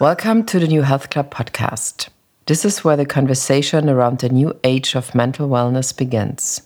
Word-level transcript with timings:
Welcome 0.00 0.46
to 0.46 0.58
the 0.58 0.66
New 0.66 0.80
Health 0.80 1.10
Club 1.10 1.30
podcast. 1.30 2.08
This 2.46 2.64
is 2.64 2.82
where 2.82 2.96
the 2.96 3.04
conversation 3.04 3.90
around 3.90 4.20
the 4.20 4.30
new 4.30 4.58
age 4.64 4.94
of 4.94 5.14
mental 5.14 5.46
wellness 5.46 5.94
begins. 5.94 6.62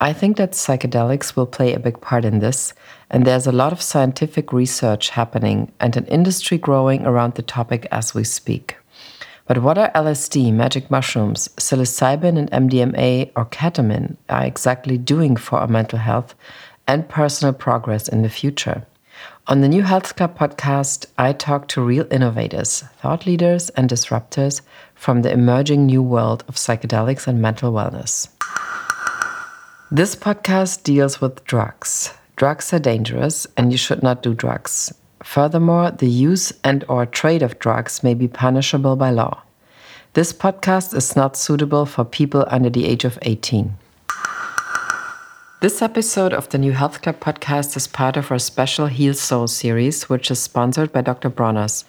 I 0.00 0.12
think 0.12 0.36
that 0.36 0.52
psychedelics 0.52 1.34
will 1.34 1.48
play 1.48 1.74
a 1.74 1.80
big 1.80 2.00
part 2.00 2.24
in 2.24 2.38
this, 2.38 2.72
and 3.10 3.26
there's 3.26 3.48
a 3.48 3.50
lot 3.50 3.72
of 3.72 3.82
scientific 3.82 4.52
research 4.52 5.10
happening 5.10 5.72
and 5.80 5.96
an 5.96 6.06
industry 6.06 6.58
growing 6.58 7.04
around 7.04 7.34
the 7.34 7.42
topic 7.42 7.88
as 7.90 8.14
we 8.14 8.22
speak. 8.22 8.76
But 9.48 9.58
what 9.58 9.76
are 9.76 9.90
LSD, 9.90 10.52
magic 10.52 10.92
mushrooms, 10.92 11.48
psilocybin, 11.56 12.38
and 12.38 12.70
MDMA 12.70 13.32
or 13.34 13.46
ketamine 13.46 14.16
are 14.28 14.44
exactly 14.44 14.96
doing 14.96 15.34
for 15.34 15.58
our 15.58 15.66
mental 15.66 15.98
health 15.98 16.36
and 16.86 17.08
personal 17.08 17.52
progress 17.52 18.06
in 18.06 18.22
the 18.22 18.30
future? 18.30 18.86
On 19.46 19.62
the 19.62 19.68
New 19.68 19.82
Health 19.82 20.14
Club 20.16 20.38
podcast, 20.38 21.06
I 21.18 21.32
talk 21.32 21.66
to 21.68 21.80
real 21.82 22.06
innovators, 22.10 22.82
thought 22.98 23.26
leaders, 23.26 23.70
and 23.70 23.88
disruptors 23.88 24.60
from 24.94 25.22
the 25.22 25.32
emerging 25.32 25.86
new 25.86 26.02
world 26.02 26.44
of 26.46 26.56
psychedelics 26.56 27.26
and 27.26 27.40
mental 27.40 27.72
wellness. 27.72 28.28
This 29.90 30.14
podcast 30.14 30.84
deals 30.84 31.20
with 31.20 31.42
drugs. 31.44 32.14
Drugs 32.36 32.72
are 32.72 32.78
dangerous 32.78 33.46
and 33.56 33.72
you 33.72 33.78
should 33.78 34.02
not 34.02 34.22
do 34.22 34.34
drugs. 34.34 34.92
Furthermore, 35.22 35.90
the 35.90 36.08
use 36.08 36.52
and 36.62 36.84
or 36.86 37.06
trade 37.06 37.42
of 37.42 37.58
drugs 37.58 38.02
may 38.02 38.14
be 38.14 38.28
punishable 38.28 38.94
by 38.94 39.10
law. 39.10 39.42
This 40.12 40.32
podcast 40.32 40.94
is 40.94 41.16
not 41.16 41.36
suitable 41.36 41.86
for 41.86 42.04
people 42.04 42.44
under 42.48 42.70
the 42.70 42.84
age 42.86 43.04
of 43.04 43.18
18. 43.22 43.76
This 45.60 45.82
episode 45.82 46.32
of 46.32 46.48
the 46.48 46.56
New 46.56 46.72
Health 46.72 47.02
Club 47.02 47.20
podcast 47.20 47.76
is 47.76 47.86
part 47.86 48.16
of 48.16 48.30
our 48.30 48.38
special 48.38 48.86
Heal 48.86 49.12
Soul 49.12 49.46
series, 49.46 50.08
which 50.08 50.30
is 50.30 50.38
sponsored 50.38 50.90
by 50.90 51.02
Dr. 51.02 51.28
Bronner's, 51.28 51.84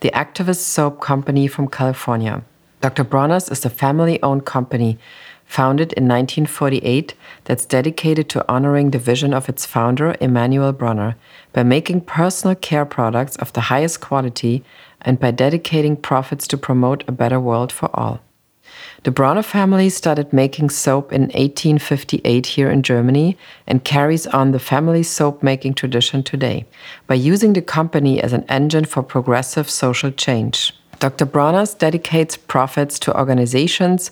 the 0.00 0.10
activist 0.10 0.58
soap 0.58 1.00
company 1.00 1.48
from 1.48 1.68
California. 1.68 2.42
Dr. 2.82 3.02
Bronner's 3.02 3.48
is 3.48 3.64
a 3.64 3.70
family 3.70 4.22
owned 4.22 4.44
company 4.44 4.98
founded 5.46 5.94
in 5.94 6.04
1948 6.04 7.14
that's 7.44 7.64
dedicated 7.64 8.28
to 8.28 8.44
honoring 8.46 8.90
the 8.90 8.98
vision 8.98 9.32
of 9.32 9.48
its 9.48 9.64
founder, 9.64 10.16
Emanuel 10.20 10.74
Bronner, 10.74 11.16
by 11.54 11.62
making 11.62 12.02
personal 12.02 12.54
care 12.54 12.84
products 12.84 13.36
of 13.36 13.54
the 13.54 13.72
highest 13.72 14.02
quality 14.02 14.62
and 15.00 15.18
by 15.18 15.30
dedicating 15.30 15.96
profits 15.96 16.46
to 16.48 16.58
promote 16.58 17.02
a 17.08 17.12
better 17.12 17.40
world 17.40 17.72
for 17.72 17.88
all. 17.94 18.20
The 19.04 19.10
Bronner 19.10 19.42
family 19.42 19.90
started 19.90 20.32
making 20.32 20.70
soap 20.70 21.12
in 21.12 21.24
1858 21.24 22.46
here 22.46 22.70
in 22.70 22.82
Germany 22.82 23.36
and 23.66 23.84
carries 23.84 24.26
on 24.26 24.52
the 24.52 24.58
family 24.58 25.02
soap 25.02 25.42
making 25.42 25.74
tradition 25.74 26.22
today 26.22 26.64
by 27.06 27.16
using 27.16 27.52
the 27.52 27.60
company 27.60 28.22
as 28.22 28.32
an 28.32 28.46
engine 28.48 28.86
for 28.86 29.02
progressive 29.02 29.68
social 29.68 30.10
change. 30.10 30.72
Dr. 31.00 31.26
Bronner's 31.26 31.74
dedicates 31.74 32.38
profits 32.38 32.98
to 33.00 33.14
organizations 33.14 34.10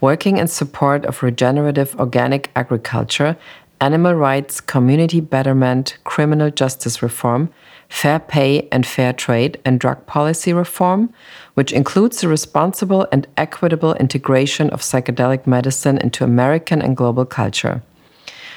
working 0.00 0.38
in 0.38 0.48
support 0.48 1.04
of 1.04 1.22
regenerative 1.22 1.94
organic 2.00 2.50
agriculture, 2.56 3.36
animal 3.78 4.14
rights, 4.14 4.58
community 4.58 5.20
betterment, 5.20 5.98
criminal 6.04 6.50
justice 6.50 7.02
reform, 7.02 7.50
fair 7.90 8.18
pay 8.18 8.68
and 8.72 8.86
fair 8.86 9.12
trade, 9.12 9.60
and 9.66 9.78
drug 9.78 10.06
policy 10.06 10.54
reform, 10.54 11.12
which 11.60 11.72
includes 11.72 12.22
the 12.22 12.26
responsible 12.26 13.06
and 13.12 13.26
equitable 13.36 13.92
integration 13.96 14.70
of 14.70 14.80
psychedelic 14.80 15.46
medicine 15.46 15.98
into 15.98 16.24
American 16.24 16.80
and 16.80 16.96
global 16.96 17.26
culture. 17.26 17.82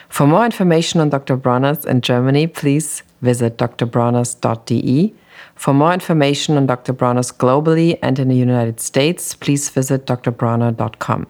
For 0.08 0.26
more 0.26 0.46
information 0.46 1.02
on 1.02 1.10
Dr. 1.10 1.36
Bronner's 1.36 1.84
in 1.84 2.00
Germany, 2.00 2.48
please 2.48 3.04
visit 3.22 3.58
drbronner's.de. 3.58 5.14
For 5.54 5.74
more 5.74 5.94
information 5.94 6.56
on 6.56 6.66
Dr. 6.66 6.94
Bronner's 6.94 7.34
globally 7.34 8.00
and 8.02 8.18
in 8.20 8.30
the 8.30 8.38
United 8.38 8.80
States, 8.80 9.36
please 9.36 9.68
visit 9.70 10.06
drbronner.com. 10.06 11.28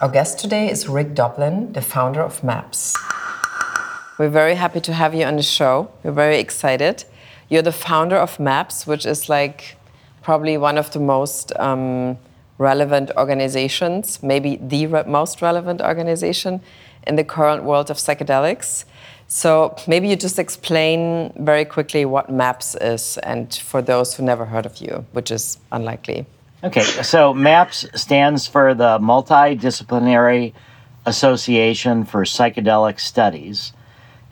Our 0.00 0.08
guest 0.08 0.38
today 0.38 0.70
is 0.70 0.86
Rick 0.86 1.16
Doblin, 1.16 1.72
the 1.72 1.82
founder 1.82 2.20
of 2.20 2.44
MAPS. 2.44 2.96
We're 4.20 4.28
very 4.28 4.54
happy 4.54 4.80
to 4.82 4.92
have 4.92 5.16
you 5.16 5.24
on 5.24 5.34
the 5.34 5.42
show. 5.42 5.90
We're 6.04 6.12
very 6.12 6.38
excited. 6.38 7.02
You're 7.48 7.62
the 7.62 7.72
founder 7.72 8.14
of 8.14 8.38
MAPS, 8.38 8.86
which 8.86 9.04
is 9.04 9.28
like 9.28 9.74
probably 10.24 10.56
one 10.56 10.76
of 10.76 10.90
the 10.90 10.98
most 10.98 11.52
um, 11.58 12.18
relevant 12.58 13.12
organizations, 13.16 14.22
maybe 14.22 14.56
the 14.56 14.86
re 14.86 15.04
most 15.06 15.42
relevant 15.42 15.80
organization 15.80 16.60
in 17.06 17.14
the 17.16 17.24
current 17.24 17.62
world 17.62 17.90
of 17.90 17.98
psychedelics. 17.98 18.84
So 19.28 19.76
maybe 19.86 20.08
you 20.08 20.16
just 20.16 20.38
explain 20.38 21.32
very 21.36 21.64
quickly 21.64 22.04
what 22.04 22.30
MAPS 22.30 22.74
is, 22.80 23.18
and 23.18 23.54
for 23.54 23.80
those 23.82 24.14
who 24.14 24.22
never 24.22 24.44
heard 24.46 24.66
of 24.66 24.78
you, 24.78 25.04
which 25.12 25.30
is 25.30 25.58
unlikely. 25.70 26.26
Okay, 26.62 26.82
so 27.12 27.34
MAPS 27.34 27.86
stands 27.94 28.46
for 28.46 28.74
the 28.74 28.98
Multidisciplinary 28.98 30.52
Association 31.06 32.04
for 32.04 32.24
Psychedelic 32.24 32.98
Studies 32.98 33.72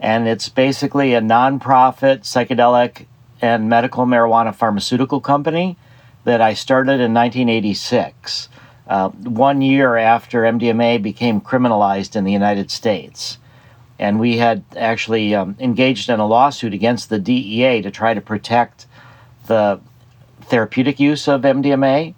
and 0.03 0.27
it's 0.27 0.49
basically 0.49 1.13
a 1.13 1.21
nonprofit 1.21 2.19
psychedelic 2.23 3.05
and 3.43 3.67
medical 3.67 4.05
marijuana 4.05 4.55
pharmaceutical 4.55 5.19
company 5.19 5.77
that 6.23 6.39
I 6.39 6.53
started 6.53 7.01
in 7.01 7.13
1986, 7.13 8.47
uh, 8.87 9.09
one 9.09 9.61
year 9.61 9.97
after 9.97 10.43
MDMA 10.43 11.01
became 11.01 11.41
criminalized 11.41 12.15
in 12.15 12.23
the 12.23 12.31
United 12.31 12.71
States. 12.71 13.37
And 13.99 14.17
we 14.17 14.37
had 14.37 14.63
actually 14.77 15.35
um, 15.35 15.57
engaged 15.59 16.09
in 16.09 16.21
a 16.21 16.25
lawsuit 16.25 16.73
against 16.73 17.09
the 17.09 17.19
DEA 17.19 17.81
to 17.81 17.91
try 17.91 18.13
to 18.13 18.21
protect 18.21 18.85
the 19.47 19.81
therapeutic 20.43 21.01
use 21.01 21.27
of 21.27 21.41
MDMA. 21.41 22.15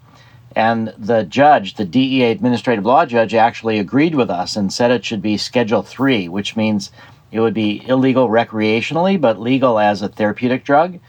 And 0.56 0.94
the 0.96 1.24
judge, 1.24 1.74
the 1.74 1.86
DEA 1.86 2.26
administrative 2.26 2.86
law 2.86 3.08
judge, 3.08 3.34
actually 3.34 3.80
agreed 3.80 4.14
with 4.14 4.30
us 4.30 4.56
and 4.56 4.72
said 4.72 4.92
it 4.92 5.04
should 5.04 5.24
be 5.24 5.38
Schedule 5.38 5.82
3, 5.82 6.30
which 6.30 6.56
means 6.56 6.92
it 7.36 7.42
would 7.42 7.54
be 7.54 7.86
illegal 7.86 8.30
recreationally, 8.30 9.20
but 9.20 9.42
legal 9.42 9.78
as 9.78 10.02
a 10.02 10.08
therapeutic 10.08 10.64
drug. 10.64 11.00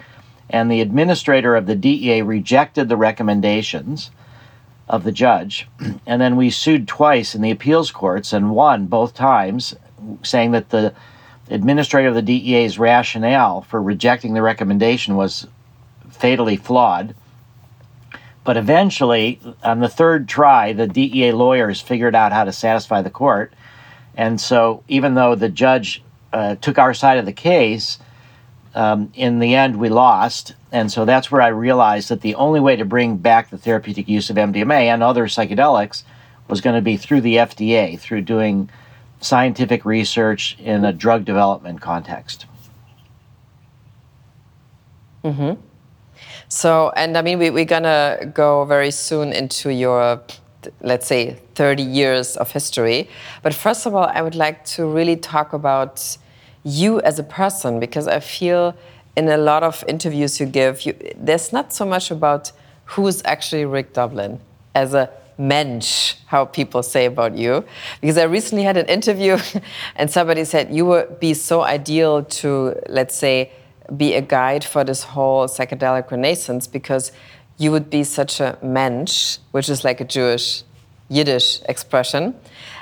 And 0.51 0.69
the 0.69 0.81
administrator 0.81 1.55
of 1.55 1.67
the 1.67 1.77
DEA 1.77 2.23
rejected 2.23 2.89
the 2.89 2.97
recommendations 2.97 4.11
of 4.89 5.05
the 5.05 5.13
judge. 5.13 5.69
And 6.07 6.21
then 6.21 6.35
we 6.35 6.51
sued 6.51 6.89
twice 6.89 7.37
in 7.37 7.43
the 7.43 7.53
appeals 7.53 7.93
courts 7.93 8.33
and 8.33 8.51
won 8.51 8.87
both 8.87 9.15
times, 9.15 9.77
saying 10.25 10.51
that 10.51 10.71
the 10.71 10.95
administrator 11.49 12.09
of 12.09 12.17
the 12.17 12.23
DEA's 12.23 12.77
rationale 12.77 13.63
for 13.63 13.81
rejecting 13.81 14.35
the 14.35 14.43
recommendation 14.43 15.15
was 15.15 15.47
fatally 16.11 16.57
flawed. 16.57 17.15
But 18.43 18.57
eventually, 18.57 19.39
on 19.63 19.79
the 19.79 19.89
third 19.89 20.29
try, 20.29 20.73
the 20.73 20.89
DEA 20.89 21.31
lawyers 21.31 21.81
figured 21.81 22.17
out 22.17 22.33
how 22.33 22.43
to 22.43 22.53
satisfy 22.53 23.01
the 23.01 23.11
court. 23.11 23.53
And 24.17 24.41
so, 24.41 24.83
even 24.89 25.15
though 25.15 25.37
the 25.37 25.49
judge 25.49 26.03
uh, 26.37 26.55
took 26.57 26.79
our 26.79 26.93
side 26.93 27.17
of 27.17 27.25
the 27.25 27.33
case, 27.33 27.99
um, 28.75 29.11
in 29.15 29.39
the 29.39 29.55
end, 29.55 29.77
we 29.77 29.89
lost. 29.89 30.55
And 30.71 30.93
so 30.93 31.07
that's 31.07 31.31
where 31.31 31.41
I 31.41 31.49
realized 31.49 32.11
that 32.11 32.21
the 32.21 32.35
only 32.35 32.61
way 32.61 32.77
to 32.77 32.85
bring 32.85 33.17
back 33.17 33.49
the 33.49 33.57
therapeutic 33.57 34.07
use 34.07 34.29
of 34.29 34.37
MDMA 34.37 34.83
and 34.93 35.03
other 35.03 35.29
psychedelics 35.29 36.03
was 36.47 36.61
going 36.61 36.77
to 36.77 36.83
be 36.83 36.99
through 36.99 37.23
the 37.23 37.37
FDA, 37.37 37.99
through 37.99 38.21
doing 38.21 38.69
scientific 39.23 39.87
research 39.87 40.59
in 40.59 40.85
a 40.85 40.93
drug 40.93 41.25
development 41.25 41.81
context. 41.81 42.45
Mm-hmm. 45.25 45.59
So, 46.49 46.93
and 46.97 47.17
I 47.17 47.23
mean, 47.23 47.39
we, 47.39 47.49
we're 47.49 47.65
going 47.65 47.85
to 47.85 48.31
go 48.35 48.67
very 48.67 48.91
soon 48.91 49.33
into 49.33 49.73
your 49.73 50.21
let's 50.81 51.07
say 51.07 51.39
30 51.55 51.83
years 51.83 52.37
of 52.37 52.51
history. 52.51 53.09
But 53.43 53.55
first 53.55 53.87
of 53.87 53.95
all, 53.95 54.07
I 54.13 54.23
would 54.23 54.35
like 54.35 54.65
to 54.77 54.87
really 54.87 55.17
talk 55.17 55.53
about 55.53 56.17
you 56.67 57.01
as 57.03 57.19
a 57.19 57.23
person 57.23 57.79
because 57.79 58.09
I 58.09 58.19
feel 58.19 58.75
in 59.17 59.29
a 59.29 59.37
lot 59.37 59.63
of 59.63 59.85
interviews 59.87 60.41
you 60.41 60.47
give, 60.47 60.83
you, 60.83 60.95
there's 61.17 61.53
not 61.53 61.73
so 61.73 61.87
much 61.87 62.11
about 62.11 62.51
who's 62.87 63.23
actually 63.25 63.65
Rick 63.65 63.93
Doblin 63.93 64.41
as 64.75 64.93
a 64.93 65.09
mensch, 65.39 66.15
how 66.27 66.45
people 66.45 66.83
say 66.83 67.07
about 67.07 67.37
you. 67.37 67.65
Because 68.01 68.19
I 68.19 68.25
recently 68.25 68.65
had 68.65 68.77
an 68.77 68.87
interview 68.87 69.39
and 69.97 70.11
somebody 70.11 70.45
said 70.45 70.75
you 70.75 70.85
would 70.87 71.21
be 71.21 71.35
so 71.35 71.63
ideal 71.63 72.25
to, 72.25 72.75
let's 72.89 73.15
say, 73.15 73.53
be 73.97 74.15
a 74.15 74.21
guide 74.21 74.65
for 74.65 74.83
this 74.83 75.05
whole 75.05 75.47
psychedelic 75.47 76.11
renaissance 76.11 76.67
because 76.67 77.13
you 77.59 77.71
would 77.71 77.89
be 77.89 78.03
such 78.03 78.41
a 78.41 78.59
mensch, 78.61 79.39
which 79.53 79.69
is 79.69 79.85
like 79.85 80.01
a 80.01 80.05
Jewish, 80.05 80.65
Yiddish 81.09 81.61
expression. 81.69 82.35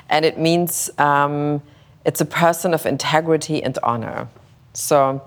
And 0.09 0.25
it 0.25 0.39
means 0.39 0.89
um, 0.97 1.61
it's 2.05 2.21
a 2.21 2.25
person 2.25 2.73
of 2.73 2.85
integrity 2.85 3.63
and 3.63 3.77
honor. 3.83 4.27
So, 4.73 5.21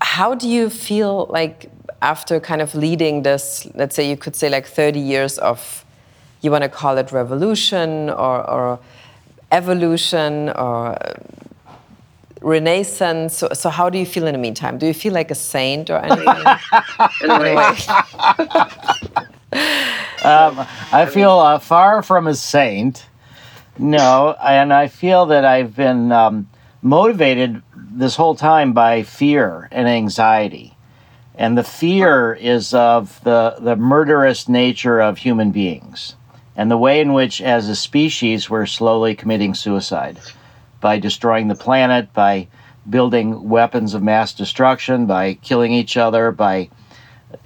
how 0.00 0.34
do 0.34 0.48
you 0.48 0.70
feel 0.70 1.26
like 1.30 1.70
after 2.00 2.38
kind 2.38 2.60
of 2.60 2.74
leading 2.74 3.22
this, 3.22 3.66
let's 3.74 3.96
say 3.96 4.08
you 4.08 4.16
could 4.16 4.36
say 4.36 4.48
like 4.48 4.66
30 4.66 5.00
years 5.00 5.38
of, 5.38 5.84
you 6.42 6.50
want 6.50 6.62
to 6.62 6.68
call 6.68 6.98
it 6.98 7.10
revolution 7.10 8.10
or, 8.10 8.48
or 8.48 8.78
evolution 9.50 10.50
or 10.50 10.96
renaissance. 12.42 13.38
So, 13.38 13.48
so, 13.54 13.70
how 13.70 13.88
do 13.88 13.98
you 13.98 14.06
feel 14.06 14.26
in 14.26 14.32
the 14.32 14.38
meantime? 14.38 14.78
Do 14.78 14.86
you 14.86 14.94
feel 14.94 15.12
like 15.12 15.30
a 15.30 15.34
saint 15.34 15.90
or 15.90 15.98
anything? 15.98 16.28
um, 20.24 20.66
I 20.92 21.06
feel 21.10 21.32
uh, 21.32 21.58
far 21.58 22.02
from 22.02 22.26
a 22.26 22.34
saint. 22.34 23.06
No, 23.78 24.36
and 24.40 24.72
I 24.72 24.88
feel 24.88 25.26
that 25.26 25.44
I've 25.44 25.74
been 25.74 26.12
um, 26.12 26.48
motivated 26.80 27.62
this 27.76 28.16
whole 28.16 28.34
time 28.34 28.72
by 28.72 29.02
fear 29.02 29.68
and 29.72 29.88
anxiety. 29.88 30.76
And 31.34 31.58
the 31.58 31.64
fear 31.64 32.34
is 32.34 32.72
of 32.72 33.22
the, 33.24 33.56
the 33.58 33.74
murderous 33.74 34.48
nature 34.48 35.00
of 35.00 35.18
human 35.18 35.50
beings 35.50 36.14
and 36.56 36.70
the 36.70 36.78
way 36.78 37.00
in 37.00 37.12
which, 37.12 37.42
as 37.42 37.68
a 37.68 37.74
species, 37.74 38.48
we're 38.48 38.66
slowly 38.66 39.14
committing 39.14 39.54
suicide 39.54 40.20
by 40.80 40.98
destroying 40.98 41.48
the 41.48 41.54
planet, 41.54 42.12
by 42.12 42.46
building 42.88 43.48
weapons 43.48 43.94
of 43.94 44.02
mass 44.02 44.32
destruction, 44.32 45.06
by 45.06 45.34
killing 45.34 45.72
each 45.72 45.96
other, 45.96 46.30
by 46.30 46.68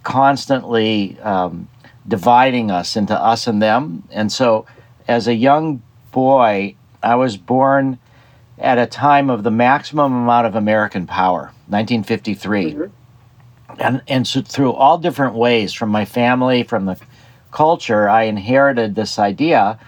constantly 0.03 1.19
um, 1.21 1.69
dividing 2.07 2.71
us 2.71 2.97
into 2.97 3.19
us 3.19 3.47
and 3.47 3.63
them. 3.63 4.03
And 4.11 4.31
so, 4.31 4.67
as 5.07 5.27
a 5.27 5.35
young 5.35 5.83
boy, 6.13 6.75
I 7.03 7.15
was 7.15 7.37
born 7.37 7.99
at 8.59 8.79
a 8.79 8.87
time 8.87 9.31
of 9.31 9.43
the 9.43 9.51
maximum 9.51 10.13
amount 10.13 10.47
of 10.47 10.55
American 10.55 11.07
power, 11.07 11.53
1953. 11.69 12.73
Mm-hmm. 12.73 12.85
And, 13.81 14.03
and 14.09 14.27
so 14.27 14.43
through 14.43 14.73
all 14.73 14.99
different 14.99 15.35
ways, 15.35 15.73
from 15.73 15.91
my 15.91 16.05
family, 16.05 16.65
from 16.65 16.87
the 16.87 16.99
culture, 17.53 18.09
I 18.09 18.25
inherited 18.25 18.95
this 18.95 19.19
idea 19.19 19.79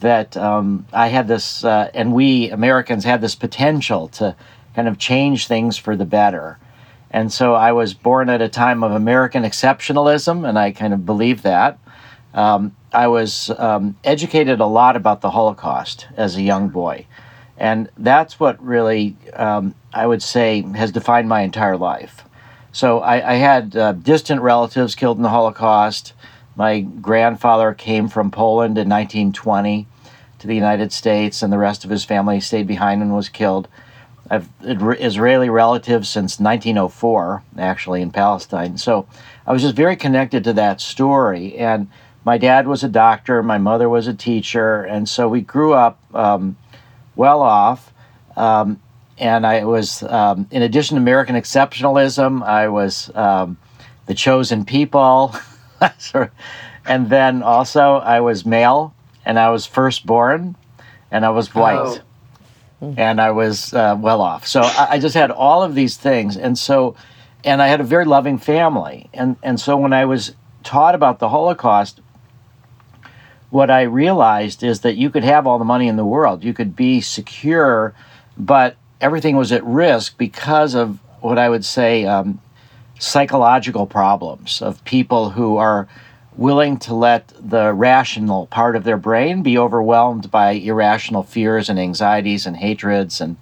that 0.00 0.36
um, 0.36 0.86
I 0.92 1.08
had 1.08 1.28
this, 1.28 1.64
uh, 1.64 1.90
and 1.94 2.12
we 2.12 2.50
Americans 2.50 3.04
had 3.04 3.20
this 3.20 3.34
potential 3.34 4.08
to 4.08 4.36
kind 4.74 4.88
of 4.88 4.98
change 4.98 5.46
things 5.46 5.78
for 5.78 5.96
the 5.96 6.04
better. 6.04 6.58
And 7.10 7.32
so 7.32 7.54
I 7.54 7.72
was 7.72 7.94
born 7.94 8.28
at 8.28 8.42
a 8.42 8.48
time 8.48 8.82
of 8.82 8.92
American 8.92 9.44
exceptionalism, 9.44 10.46
and 10.46 10.58
I 10.58 10.72
kind 10.72 10.92
of 10.92 11.06
believe 11.06 11.42
that. 11.42 11.78
Um, 12.34 12.75
I 12.96 13.08
was 13.08 13.50
um, 13.58 13.94
educated 14.04 14.58
a 14.58 14.64
lot 14.64 14.96
about 14.96 15.20
the 15.20 15.30
Holocaust 15.30 16.06
as 16.16 16.34
a 16.34 16.40
young 16.40 16.70
boy. 16.70 17.04
And 17.58 17.90
that's 17.98 18.40
what 18.40 18.62
really, 18.64 19.18
um, 19.34 19.74
I 19.92 20.06
would 20.06 20.22
say, 20.22 20.62
has 20.62 20.92
defined 20.92 21.28
my 21.28 21.42
entire 21.42 21.76
life. 21.76 22.24
So 22.72 23.00
I, 23.00 23.32
I 23.32 23.34
had 23.34 23.76
uh, 23.76 23.92
distant 23.92 24.40
relatives 24.40 24.94
killed 24.94 25.18
in 25.18 25.22
the 25.22 25.28
Holocaust. 25.28 26.14
My 26.56 26.80
grandfather 26.80 27.74
came 27.74 28.08
from 28.08 28.30
Poland 28.30 28.78
in 28.78 28.88
1920 28.88 29.86
to 30.38 30.46
the 30.46 30.54
United 30.54 30.90
States, 30.90 31.42
and 31.42 31.52
the 31.52 31.58
rest 31.58 31.84
of 31.84 31.90
his 31.90 32.02
family 32.02 32.40
stayed 32.40 32.66
behind 32.66 33.02
and 33.02 33.14
was 33.14 33.28
killed. 33.28 33.68
I've 34.30 34.48
Israeli 34.62 35.50
relatives 35.50 36.08
since 36.08 36.40
1904, 36.40 37.42
actually, 37.58 38.00
in 38.00 38.10
Palestine. 38.10 38.78
So 38.78 39.06
I 39.46 39.52
was 39.52 39.60
just 39.60 39.76
very 39.76 39.96
connected 39.96 40.44
to 40.44 40.54
that 40.54 40.80
story. 40.80 41.56
And 41.58 41.88
my 42.26 42.38
dad 42.38 42.66
was 42.66 42.82
a 42.82 42.88
doctor, 42.88 43.40
my 43.40 43.56
mother 43.56 43.88
was 43.88 44.08
a 44.08 44.12
teacher, 44.12 44.82
and 44.82 45.08
so 45.08 45.28
we 45.28 45.40
grew 45.40 45.74
up 45.74 45.96
um, 46.12 46.56
well 47.14 47.40
off. 47.40 47.92
Um, 48.36 48.82
and 49.16 49.46
I 49.46 49.64
was, 49.64 50.02
um, 50.02 50.48
in 50.50 50.62
addition 50.62 50.96
to 50.96 51.00
American 51.00 51.36
exceptionalism, 51.36 52.42
I 52.42 52.66
was 52.66 53.14
um, 53.14 53.56
the 54.06 54.14
chosen 54.14 54.64
people. 54.64 55.36
and 56.84 57.08
then 57.08 57.44
also, 57.44 57.98
I 57.98 58.18
was 58.18 58.44
male, 58.44 58.92
and 59.24 59.38
I 59.38 59.50
was 59.50 59.64
firstborn, 59.64 60.56
and 61.12 61.24
I 61.24 61.30
was 61.30 61.54
white. 61.54 62.02
Oh 62.82 62.94
and 62.98 63.20
I 63.20 63.30
was 63.30 63.72
uh, 63.72 63.96
well 63.98 64.20
off. 64.20 64.48
So 64.48 64.62
I, 64.62 64.88
I, 64.90 64.98
just 64.98 65.14
had 65.14 65.30
all 65.30 65.62
of 65.62 65.74
these 65.74 65.96
things, 65.96 66.36
and 66.36 66.58
so, 66.58 66.94
and 67.42 67.62
I 67.62 67.68
had 67.68 67.80
a 67.80 67.84
very 67.84 68.04
loving 68.04 68.36
family, 68.36 69.08
and 69.14 69.36
and 69.42 69.58
so 69.58 69.78
when 69.78 69.94
I 69.94 70.04
was 70.04 70.34
taught 70.62 70.94
about 70.94 71.18
the 71.18 71.30
Holocaust, 71.30 72.00
what 73.56 73.70
I 73.70 73.82
realized 73.82 74.62
is 74.62 74.80
that 74.80 74.96
you 74.96 75.08
could 75.08 75.24
have 75.24 75.46
all 75.46 75.58
the 75.58 75.64
money 75.64 75.88
in 75.88 75.96
the 75.96 76.04
world, 76.04 76.44
you 76.44 76.52
could 76.52 76.76
be 76.76 77.00
secure, 77.00 77.94
but 78.36 78.76
everything 79.00 79.34
was 79.34 79.50
at 79.50 79.64
risk 79.64 80.18
because 80.18 80.74
of 80.74 80.98
what 81.22 81.38
I 81.38 81.48
would 81.48 81.64
say 81.64 82.04
um, 82.04 82.38
psychological 82.98 83.86
problems 83.86 84.60
of 84.60 84.84
people 84.84 85.30
who 85.30 85.56
are 85.56 85.88
willing 86.36 86.76
to 86.80 86.94
let 86.94 87.32
the 87.40 87.72
rational 87.72 88.46
part 88.48 88.76
of 88.76 88.84
their 88.84 88.98
brain 88.98 89.42
be 89.42 89.56
overwhelmed 89.56 90.30
by 90.30 90.50
irrational 90.50 91.22
fears 91.22 91.70
and 91.70 91.78
anxieties 91.78 92.44
and 92.46 92.58
hatreds. 92.58 93.22
And 93.22 93.38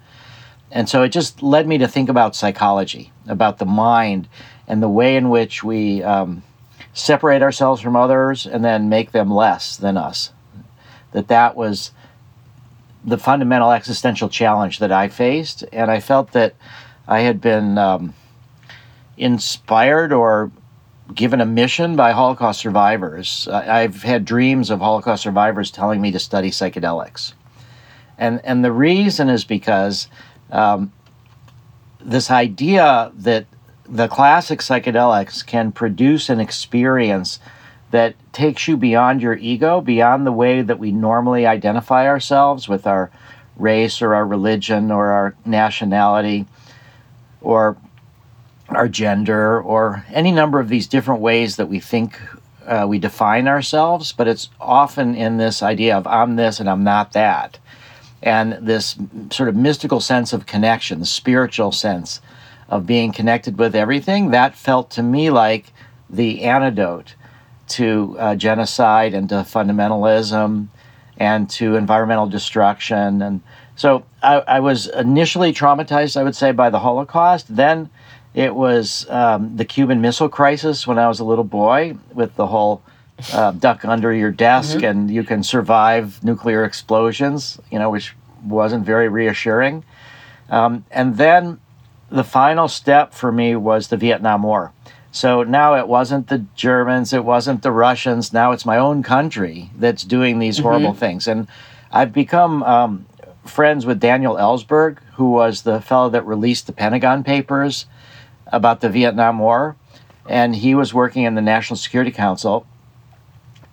and 0.71 0.87
so 0.87 1.03
it 1.03 1.09
just 1.09 1.43
led 1.43 1.67
me 1.67 1.77
to 1.77 1.89
think 1.89 2.07
about 2.07 2.37
psychology 2.37 3.11
about 3.27 3.57
the 3.57 3.65
mind 3.65 4.29
and 4.65 4.81
the 4.81 4.89
way 4.89 5.17
in 5.17 5.29
which 5.29 5.61
we 5.61 6.01
um, 6.03 6.41
separate 6.95 7.43
ourselves 7.43 7.81
from 7.81 7.95
others 7.95 8.47
and 8.47 8.65
then 8.65 8.89
make 8.89 9.11
them 9.11 9.29
less 9.29 9.77
than 9.77 9.97
us 9.97 10.31
that 11.11 11.27
that 11.27 11.55
was 11.55 11.91
the 13.03 13.17
fundamental 13.17 13.71
existential 13.71 14.29
challenge 14.29 14.79
that 14.79 14.91
i 14.91 15.07
faced 15.07 15.63
and 15.71 15.91
i 15.91 15.99
felt 15.99 16.31
that 16.31 16.55
i 17.07 17.19
had 17.19 17.39
been 17.39 17.77
um, 17.77 18.13
inspired 19.17 20.11
or 20.11 20.49
given 21.13 21.39
a 21.39 21.45
mission 21.45 21.95
by 21.95 22.11
Holocaust 22.11 22.59
survivors. 22.59 23.47
I've 23.47 24.01
had 24.01 24.25
dreams 24.25 24.71
of 24.71 24.79
Holocaust 24.79 25.21
survivors 25.21 25.69
telling 25.69 26.01
me 26.01 26.11
to 26.11 26.19
study 26.19 26.49
psychedelics. 26.49 27.33
And, 28.17 28.41
and 28.43 28.65
the 28.65 28.71
reason 28.71 29.29
is 29.29 29.43
because 29.43 30.07
um, 30.51 30.91
this 31.99 32.31
idea 32.31 33.11
that 33.17 33.45
the 33.87 34.07
classic 34.07 34.59
psychedelics 34.59 35.45
can 35.45 35.71
produce 35.71 36.29
an 36.29 36.39
experience 36.39 37.39
that 37.91 38.15
takes 38.33 38.67
you 38.67 38.77
beyond 38.77 39.21
your 39.21 39.35
ego, 39.35 39.79
beyond 39.79 40.25
the 40.25 40.31
way 40.31 40.61
that 40.61 40.79
we 40.79 40.91
normally 40.91 41.45
identify 41.45 42.07
ourselves 42.07 42.67
with 42.67 42.87
our 42.87 43.11
race 43.55 44.01
or 44.01 44.13
our 44.13 44.25
religion 44.25 44.91
or 44.91 45.07
our 45.07 45.35
nationality 45.45 46.45
or 47.41 47.77
our 48.69 48.87
gender, 48.87 49.61
or 49.61 50.03
any 50.11 50.31
number 50.31 50.59
of 50.59 50.69
these 50.69 50.87
different 50.87 51.21
ways 51.21 51.57
that 51.57 51.67
we 51.67 51.79
think 51.79 52.19
uh, 52.65 52.85
we 52.89 52.97
define 52.97 53.47
ourselves, 53.47 54.11
but 54.11 54.27
it's 54.27 54.49
often 54.59 55.13
in 55.13 55.37
this 55.37 55.61
idea 55.61 55.95
of 55.95 56.07
I'm 56.07 56.35
this 56.35 56.59
and 56.59 56.67
I'm 56.67 56.83
not 56.83 57.13
that. 57.13 57.59
And 58.23 58.53
this 58.53 58.95
sort 59.29 59.49
of 59.49 59.55
mystical 59.55 59.99
sense 59.99 60.33
of 60.33 60.47
connection, 60.47 60.99
the 60.99 61.05
spiritual 61.05 61.71
sense 61.71 62.21
of 62.69 62.85
being 62.85 63.11
connected 63.11 63.57
with 63.57 63.75
everything, 63.75 64.31
that 64.31 64.55
felt 64.55 64.89
to 64.91 65.03
me 65.03 65.29
like 65.29 65.71
the 66.09 66.43
antidote 66.43 67.15
to 67.67 68.15
uh, 68.19 68.35
genocide 68.35 69.13
and 69.13 69.29
to 69.29 69.35
fundamentalism 69.35 70.67
and 71.17 71.49
to 71.49 71.75
environmental 71.75 72.27
destruction. 72.27 73.21
And 73.21 73.41
so 73.75 74.05
I, 74.21 74.35
I 74.47 74.59
was 74.59 74.87
initially 74.87 75.53
traumatized, 75.53 76.17
I 76.17 76.23
would 76.23 76.35
say, 76.35 76.51
by 76.51 76.69
the 76.69 76.79
Holocaust. 76.79 77.55
Then 77.55 77.89
it 78.33 78.53
was 78.53 79.09
um, 79.09 79.55
the 79.55 79.65
Cuban 79.65 80.01
Missile 80.01 80.29
Crisis 80.29 80.85
when 80.85 80.99
I 80.99 81.07
was 81.07 81.19
a 81.19 81.23
little 81.23 81.43
boy, 81.43 81.97
with 82.13 82.35
the 82.35 82.47
whole 82.47 82.81
uh, 83.31 83.51
duck 83.51 83.85
under 83.85 84.13
your 84.13 84.31
desk 84.31 84.77
mm-hmm. 84.77 84.85
and 84.85 85.11
you 85.11 85.23
can 85.23 85.41
survive 85.41 86.21
nuclear 86.23 86.65
explosions, 86.65 87.59
you 87.71 87.79
know, 87.79 87.89
which 87.89 88.13
wasn't 88.43 88.85
very 88.85 89.07
reassuring. 89.07 89.83
Um, 90.49 90.85
and 90.91 91.17
then 91.17 91.59
the 92.15 92.23
final 92.23 92.67
step 92.67 93.13
for 93.13 93.31
me 93.31 93.55
was 93.55 93.89
the 93.89 93.97
Vietnam 93.97 94.43
War. 94.43 94.71
So 95.11 95.43
now 95.43 95.75
it 95.75 95.87
wasn't 95.87 96.27
the 96.27 96.45
Germans, 96.55 97.13
it 97.13 97.23
wasn't 97.23 97.61
the 97.61 97.71
Russians. 97.71 98.33
Now 98.33 98.51
it's 98.51 98.65
my 98.65 98.77
own 98.77 99.03
country 99.03 99.69
that's 99.77 100.03
doing 100.03 100.39
these 100.39 100.57
mm-hmm. 100.57 100.63
horrible 100.63 100.93
things. 100.93 101.27
And 101.27 101.47
I've 101.91 102.13
become 102.13 102.63
um, 102.63 103.05
friends 103.45 103.85
with 103.85 103.99
Daniel 103.99 104.35
Ellsberg, 104.35 104.99
who 105.15 105.31
was 105.31 105.61
the 105.61 105.81
fellow 105.81 106.09
that 106.09 106.25
released 106.25 106.67
the 106.67 106.73
Pentagon 106.73 107.23
Papers 107.23 107.85
about 108.47 108.81
the 108.81 108.89
Vietnam 108.89 109.39
War, 109.39 109.75
and 110.27 110.55
he 110.55 110.75
was 110.75 110.93
working 110.93 111.23
in 111.23 111.35
the 111.35 111.41
National 111.41 111.77
Security 111.77 112.11
Council. 112.11 112.65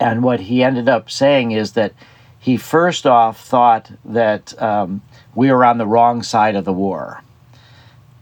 And 0.01 0.23
what 0.23 0.41
he 0.41 0.63
ended 0.63 0.89
up 0.89 1.11
saying 1.11 1.53
is 1.53 1.73
that 1.73 1.93
he 2.39 2.57
first 2.57 3.07
off 3.07 3.41
thought 3.41 3.93
that 4.05 4.61
um, 4.61 5.03
we 5.35 5.53
were 5.53 5.65
on 5.65 5.79
the 5.79 5.87
wrong 5.87 6.23
side 6.23 6.57
of 6.57 6.65
the 6.65 6.73
war. 6.73 7.23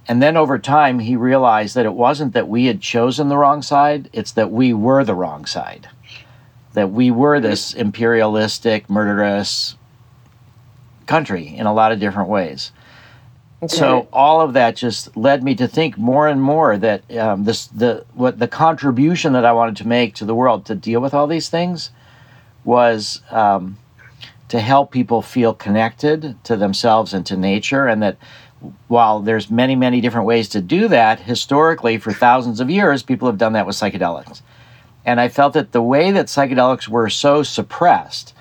And 0.09 0.23
then 0.23 0.37
over 0.37 0.59
time, 0.59 0.99
he 0.99 1.15
realized 1.15 1.75
that 1.77 1.87
it 1.87 1.95
wasn't 1.95 2.33
that 2.35 2.49
we 2.49 2.67
had 2.67 2.81
chosen 2.81 3.29
the 3.29 3.37
wrong 3.37 3.63
side, 3.63 4.11
it's 4.13 4.33
that 4.33 4.51
we 4.51 4.73
were 4.73 5.05
the 5.05 5.15
wrong 5.15 5.47
side. 5.47 5.89
That 6.73 6.91
we 6.91 7.11
were 7.11 7.41
this 7.41 7.75
imperialistic, 7.75 8.89
murderous 8.89 9.77
country 11.07 11.49
in 11.49 11.67
a 11.67 11.75
lot 11.75 11.93
of 11.93 12.01
different 12.01 12.29
ways. 12.29 12.73
Okay. 13.63 13.77
So 13.77 14.09
all 14.13 14.41
of 14.41 14.55
that 14.55 14.77
just 14.77 15.15
led 15.17 15.43
me 15.43 15.55
to 15.57 15.69
think 15.69 15.99
more 15.99 16.29
and 16.29 16.41
more 16.41 16.79
that 16.79 17.17
um, 17.17 17.45
this 17.45 17.67
the 17.67 18.07
what 18.15 18.39
the 18.39 18.49
contribution 18.49 19.35
that 19.35 19.45
I 19.45 19.53
wanted 19.53 19.77
to 19.77 19.87
make 19.87 20.15
to 20.15 20.25
the 20.25 20.35
world 20.35 20.65
to 20.67 20.75
deal 20.75 21.01
with 21.01 21.13
all 21.13 21.27
these 21.27 21.51
things 21.51 21.91
was 22.65 23.21
um, 23.31 23.77
to 24.49 24.61
help 24.61 24.93
people 24.93 25.21
feel 25.21 25.53
connected 25.53 26.43
to 26.45 26.57
themselves 26.57 27.13
and 27.13 27.27
to 27.27 27.37
nature, 27.37 27.87
and 27.87 28.03
that 28.03 28.17
while 28.89 29.21
there's 29.21 29.51
many, 29.51 29.75
many 29.75 30.01
different 30.01 30.27
ways 30.27 30.49
to 30.51 30.61
do 30.61 30.89
that, 30.89 31.21
historically, 31.21 31.99
for 31.99 32.13
thousands 32.13 32.61
of 32.61 32.69
years, 32.69 33.03
people 33.03 33.29
have 33.29 33.39
done 33.39 33.55
that 33.55 33.67
with 33.67 33.77
psychedelics. 33.77 34.43
And 35.05 35.21
I 35.21 35.29
felt 35.29 35.55
that 35.55 35.73
the 35.73 35.83
way 35.83 36.11
that 36.11 36.27
psychedelics 36.27 36.87
were 36.87 37.09
so 37.09 37.43
suppressed, 37.43 38.35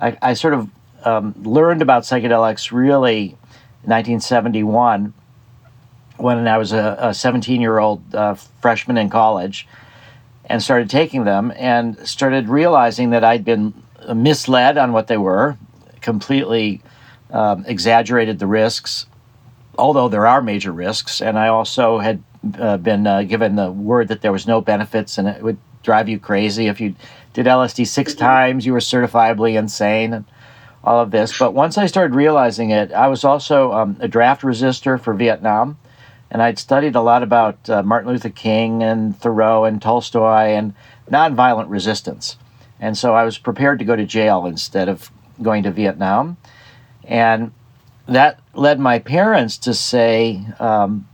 I, 0.00 0.16
I 0.22 0.34
sort 0.34 0.54
of 0.54 0.70
um, 1.04 1.34
learned 1.42 1.82
about 1.82 2.04
psychedelics 2.04 2.70
really 2.70 3.36
in 3.82 3.90
1971 3.90 5.12
when 6.16 6.46
I 6.46 6.58
was 6.58 6.72
a 6.72 7.12
17 7.12 7.60
year 7.60 7.78
old 7.78 8.14
uh, 8.14 8.34
freshman 8.34 8.96
in 8.96 9.10
college 9.10 9.66
and 10.46 10.62
started 10.62 10.88
taking 10.88 11.24
them 11.24 11.52
and 11.56 12.06
started 12.06 12.48
realizing 12.48 13.10
that 13.10 13.24
I'd 13.24 13.44
been 13.44 13.74
misled 14.14 14.78
on 14.78 14.92
what 14.92 15.08
they 15.08 15.16
were, 15.16 15.56
completely 16.00 16.82
um, 17.30 17.64
exaggerated 17.66 18.38
the 18.38 18.46
risks, 18.46 19.06
although 19.78 20.08
there 20.08 20.26
are 20.26 20.42
major 20.42 20.72
risks. 20.72 21.20
And 21.20 21.38
I 21.38 21.48
also 21.48 21.98
had 21.98 22.22
uh, 22.58 22.76
been 22.76 23.06
uh, 23.06 23.22
given 23.22 23.56
the 23.56 23.70
word 23.70 24.08
that 24.08 24.22
there 24.22 24.32
was 24.32 24.46
no 24.46 24.60
benefits 24.60 25.18
and 25.18 25.28
it 25.28 25.42
would 25.42 25.58
drive 25.82 26.08
you 26.08 26.18
crazy 26.18 26.66
if 26.66 26.80
you 26.80 26.94
did 27.32 27.46
LSD 27.46 27.86
6 27.86 28.12
mm-hmm. 28.12 28.18
times, 28.18 28.66
you 28.66 28.72
were 28.72 28.78
certifiably 28.78 29.58
insane. 29.58 30.12
And, 30.12 30.24
all 30.86 31.00
of 31.00 31.10
this. 31.10 31.38
But 31.38 31.54
once 31.54 31.78
I 31.78 31.86
started 31.86 32.14
realizing 32.14 32.68
it, 32.68 32.92
I 32.92 33.08
was 33.08 33.24
also 33.24 33.72
um, 33.72 33.96
a 34.00 34.06
draft 34.06 34.42
resistor 34.42 35.00
for 35.00 35.14
Vietnam 35.14 35.78
and 36.34 36.42
I'd 36.42 36.58
studied 36.58 36.96
a 36.96 37.00
lot 37.00 37.22
about 37.22 37.70
uh, 37.70 37.82
Martin 37.84 38.10
Luther 38.10 38.28
King 38.28 38.82
and 38.82 39.18
Thoreau 39.18 39.64
and 39.64 39.80
Tolstoy 39.80 40.48
and 40.48 40.74
nonviolent 41.08 41.70
resistance. 41.70 42.36
And 42.80 42.98
so 42.98 43.14
I 43.14 43.22
was 43.22 43.38
prepared 43.38 43.78
to 43.78 43.84
go 43.84 43.94
to 43.94 44.04
jail 44.04 44.44
instead 44.44 44.88
of 44.88 45.12
going 45.40 45.62
to 45.62 45.70
Vietnam. 45.70 46.36
And 47.04 47.52
that 48.08 48.40
led 48.54 48.78
my 48.80 48.98
parents 48.98 49.58
to 49.58 49.74
say 49.74 50.44
um, 50.58 51.06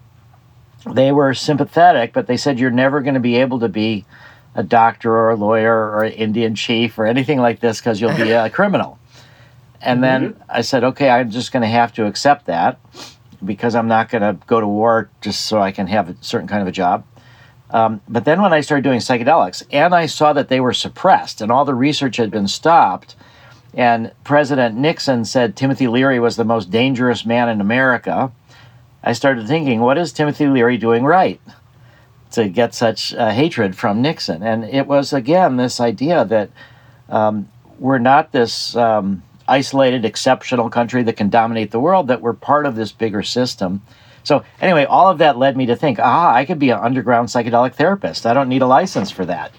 they 0.86 1.12
were 1.12 1.34
sympathetic, 1.34 2.12
but 2.12 2.26
they 2.26 2.36
said, 2.36 2.58
You're 2.58 2.70
never 2.70 3.00
going 3.00 3.14
to 3.14 3.20
be 3.20 3.36
able 3.36 3.60
to 3.60 3.68
be 3.68 4.04
a 4.54 4.62
doctor 4.62 5.12
or 5.12 5.30
a 5.30 5.36
lawyer 5.36 5.90
or 5.90 6.04
an 6.04 6.12
Indian 6.12 6.54
chief 6.54 6.98
or 6.98 7.06
anything 7.06 7.38
like 7.38 7.60
this 7.60 7.80
because 7.80 8.00
you'll 8.00 8.16
be 8.16 8.30
a 8.30 8.50
criminal. 8.50 8.98
And 9.80 10.02
then 10.02 10.32
mm-hmm. 10.32 10.42
I 10.48 10.60
said, 10.62 10.84
Okay, 10.84 11.08
I'm 11.08 11.30
just 11.30 11.52
going 11.52 11.62
to 11.62 11.68
have 11.68 11.92
to 11.94 12.06
accept 12.06 12.46
that 12.46 12.78
because 13.44 13.74
I'm 13.74 13.88
not 13.88 14.10
going 14.10 14.22
to 14.22 14.38
go 14.46 14.60
to 14.60 14.68
war 14.68 15.10
just 15.20 15.46
so 15.46 15.60
I 15.60 15.72
can 15.72 15.86
have 15.86 16.10
a 16.10 16.16
certain 16.20 16.48
kind 16.48 16.62
of 16.62 16.68
a 16.68 16.72
job. 16.72 17.04
Um, 17.70 18.00
but 18.08 18.24
then 18.24 18.42
when 18.42 18.52
I 18.52 18.62
started 18.62 18.82
doing 18.82 18.98
psychedelics 18.98 19.62
and 19.70 19.94
I 19.94 20.06
saw 20.06 20.32
that 20.32 20.48
they 20.48 20.60
were 20.60 20.72
suppressed 20.72 21.40
and 21.40 21.52
all 21.52 21.64
the 21.64 21.74
research 21.74 22.16
had 22.16 22.30
been 22.30 22.48
stopped, 22.48 23.14
and 23.74 24.12
President 24.24 24.76
Nixon 24.76 25.24
said 25.24 25.56
Timothy 25.56 25.86
Leary 25.86 26.18
was 26.18 26.36
the 26.36 26.44
most 26.44 26.70
dangerous 26.70 27.24
man 27.24 27.48
in 27.48 27.60
America, 27.60 28.32
I 29.02 29.12
started 29.12 29.46
thinking, 29.46 29.80
what 29.80 29.98
is 29.98 30.12
Timothy 30.12 30.46
Leary 30.46 30.76
doing 30.76 31.04
right 31.04 31.40
to 32.32 32.48
get 32.48 32.74
such 32.74 33.14
uh, 33.14 33.30
hatred 33.30 33.76
from 33.76 34.02
Nixon? 34.02 34.42
And 34.42 34.64
it 34.64 34.86
was, 34.86 35.12
again, 35.12 35.56
this 35.56 35.80
idea 35.80 36.24
that 36.24 36.50
um, 37.08 37.48
we're 37.78 37.98
not 37.98 38.32
this. 38.32 38.76
Um, 38.76 39.22
isolated, 39.50 40.04
exceptional 40.04 40.70
country 40.70 41.02
that 41.02 41.16
can 41.16 41.28
dominate 41.28 41.72
the 41.72 41.80
world, 41.80 42.06
that 42.06 42.22
we're 42.22 42.32
part 42.32 42.64
of 42.64 42.76
this 42.76 42.92
bigger 42.92 43.22
system. 43.22 43.82
So, 44.22 44.44
anyway, 44.60 44.84
all 44.84 45.08
of 45.08 45.18
that 45.18 45.38
led 45.38 45.56
me 45.56 45.66
to 45.66 45.76
think, 45.76 45.98
ah, 45.98 46.32
I 46.32 46.44
could 46.44 46.58
be 46.58 46.70
an 46.70 46.78
underground 46.78 47.28
psychedelic 47.28 47.74
therapist. 47.74 48.26
I 48.26 48.32
don't 48.32 48.48
need 48.48 48.62
a 48.62 48.66
license 48.66 49.10
for 49.10 49.24
that. 49.26 49.52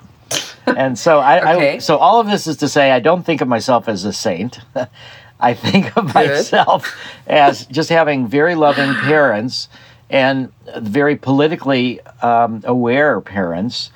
And 0.65 0.97
so, 0.97 1.19
I, 1.19 1.55
okay. 1.55 1.75
I, 1.75 1.77
so 1.79 1.97
all 1.97 2.19
of 2.19 2.27
this 2.27 2.47
is 2.47 2.57
to 2.57 2.69
say, 2.69 2.91
I 2.91 2.99
don't 2.99 3.23
think 3.23 3.41
of 3.41 3.47
myself 3.47 3.87
as 3.87 4.05
a 4.05 4.13
saint. 4.13 4.59
I 5.39 5.53
think 5.53 5.97
of 5.97 6.05
Good. 6.07 6.13
myself 6.13 6.95
as 7.25 7.65
just 7.65 7.89
having 7.89 8.27
very 8.27 8.55
loving 8.55 8.93
parents 8.93 9.69
and 10.09 10.51
very 10.77 11.15
politically 11.15 11.99
um, 12.21 12.61
aware 12.65 13.19
parents 13.21 13.91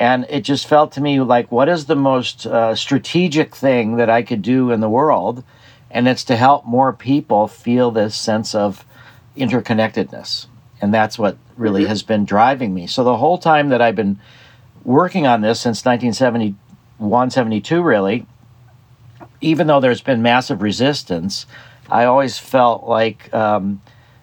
and 0.00 0.24
it 0.30 0.40
just 0.40 0.66
felt 0.66 0.92
to 0.92 1.02
me 1.02 1.20
like, 1.20 1.52
what 1.52 1.68
is 1.68 1.84
the 1.84 1.94
most 1.94 2.46
uh, 2.46 2.74
strategic 2.74 3.54
thing 3.54 3.98
that 3.98 4.08
I 4.08 4.22
could 4.22 4.40
do 4.40 4.70
in 4.70 4.80
the 4.80 4.88
world? 4.88 5.44
And 5.90 6.08
it's 6.08 6.24
to 6.24 6.36
help 6.36 6.64
more 6.64 6.94
people 6.94 7.46
feel 7.46 7.90
this 7.90 8.16
sense 8.16 8.54
of 8.54 8.86
interconnectedness. 9.36 10.46
And 10.80 10.94
that's 10.94 11.18
what 11.18 11.36
really 11.54 11.82
mm-hmm. 11.82 11.90
has 11.90 12.02
been 12.02 12.24
driving 12.24 12.72
me. 12.72 12.86
So 12.86 13.04
the 13.04 13.18
whole 13.18 13.36
time 13.36 13.68
that 13.68 13.82
I've 13.82 13.94
been 13.94 14.18
working 14.84 15.26
on 15.26 15.40
this 15.40 15.60
since 15.60 15.84
1971, 15.84 17.30
72, 17.30 17.82
really, 17.82 18.26
even 19.40 19.66
though 19.66 19.80
there's 19.80 20.02
been 20.02 20.22
massive 20.22 20.62
resistance, 20.62 21.46
I 21.90 22.04
always 22.04 22.38
felt 22.38 22.84
like 22.84 23.32
um, 23.34 23.80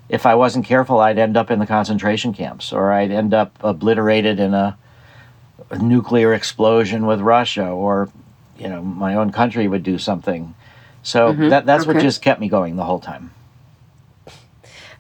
if 0.10 0.26
I 0.26 0.36
wasn't 0.36 0.66
careful, 0.66 1.00
I'd 1.00 1.18
end 1.18 1.36
up 1.36 1.52
in 1.52 1.60
the 1.60 1.68
concentration 1.68 2.34
camps 2.34 2.72
or 2.72 2.92
I'd 2.92 3.12
end 3.12 3.34
up 3.34 3.58
obliterated 3.62 4.40
in 4.40 4.54
a 4.54 4.78
a 5.70 5.78
nuclear 5.78 6.34
explosion 6.34 7.06
with 7.06 7.20
Russia 7.20 7.68
or 7.68 8.10
you 8.58 8.68
know 8.68 8.82
my 8.82 9.16
own 9.16 9.32
country 9.32 9.68
would 9.68 9.84
do 9.84 9.98
something. 9.98 10.56
So 11.04 11.34
mm-hmm. 11.34 11.50
that 11.50 11.66
that's 11.66 11.84
okay. 11.84 11.94
what 11.94 12.02
just 12.02 12.22
kept 12.22 12.40
me 12.40 12.50
going 12.50 12.76
the 12.76 12.84
whole 12.84 13.00
time. 13.00 13.32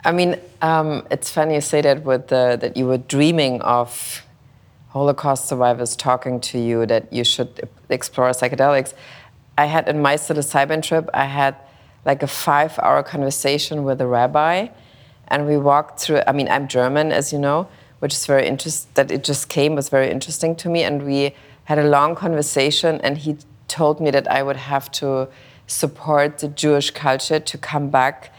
I 0.03 0.11
mean, 0.11 0.39
um, 0.61 1.05
it's 1.11 1.29
funny 1.29 1.55
you 1.55 1.61
say 1.61 1.81
that 1.81 2.03
with 2.03 2.27
the, 2.27 2.57
that 2.61 2.77
you 2.77 2.85
were 2.85 2.97
dreaming 2.97 3.61
of 3.61 4.25
Holocaust 4.97 5.47
survivors 5.47 5.95
talking 5.95 6.39
to 6.41 6.57
you 6.59 6.85
that 6.85 7.11
you 7.11 7.23
should 7.23 7.69
explore 7.89 8.29
psychedelics. 8.31 8.93
I 9.57 9.65
had 9.65 9.87
in 9.87 10.01
my 10.01 10.15
psilocybin 10.15 10.81
trip, 10.83 11.09
I 11.13 11.25
had 11.25 11.55
like 12.05 12.23
a 12.23 12.27
five-hour 12.27 13.03
conversation 13.03 13.83
with 13.83 14.01
a 14.01 14.07
rabbi, 14.07 14.67
and 15.27 15.47
we 15.47 15.57
walked 15.57 15.99
through. 15.99 16.21
I 16.27 16.31
mean, 16.31 16.47
I'm 16.47 16.67
German, 16.67 17.11
as 17.11 17.33
you 17.33 17.39
know, 17.39 17.67
which 17.99 18.13
is 18.13 18.25
very 18.25 18.47
interesting. 18.47 18.91
That 18.95 19.11
it 19.11 19.23
just 19.23 19.49
came 19.49 19.75
was 19.75 19.89
very 19.89 20.09
interesting 20.09 20.55
to 20.57 20.69
me, 20.69 20.83
and 20.83 21.03
we 21.05 21.35
had 21.65 21.79
a 21.79 21.87
long 21.87 22.15
conversation. 22.15 23.01
And 23.01 23.17
he 23.17 23.37
told 23.67 23.99
me 23.99 24.09
that 24.11 24.27
I 24.31 24.41
would 24.41 24.55
have 24.55 24.89
to 25.01 25.27
support 25.67 26.37
the 26.37 26.47
Jewish 26.47 26.91
culture 26.91 27.39
to 27.39 27.57
come 27.57 27.89
back 27.89 28.31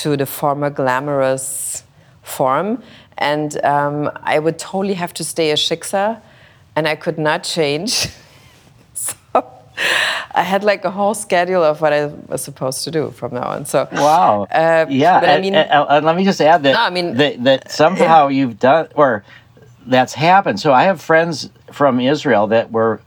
to 0.00 0.16
the 0.16 0.26
former 0.26 0.70
glamorous 0.70 1.84
form, 2.22 2.82
and 3.20 3.62
um, 3.64 4.10
I 4.22 4.38
would 4.38 4.58
totally 4.58 4.94
have 4.94 5.14
to 5.14 5.24
stay 5.24 5.50
a 5.52 5.54
shiksa, 5.54 6.20
and 6.74 6.88
I 6.88 6.96
could 6.96 7.18
not 7.18 7.44
change. 7.44 8.08
So 8.92 9.16
I 10.34 10.42
had 10.42 10.62
like 10.62 10.84
a 10.84 10.90
whole 10.90 11.14
schedule 11.14 11.62
of 11.62 11.80
what 11.80 11.92
I 11.92 12.06
was 12.06 12.42
supposed 12.42 12.84
to 12.84 12.90
do 12.90 13.10
from 13.10 13.34
now 13.34 13.48
on. 13.48 13.64
So 13.64 13.88
wow, 13.92 14.46
uh, 14.50 14.86
yeah. 14.88 15.20
But 15.20 15.30
I 15.30 15.40
mean, 15.40 15.54
and, 15.54 15.70
and, 15.70 16.04
let 16.04 16.16
me 16.16 16.24
just 16.24 16.40
add 16.40 16.62
that. 16.64 16.72
No, 16.72 16.80
I 16.80 16.90
mean 16.90 17.16
that, 17.16 17.42
that 17.44 17.70
somehow 17.70 18.28
you've 18.28 18.58
done 18.58 18.88
or 18.94 19.24
that's 19.86 20.14
happened. 20.14 20.60
So 20.60 20.72
I 20.72 20.84
have 20.84 21.00
friends 21.00 21.50
from 21.72 22.00
Israel 22.00 22.46
that 22.48 22.70
were 22.70 23.00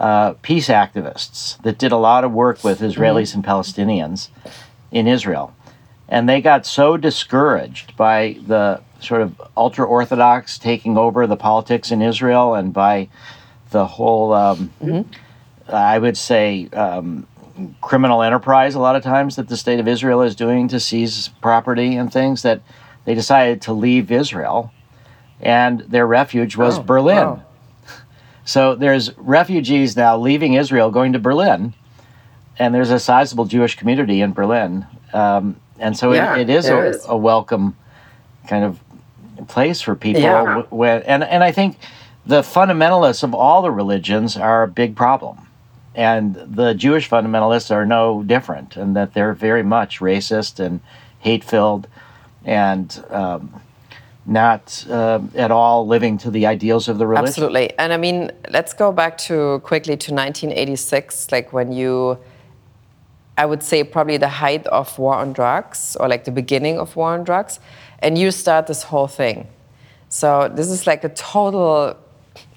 uh, 0.00 0.34
peace 0.42 0.68
activists 0.68 1.60
that 1.62 1.78
did 1.78 1.92
a 1.92 1.96
lot 1.96 2.24
of 2.24 2.32
work 2.32 2.64
with 2.64 2.80
Israelis 2.80 3.30
mm-hmm. 3.30 3.38
and 3.38 3.44
Palestinians 3.46 4.28
in 4.90 5.06
Israel, 5.06 5.54
and 6.08 6.28
they 6.28 6.40
got 6.40 6.66
so 6.66 6.96
discouraged 6.96 7.96
by 7.96 8.38
the 8.46 8.80
sort 9.00 9.22
of 9.22 9.40
ultra 9.56 9.86
orthodox 9.86 10.58
taking 10.58 10.98
over 10.98 11.26
the 11.26 11.36
politics 11.36 11.90
in 11.90 12.02
Israel 12.02 12.54
and 12.54 12.72
by 12.72 13.08
the 13.70 13.86
whole. 13.86 14.32
Um, 14.32 14.70
mm-hmm 14.82 15.12
I 15.68 15.98
would 15.98 16.16
say, 16.16 16.68
um, 16.72 17.26
criminal 17.80 18.22
enterprise 18.22 18.74
a 18.74 18.78
lot 18.78 18.96
of 18.96 19.02
times 19.02 19.36
that 19.36 19.48
the 19.48 19.56
state 19.56 19.80
of 19.80 19.88
Israel 19.88 20.22
is 20.22 20.36
doing 20.36 20.68
to 20.68 20.78
seize 20.78 21.28
property 21.40 21.96
and 21.96 22.12
things 22.12 22.42
that 22.42 22.62
they 23.04 23.14
decided 23.14 23.62
to 23.62 23.72
leave 23.72 24.12
Israel 24.12 24.72
and 25.40 25.80
their 25.80 26.06
refuge 26.06 26.56
was 26.56 26.78
oh, 26.78 26.82
Berlin. 26.82 27.16
Wow. 27.16 27.42
So 28.44 28.74
there's 28.74 29.14
refugees 29.18 29.94
now 29.94 30.16
leaving 30.16 30.54
Israel 30.54 30.90
going 30.90 31.12
to 31.12 31.18
Berlin 31.18 31.74
and 32.58 32.74
there's 32.74 32.90
a 32.90 32.98
sizable 32.98 33.44
Jewish 33.44 33.76
community 33.76 34.22
in 34.22 34.32
Berlin. 34.32 34.86
Um, 35.12 35.60
and 35.78 35.94
so 35.94 36.14
yeah, 36.14 36.34
it, 36.36 36.48
it 36.48 36.56
is, 36.56 36.66
a, 36.66 36.86
is, 36.86 37.04
a, 37.06 37.14
welcome 37.14 37.76
kind 38.46 38.64
of 38.64 38.80
place 39.46 39.80
for 39.80 39.94
people. 39.94 40.22
Yeah. 40.22 40.62
When, 40.70 41.02
and, 41.02 41.22
and 41.22 41.44
I 41.44 41.52
think 41.52 41.78
the 42.26 42.42
fundamentalists 42.42 43.22
of 43.22 43.34
all 43.34 43.62
the 43.62 43.70
religions 43.70 44.36
are 44.36 44.62
a 44.62 44.68
big 44.68 44.96
problem 44.96 45.48
and 45.98 46.36
the 46.36 46.74
Jewish 46.74 47.10
fundamentalists 47.10 47.72
are 47.72 47.84
no 47.84 48.22
different, 48.22 48.76
and 48.76 48.94
that 48.94 49.14
they're 49.14 49.32
very 49.32 49.64
much 49.64 49.98
racist 49.98 50.60
and 50.60 50.78
hate 51.18 51.42
filled 51.42 51.88
and 52.44 53.04
um, 53.10 53.60
not 54.24 54.86
uh, 54.88 55.20
at 55.34 55.50
all 55.50 55.88
living 55.88 56.16
to 56.18 56.30
the 56.30 56.46
ideals 56.46 56.86
of 56.86 56.98
the 56.98 57.06
religion. 57.06 57.26
Absolutely. 57.26 57.76
And 57.80 57.92
I 57.92 57.96
mean, 57.96 58.30
let's 58.48 58.72
go 58.74 58.92
back 58.92 59.18
to 59.26 59.60
quickly 59.64 59.96
to 59.96 60.14
1986, 60.14 61.32
like 61.32 61.52
when 61.52 61.72
you, 61.72 62.16
I 63.36 63.44
would 63.44 63.64
say, 63.64 63.82
probably 63.82 64.18
the 64.18 64.28
height 64.28 64.68
of 64.68 64.96
war 65.00 65.16
on 65.16 65.32
drugs, 65.32 65.96
or 65.98 66.06
like 66.06 66.22
the 66.22 66.30
beginning 66.30 66.78
of 66.78 66.94
war 66.94 67.14
on 67.14 67.24
drugs, 67.24 67.58
and 68.00 68.18
you 68.18 68.30
start 68.30 68.66
this 68.66 68.82
whole 68.84 69.08
thing. 69.08 69.48
So 70.08 70.48
this 70.48 70.70
is 70.70 70.86
like 70.86 71.04
a 71.04 71.08
total 71.10 71.96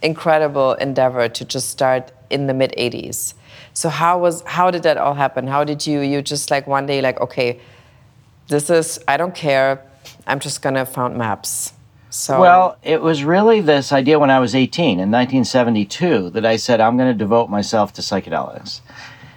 incredible 0.02 0.74
endeavor 0.74 1.28
to 1.28 1.46
just 1.46 1.70
start 1.70 2.12
in 2.30 2.48
the 2.48 2.54
mid 2.54 2.74
80s. 2.78 3.34
So 3.74 3.90
how 3.90 4.20
was 4.20 4.42
how 4.46 4.72
did 4.72 4.84
that 4.84 4.98
all 4.98 5.14
happen? 5.14 5.48
How 5.48 5.64
did 5.64 5.86
you 5.86 6.02
you 6.02 6.22
just 6.22 6.52
like 6.52 6.68
one 6.68 6.86
day 6.86 7.02
like 7.02 7.20
okay, 7.22 7.60
this 8.48 8.70
is 8.70 9.00
I 9.08 9.18
don't 9.18 9.36
care. 9.36 9.86
I'm 10.28 10.40
just 10.40 10.62
gonna 10.62 10.86
found 10.86 11.18
MAPS. 11.18 11.74
So 12.12 12.42
well, 12.42 12.78
it 12.84 13.02
was 13.02 13.24
really 13.24 13.62
this 13.62 13.94
idea 13.94 14.20
when 14.20 14.30
I 14.30 14.40
was 14.40 14.54
18 14.54 15.00
in 15.00 15.12
1972 15.12 16.32
that 16.32 16.46
I 16.46 16.58
said 16.58 16.82
I'm 16.82 16.98
going 16.98 17.10
to 17.10 17.18
devote 17.18 17.50
myself 17.50 17.94
to 17.94 18.02
psychedelics. 18.02 18.82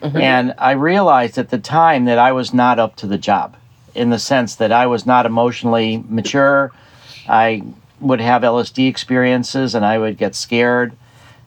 Mm-hmm. 0.03 0.17
And 0.17 0.55
I 0.59 0.73
realized 0.73 1.39
at 1.39 1.51
the 1.51 1.59
time 1.59 2.05
that 2.07 2.19
I 2.19 2.33
was 2.33 2.53
not 2.53 2.81
up 2.81 2.97
to 2.97 3.07
the 3.07 3.17
job 3.17 3.57
in 3.95 4.11
the 4.11 4.19
sense 4.19 4.57
that 4.57 4.73
I 4.73 4.87
was 4.87 5.07
not 5.07 5.27
emotionally 5.27 6.03
mature. 6.09 6.73
I 7.29 7.63
would 8.01 8.21
have 8.21 8.43
LSD 8.43 8.89
experiences 8.89 9.75
and 9.75 9.85
I 9.85 9.99
would 9.99 10.19
get 10.19 10.35
scared 10.35 10.97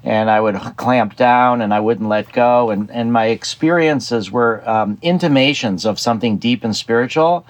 and 0.03 0.29
I 0.29 0.39
would 0.39 0.55
clamp 0.77 1.15
down 1.15 1.61
and 1.61 1.73
I 1.73 1.79
wouldn't 1.79 2.09
let 2.09 2.31
go. 2.31 2.69
And, 2.69 2.89
and 2.91 3.11
my 3.11 3.25
experiences 3.25 4.31
were 4.31 4.67
um, 4.67 4.97
intimations 5.01 5.85
of 5.85 5.99
something 5.99 6.37
deep 6.37 6.63
and 6.63 6.75
spiritual 6.75 7.45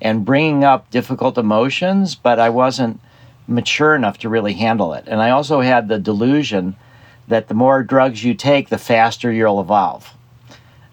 and 0.00 0.24
bringing 0.24 0.64
up 0.64 0.90
difficult 0.90 1.36
emotions, 1.36 2.14
but 2.14 2.38
I 2.38 2.48
wasn't 2.48 3.00
mature 3.46 3.94
enough 3.94 4.18
to 4.18 4.28
really 4.28 4.54
handle 4.54 4.94
it. 4.94 5.04
And 5.06 5.20
I 5.20 5.30
also 5.30 5.60
had 5.60 5.88
the 5.88 5.98
delusion 5.98 6.76
that 7.28 7.48
the 7.48 7.54
more 7.54 7.82
drugs 7.82 8.24
you 8.24 8.34
take, 8.34 8.68
the 8.68 8.78
faster 8.78 9.30
you'll 9.30 9.60
evolve. 9.60 10.14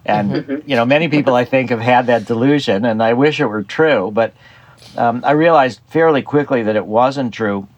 And 0.08 0.32
mm-hmm. 0.32 0.68
you 0.68 0.74
know, 0.74 0.86
many 0.86 1.08
people 1.08 1.34
I 1.34 1.44
think 1.44 1.70
have 1.70 1.80
had 1.80 2.06
that 2.06 2.24
delusion, 2.24 2.84
and 2.86 3.02
I 3.02 3.12
wish 3.12 3.40
it 3.40 3.46
were 3.46 3.62
true, 3.62 4.10
but 4.10 4.32
um, 4.96 5.22
I 5.24 5.32
realized 5.32 5.80
fairly 5.88 6.22
quickly 6.22 6.62
that 6.62 6.76
it 6.76 6.86
wasn't 6.86 7.34
true. 7.34 7.68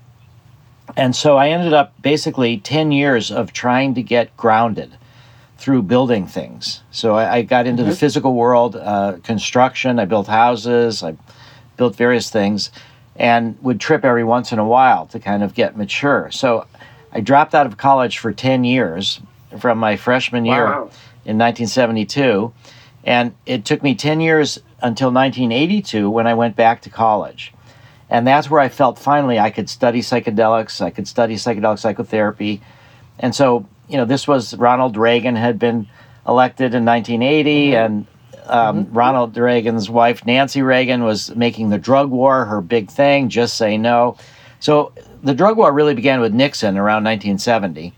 And 0.96 1.14
so 1.14 1.36
I 1.36 1.48
ended 1.48 1.72
up 1.72 1.92
basically 2.00 2.58
10 2.58 2.92
years 2.92 3.30
of 3.32 3.52
trying 3.52 3.94
to 3.94 4.02
get 4.02 4.36
grounded 4.36 4.96
through 5.58 5.82
building 5.82 6.26
things. 6.26 6.82
So 6.90 7.16
I, 7.16 7.36
I 7.36 7.42
got 7.42 7.66
into 7.66 7.82
mm-hmm. 7.82 7.90
the 7.90 7.96
physical 7.96 8.34
world, 8.34 8.76
uh, 8.76 9.18
construction, 9.24 9.98
I 9.98 10.04
built 10.04 10.26
houses, 10.28 11.02
I 11.02 11.16
built 11.76 11.96
various 11.96 12.30
things 12.30 12.70
and 13.16 13.58
would 13.60 13.80
trip 13.80 14.04
every 14.04 14.24
once 14.24 14.52
in 14.52 14.58
a 14.58 14.64
while 14.64 15.06
to 15.08 15.18
kind 15.18 15.42
of 15.42 15.54
get 15.54 15.76
mature. 15.76 16.30
So 16.30 16.66
I 17.12 17.20
dropped 17.20 17.54
out 17.54 17.66
of 17.66 17.76
college 17.76 18.18
for 18.18 18.32
10 18.32 18.64
years 18.64 19.20
from 19.58 19.78
my 19.78 19.96
freshman 19.96 20.44
year 20.44 20.64
wow. 20.64 20.90
In 21.30 21.38
1972. 21.38 22.52
And 23.04 23.34
it 23.46 23.64
took 23.64 23.82
me 23.82 23.94
10 23.94 24.20
years 24.20 24.58
until 24.82 25.12
1982 25.12 26.10
when 26.10 26.26
I 26.26 26.34
went 26.34 26.56
back 26.56 26.82
to 26.82 26.90
college. 26.90 27.54
And 28.10 28.26
that's 28.26 28.50
where 28.50 28.60
I 28.60 28.68
felt 28.68 28.98
finally 28.98 29.38
I 29.38 29.50
could 29.50 29.70
study 29.70 30.00
psychedelics, 30.00 30.80
I 30.80 30.90
could 30.90 31.06
study 31.06 31.36
psychedelic 31.36 31.78
psychotherapy. 31.78 32.60
And 33.20 33.34
so, 33.34 33.66
you 33.88 33.96
know, 33.96 34.04
this 34.04 34.26
was 34.26 34.56
Ronald 34.56 34.96
Reagan 34.96 35.36
had 35.36 35.58
been 35.58 35.86
elected 36.26 36.74
in 36.74 36.84
1980, 36.84 37.70
mm-hmm. 37.70 37.76
and 37.76 38.06
um, 38.46 38.84
mm-hmm. 38.84 38.94
Ronald 38.94 39.36
Reagan's 39.36 39.88
wife, 39.88 40.26
Nancy 40.26 40.60
Reagan, 40.60 41.04
was 41.04 41.34
making 41.36 41.70
the 41.70 41.78
drug 41.78 42.10
war 42.10 42.44
her 42.44 42.60
big 42.60 42.90
thing, 42.90 43.28
just 43.28 43.56
say 43.56 43.78
no. 43.78 44.16
So 44.58 44.92
the 45.22 45.34
drug 45.34 45.56
war 45.56 45.72
really 45.72 45.94
began 45.94 46.20
with 46.20 46.34
Nixon 46.34 46.76
around 46.76 47.04
1970. 47.04 47.94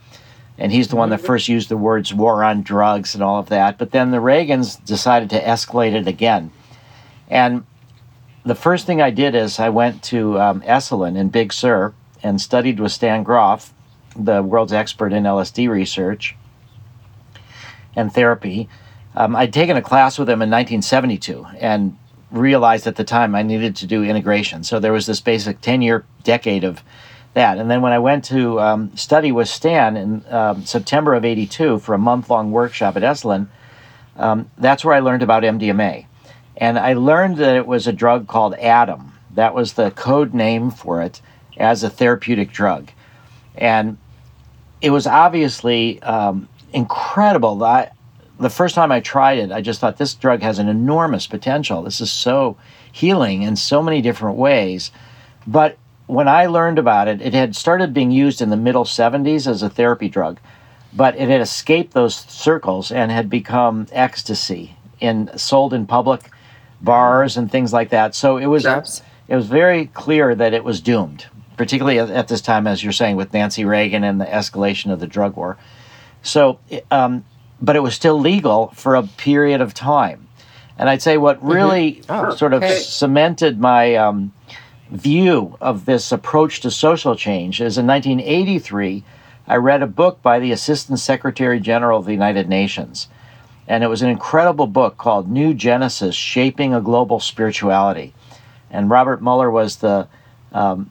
And 0.63 0.71
he's 0.71 0.87
the 0.87 0.95
one 0.95 1.11
that 1.11 1.17
mm-hmm. 1.17 1.27
first 1.27 1.49
used 1.49 1.69
the 1.69 1.77
words 1.77 2.15
war 2.15 2.45
on 2.45 2.63
drugs 2.63 3.15
and 3.15 3.23
all 3.23 3.41
of 3.41 3.49
that. 3.49 3.79
But 3.79 3.91
then 3.91 4.13
the 4.13 4.19
Reagans 4.19 4.83
decided 4.85 5.29
to 5.31 5.43
escalate 5.43 5.93
it 5.93 6.07
again. 6.07 6.53
And 7.29 7.67
the 8.47 8.55
first 8.55 8.87
thing 8.87 9.03
I 9.03 9.11
did 9.11 9.35
is 9.35 9.59
I 9.59 9.71
went 9.71 10.05
to 10.05 10.41
um, 10.41 10.61
Esalen 10.61 11.17
in 11.17 11.31
Big 11.31 11.53
Sur 11.53 11.93
and 12.23 12.41
studied 12.41 12.79
with 12.79 12.93
Stan 12.93 13.25
Grof, 13.25 13.75
the 14.15 14.41
world's 14.41 14.73
expert 14.73 15.13
in 15.13 15.25
LSD 15.25 15.69
research 15.69 16.37
and 17.97 18.13
therapy. 18.15 18.69
Um, 19.17 19.35
I'd 19.35 19.53
taken 19.53 19.77
a 19.77 19.83
class 19.83 20.17
with 20.17 20.29
him 20.29 20.43
in 20.43 20.49
1972 20.49 21.45
and 21.59 21.99
realized 22.31 22.87
at 22.87 22.95
the 22.95 23.05
time 23.05 23.35
I 23.35 23.43
needed 23.43 23.75
to 23.77 23.87
do 23.89 24.05
integration. 24.05 24.63
So 24.63 24.79
there 24.79 24.93
was 24.93 25.07
this 25.07 25.21
basic 25.21 25.61
10 25.61 25.83
year 25.83 26.05
decade 26.23 26.63
of 26.63 26.85
that. 27.35 27.59
And 27.59 27.71
then 27.71 27.83
when 27.83 27.93
I 27.93 27.99
went 27.99 28.25
to 28.27 28.61
um, 28.61 28.97
study 28.97 29.33
with 29.33 29.49
Stan 29.49 29.97
in 29.97 30.25
um, 30.29 30.65
September 30.65 31.15
of 31.15 31.25
82 31.25 31.79
for 31.79 31.95
a 31.95 31.99
month 31.99 32.29
long 32.31 32.51
workshop 32.51 32.97
at 32.97 33.03
Esalen, 33.03 33.49
um, 34.17 34.51
that's 34.59 34.85
where 34.85 34.95
I 34.95 35.01
learned 35.01 35.23
about 35.23 35.43
MDMA. 35.43 36.07
And 36.57 36.79
I 36.79 36.93
learned 36.93 37.39
that 37.39 37.57
it 37.57 37.67
was 37.67 37.87
a 37.87 37.93
drug 37.93 38.29
called 38.29 38.55
Adam. 38.55 39.13
That 39.35 39.55
was 39.55 39.73
the 39.73 39.91
code 39.93 40.35
name 40.35 40.71
for 40.71 41.01
it 41.03 41.23
as 41.57 41.83
a 41.83 41.91
therapeutic 41.91 42.53
drug. 42.53 42.91
And 43.55 43.97
it 44.81 44.91
was 44.91 45.07
obviously 45.07 46.03
um, 46.03 46.49
incredible. 46.73 47.63
I, 47.65 47.91
the 48.39 48.51
first 48.51 48.75
time 48.75 48.93
I 48.93 49.01
tried 49.01 49.39
it, 49.39 49.53
I 49.53 49.61
just 49.61 49.81
thought 49.81 49.97
this 49.97 50.15
drug 50.15 50.43
has 50.43 50.59
an 50.59 50.69
enormous 50.69 51.27
potential. 51.27 51.83
This 51.83 52.01
is 52.01 52.13
so 52.13 52.57
healing 52.91 53.43
in 53.43 53.57
so 53.57 53.83
many 53.83 54.03
different 54.03 54.37
ways. 54.37 54.91
But 55.47 55.79
when 56.07 56.29
I 56.29 56.47
learned 56.47 56.79
about 56.79 57.09
it, 57.09 57.21
it 57.23 57.35
had 57.35 57.57
started 57.57 57.95
being 57.95 58.11
used 58.11 58.43
in 58.43 58.51
the 58.51 58.57
middle 58.57 58.85
70s 58.85 59.47
as 59.47 59.63
a 59.63 59.71
therapy 59.71 60.09
drug, 60.09 60.41
but 60.93 61.15
it 61.17 61.29
had 61.29 61.41
escaped 61.41 61.95
those 61.95 62.15
circles 62.15 62.93
and 62.93 63.11
had 63.11 63.31
become 63.31 63.87
ecstasy 63.93 64.77
and 65.01 65.31
sold 65.41 65.73
in 65.73 65.87
public 65.87 66.31
bars 66.81 67.37
and 67.37 67.51
things 67.51 67.73
like 67.73 67.91
that. 67.91 68.15
So 68.15 68.37
it 68.37 68.47
was 68.47 68.65
it 68.67 69.37
was 69.37 69.47
very 69.47 69.87
clear 69.87 70.35
that 70.35 70.53
it 70.53 70.65
was 70.65 70.81
doomed, 70.81 71.27
particularly 71.57 71.99
at, 71.99 72.29
this 72.29 72.41
time, 72.41 72.67
as 72.67 72.83
you're 72.83 72.93
saying, 72.93 73.17
with 73.17 73.33
Nancy 73.33 73.65
Reagan 73.65 74.05
and 74.05 74.21
the 74.21 74.27
escalation 74.27 74.93
of 74.93 75.01
the 75.01 75.07
drug 75.07 75.37
war. 75.37 75.57
So 76.23 76.59
um, 76.91 77.25
but 77.63 77.77
it 77.77 77.81
was 77.81 77.95
still 77.95 78.19
legal 78.19 78.69
for 78.75 78.97
a 78.97 79.05
period 79.05 79.61
of 79.61 79.73
time. 79.73 80.29
And 80.77 80.91
I'd 80.91 81.01
say 81.01 81.17
what 81.17 81.39
mm-hmm. 81.39 81.49
really 81.49 81.93
mm-hmm. 81.93 82.33
oh, 82.33 82.35
sort 82.35 82.53
of 82.53 82.63
okay. 82.63 82.81
cemented 82.81 83.61
my 83.61 83.95
um, 83.95 84.33
view 84.93 85.57
of 85.61 85.87
this 85.87 86.13
approach 86.13 86.61
to 86.61 86.71
social 86.71 87.17
change 87.17 87.61
is 87.61 87.79
in 87.79 87.87
1983, 87.87 89.03
I 89.47 89.57
read 89.57 89.83
a 89.83 89.87
book 89.87 90.23
by 90.23 90.39
the 90.39 90.53
Assistant 90.53 91.01
Secretary 91.01 91.59
General 91.59 91.99
of 91.99 92.05
the 92.05 92.13
United 92.13 92.49
Nations. 92.49 93.09
And 93.67 93.83
it 93.83 93.89
was 93.89 94.03
an 94.03 94.11
incredible 94.11 94.67
book 94.67 94.99
called 94.99 95.31
New 95.31 95.55
Genesis 95.55 96.15
Shaping 96.15 96.75
a 96.75 96.81
Global 96.81 97.21
Spirituality. 97.21 98.13
And 98.71 98.91
Robert 98.91 99.23
Muller 99.23 99.51
was 99.51 99.77
the 99.77 100.09
um, 100.53 100.91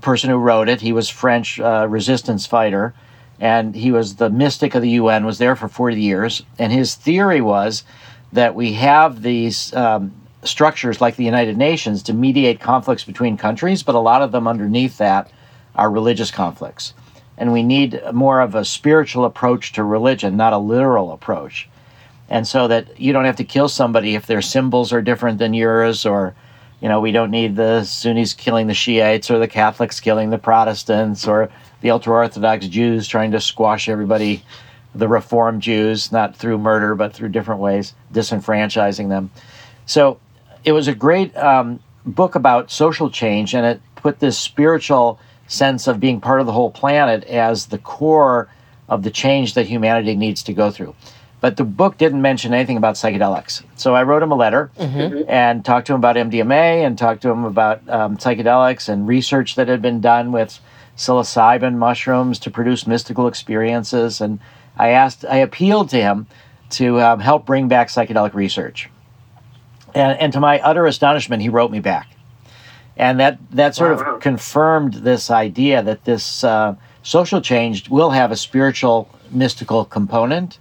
person 0.00 0.30
who 0.30 0.36
wrote 0.36 0.68
it. 0.68 0.80
He 0.80 0.92
was 0.92 1.08
French 1.08 1.60
uh, 1.60 1.86
resistance 1.88 2.46
fighter 2.46 2.94
and 3.40 3.74
he 3.74 3.92
was 3.92 4.16
the 4.16 4.30
mystic 4.30 4.74
of 4.74 4.82
the 4.82 4.90
UN, 4.90 5.24
was 5.24 5.38
there 5.38 5.54
for 5.54 5.68
40 5.68 6.00
years. 6.00 6.42
And 6.58 6.72
his 6.72 6.96
theory 6.96 7.40
was 7.40 7.84
that 8.32 8.54
we 8.54 8.72
have 8.74 9.22
these 9.22 9.72
um, 9.74 10.12
structures 10.44 11.00
like 11.00 11.16
the 11.16 11.24
United 11.24 11.56
Nations 11.56 12.02
to 12.04 12.12
mediate 12.12 12.60
conflicts 12.60 13.04
between 13.04 13.36
countries, 13.36 13.82
but 13.82 13.94
a 13.94 14.00
lot 14.00 14.22
of 14.22 14.32
them 14.32 14.46
underneath 14.46 14.98
that 14.98 15.30
are 15.74 15.90
religious 15.90 16.30
conflicts. 16.30 16.94
And 17.36 17.52
we 17.52 17.62
need 17.62 18.00
more 18.12 18.40
of 18.40 18.54
a 18.54 18.64
spiritual 18.64 19.24
approach 19.24 19.72
to 19.72 19.84
religion, 19.84 20.36
not 20.36 20.52
a 20.52 20.58
literal 20.58 21.12
approach. 21.12 21.68
And 22.28 22.46
so 22.46 22.68
that 22.68 23.00
you 23.00 23.12
don't 23.12 23.24
have 23.24 23.36
to 23.36 23.44
kill 23.44 23.68
somebody 23.68 24.14
if 24.14 24.26
their 24.26 24.42
symbols 24.42 24.92
are 24.92 25.00
different 25.00 25.38
than 25.38 25.54
yours, 25.54 26.04
or, 26.04 26.34
you 26.80 26.88
know, 26.88 27.00
we 27.00 27.12
don't 27.12 27.30
need 27.30 27.56
the 27.56 27.84
Sunnis 27.84 28.34
killing 28.34 28.66
the 28.66 28.74
Shiites 28.74 29.30
or 29.30 29.38
the 29.38 29.48
Catholics 29.48 30.00
killing 30.00 30.30
the 30.30 30.38
Protestants 30.38 31.26
or 31.26 31.50
the 31.80 31.90
ultra 31.90 32.12
Orthodox 32.12 32.66
Jews 32.66 33.08
trying 33.08 33.30
to 33.30 33.40
squash 33.40 33.88
everybody, 33.88 34.42
the 34.94 35.08
Reform 35.08 35.60
Jews, 35.60 36.12
not 36.12 36.36
through 36.36 36.58
murder, 36.58 36.94
but 36.94 37.14
through 37.14 37.28
different 37.28 37.60
ways, 37.60 37.94
disenfranchising 38.12 39.08
them. 39.08 39.30
So 39.86 40.18
it 40.68 40.72
was 40.72 40.86
a 40.86 40.94
great 40.94 41.34
um, 41.34 41.80
book 42.04 42.34
about 42.34 42.70
social 42.70 43.08
change, 43.08 43.54
and 43.54 43.64
it 43.64 43.80
put 43.96 44.18
this 44.20 44.38
spiritual 44.38 45.18
sense 45.46 45.86
of 45.86 45.98
being 45.98 46.20
part 46.20 46.40
of 46.40 46.46
the 46.46 46.52
whole 46.52 46.70
planet 46.70 47.24
as 47.24 47.66
the 47.68 47.78
core 47.78 48.50
of 48.86 49.02
the 49.02 49.10
change 49.10 49.54
that 49.54 49.66
humanity 49.66 50.14
needs 50.14 50.42
to 50.42 50.52
go 50.52 50.70
through. 50.70 50.94
But 51.40 51.56
the 51.56 51.64
book 51.64 51.96
didn't 51.96 52.20
mention 52.20 52.52
anything 52.52 52.76
about 52.76 52.96
psychedelics. 52.96 53.62
So 53.76 53.94
I 53.94 54.02
wrote 54.02 54.22
him 54.22 54.30
a 54.30 54.34
letter 54.34 54.70
mm-hmm. 54.76 55.22
and 55.26 55.64
talked 55.64 55.86
to 55.86 55.94
him 55.94 56.00
about 56.00 56.16
MDMA 56.16 56.84
and 56.84 56.98
talked 56.98 57.22
to 57.22 57.30
him 57.30 57.44
about 57.44 57.88
um, 57.88 58.18
psychedelics 58.18 58.90
and 58.90 59.08
research 59.08 59.54
that 59.54 59.68
had 59.68 59.80
been 59.80 60.02
done 60.02 60.32
with 60.32 60.60
psilocybin 60.98 61.76
mushrooms 61.76 62.38
to 62.40 62.50
produce 62.50 62.86
mystical 62.86 63.26
experiences. 63.26 64.20
And 64.20 64.38
I 64.76 64.90
asked, 64.90 65.24
I 65.24 65.36
appealed 65.36 65.88
to 65.90 65.96
him 65.96 66.26
to 66.70 67.00
um, 67.00 67.20
help 67.20 67.46
bring 67.46 67.68
back 67.68 67.88
psychedelic 67.88 68.34
research. 68.34 68.90
And, 69.94 70.18
and 70.18 70.32
to 70.32 70.40
my 70.40 70.60
utter 70.60 70.86
astonishment, 70.86 71.42
he 71.42 71.48
wrote 71.48 71.70
me 71.70 71.80
back. 71.80 72.10
And 72.96 73.20
that, 73.20 73.38
that 73.52 73.74
sort 73.74 73.96
wow. 73.96 74.16
of 74.16 74.20
confirmed 74.20 74.94
this 74.94 75.30
idea 75.30 75.82
that 75.82 76.04
this 76.04 76.42
uh, 76.42 76.74
social 77.02 77.40
change 77.40 77.88
will 77.88 78.10
have 78.10 78.32
a 78.32 78.36
spiritual, 78.36 79.08
mystical 79.30 79.84
component, 79.84 80.58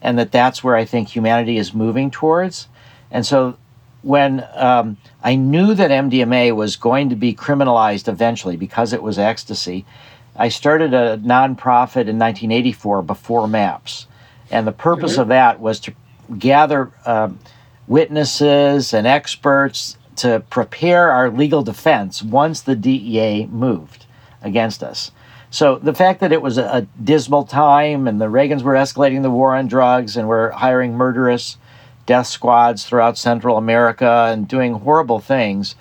and 0.00 0.18
that 0.18 0.32
that's 0.32 0.64
where 0.64 0.74
I 0.74 0.84
think 0.84 1.08
humanity 1.08 1.56
is 1.56 1.72
moving 1.72 2.10
towards. 2.10 2.66
And 3.10 3.24
so 3.24 3.56
when 4.02 4.44
um, 4.54 4.96
I 5.22 5.36
knew 5.36 5.74
that 5.74 5.90
MDMA 5.90 6.54
was 6.54 6.74
going 6.76 7.08
to 7.10 7.16
be 7.16 7.32
criminalized 7.34 8.08
eventually 8.08 8.56
because 8.56 8.92
it 8.92 9.02
was 9.02 9.18
ecstasy, 9.18 9.86
I 10.34 10.48
started 10.48 10.92
a 10.94 11.18
nonprofit 11.18 12.08
in 12.08 12.18
1984 12.18 13.02
before 13.02 13.46
MAPS. 13.46 14.06
And 14.50 14.66
the 14.66 14.72
purpose 14.72 15.12
mm-hmm. 15.12 15.22
of 15.22 15.28
that 15.28 15.60
was 15.60 15.78
to 15.80 15.92
gather 16.38 16.90
um, 17.06 17.38
witnesses 17.86 18.92
and 18.92 19.06
experts 19.06 19.96
to 20.16 20.42
prepare 20.50 21.10
our 21.10 21.30
legal 21.30 21.62
defense 21.62 22.22
once 22.22 22.60
the 22.60 22.76
DEA 22.76 23.46
moved 23.46 24.06
against 24.42 24.82
us. 24.82 25.10
So 25.50 25.76
the 25.76 25.94
fact 25.94 26.20
that 26.20 26.32
it 26.32 26.40
was 26.40 26.58
a, 26.58 26.64
a 26.64 26.80
dismal 27.02 27.44
time 27.44 28.08
and 28.08 28.20
the 28.20 28.26
Reagans 28.26 28.62
were 28.62 28.74
escalating 28.74 29.22
the 29.22 29.30
war 29.30 29.54
on 29.54 29.66
drugs 29.66 30.16
and 30.16 30.26
were 30.26 30.50
hiring 30.50 30.94
murderous 30.94 31.58
death 32.06 32.26
squads 32.26 32.84
throughout 32.84 33.18
Central 33.18 33.56
America 33.56 34.28
and 34.32 34.48
doing 34.48 34.74
horrible 34.74 35.20
things, 35.20 35.76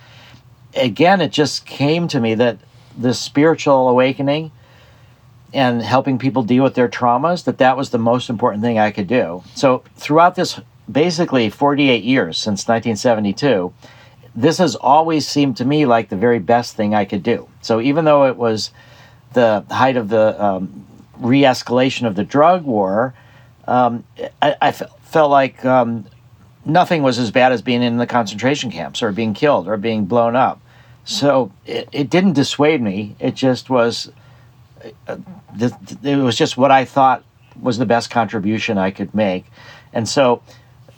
again, 0.76 1.22
it 1.22 1.32
just 1.32 1.66
came 1.66 2.08
to 2.08 2.20
me 2.20 2.36
that 2.36 2.58
this 2.98 3.20
spiritual 3.20 3.90
awakening 3.90 4.52
and 5.54 5.82
helping 5.82 6.18
people 6.18 6.44
deal 6.44 6.64
with 6.64 6.76
their 6.76 6.88
traumas 6.88 7.44
that 7.44 7.58
that 7.58 7.76
was 7.76 7.90
the 7.90 7.98
most 7.98 8.30
important 8.30 8.64
thing 8.64 8.80
I 8.80 8.92
could 8.92 9.08
do. 9.08 9.44
So 9.56 9.84
throughout 9.96 10.36
this 10.36 10.60
basically 10.90 11.50
48 11.50 12.04
years 12.04 12.38
since 12.38 12.68
1972, 12.68 13.74
this 14.36 14.58
has 14.60 14.76
always 14.76 15.28
seemed 15.28 15.58
to 15.58 15.66
me 15.66 15.86
like 15.86 16.10
the 16.10 16.16
very 16.16 16.40
best 16.40 16.76
thing 16.76 16.96
I 16.96 17.06
could 17.06 17.24
do. 17.24 17.48
So 17.62 17.82
even 17.82 18.06
though 18.06 18.28
it 18.28 18.38
was 18.38 18.72
the 19.34 19.66
height 19.70 19.98
of 19.98 20.10
the 20.10 20.42
um, 20.44 20.86
re-escalation 21.18 22.08
of 22.08 22.16
the 22.16 22.24
drug 22.24 22.64
war, 22.64 23.14
um, 23.68 24.04
I, 24.42 24.56
I 24.62 24.68
f- 24.70 24.84
felt 25.04 25.32
like 25.32 25.64
um, 25.66 26.06
nothing 26.66 27.04
was 27.04 27.20
as 27.20 27.32
bad 27.32 27.52
as 27.52 27.62
being 27.62 27.84
in 27.84 27.98
the 27.98 28.08
concentration 28.08 28.72
camps 28.72 29.04
or 29.04 29.12
being 29.12 29.34
killed 29.34 29.68
or 29.68 29.78
being 29.78 30.06
blown 30.06 30.36
up. 30.36 30.62
So 31.04 31.52
it, 31.66 31.90
it 31.92 32.10
didn't 32.10 32.34
dissuade 32.34 32.82
me. 32.82 33.16
It 33.20 33.36
just 33.36 33.70
was, 33.70 34.12
uh, 35.08 35.18
it 35.60 36.18
was 36.18 36.38
just 36.38 36.58
what 36.58 36.72
I 36.72 36.86
thought 36.86 37.24
was 37.60 37.78
the 37.78 37.86
best 37.86 38.10
contribution 38.10 38.78
I 38.78 38.92
could 38.92 39.14
make. 39.14 39.46
And 39.94 40.08
so 40.08 40.42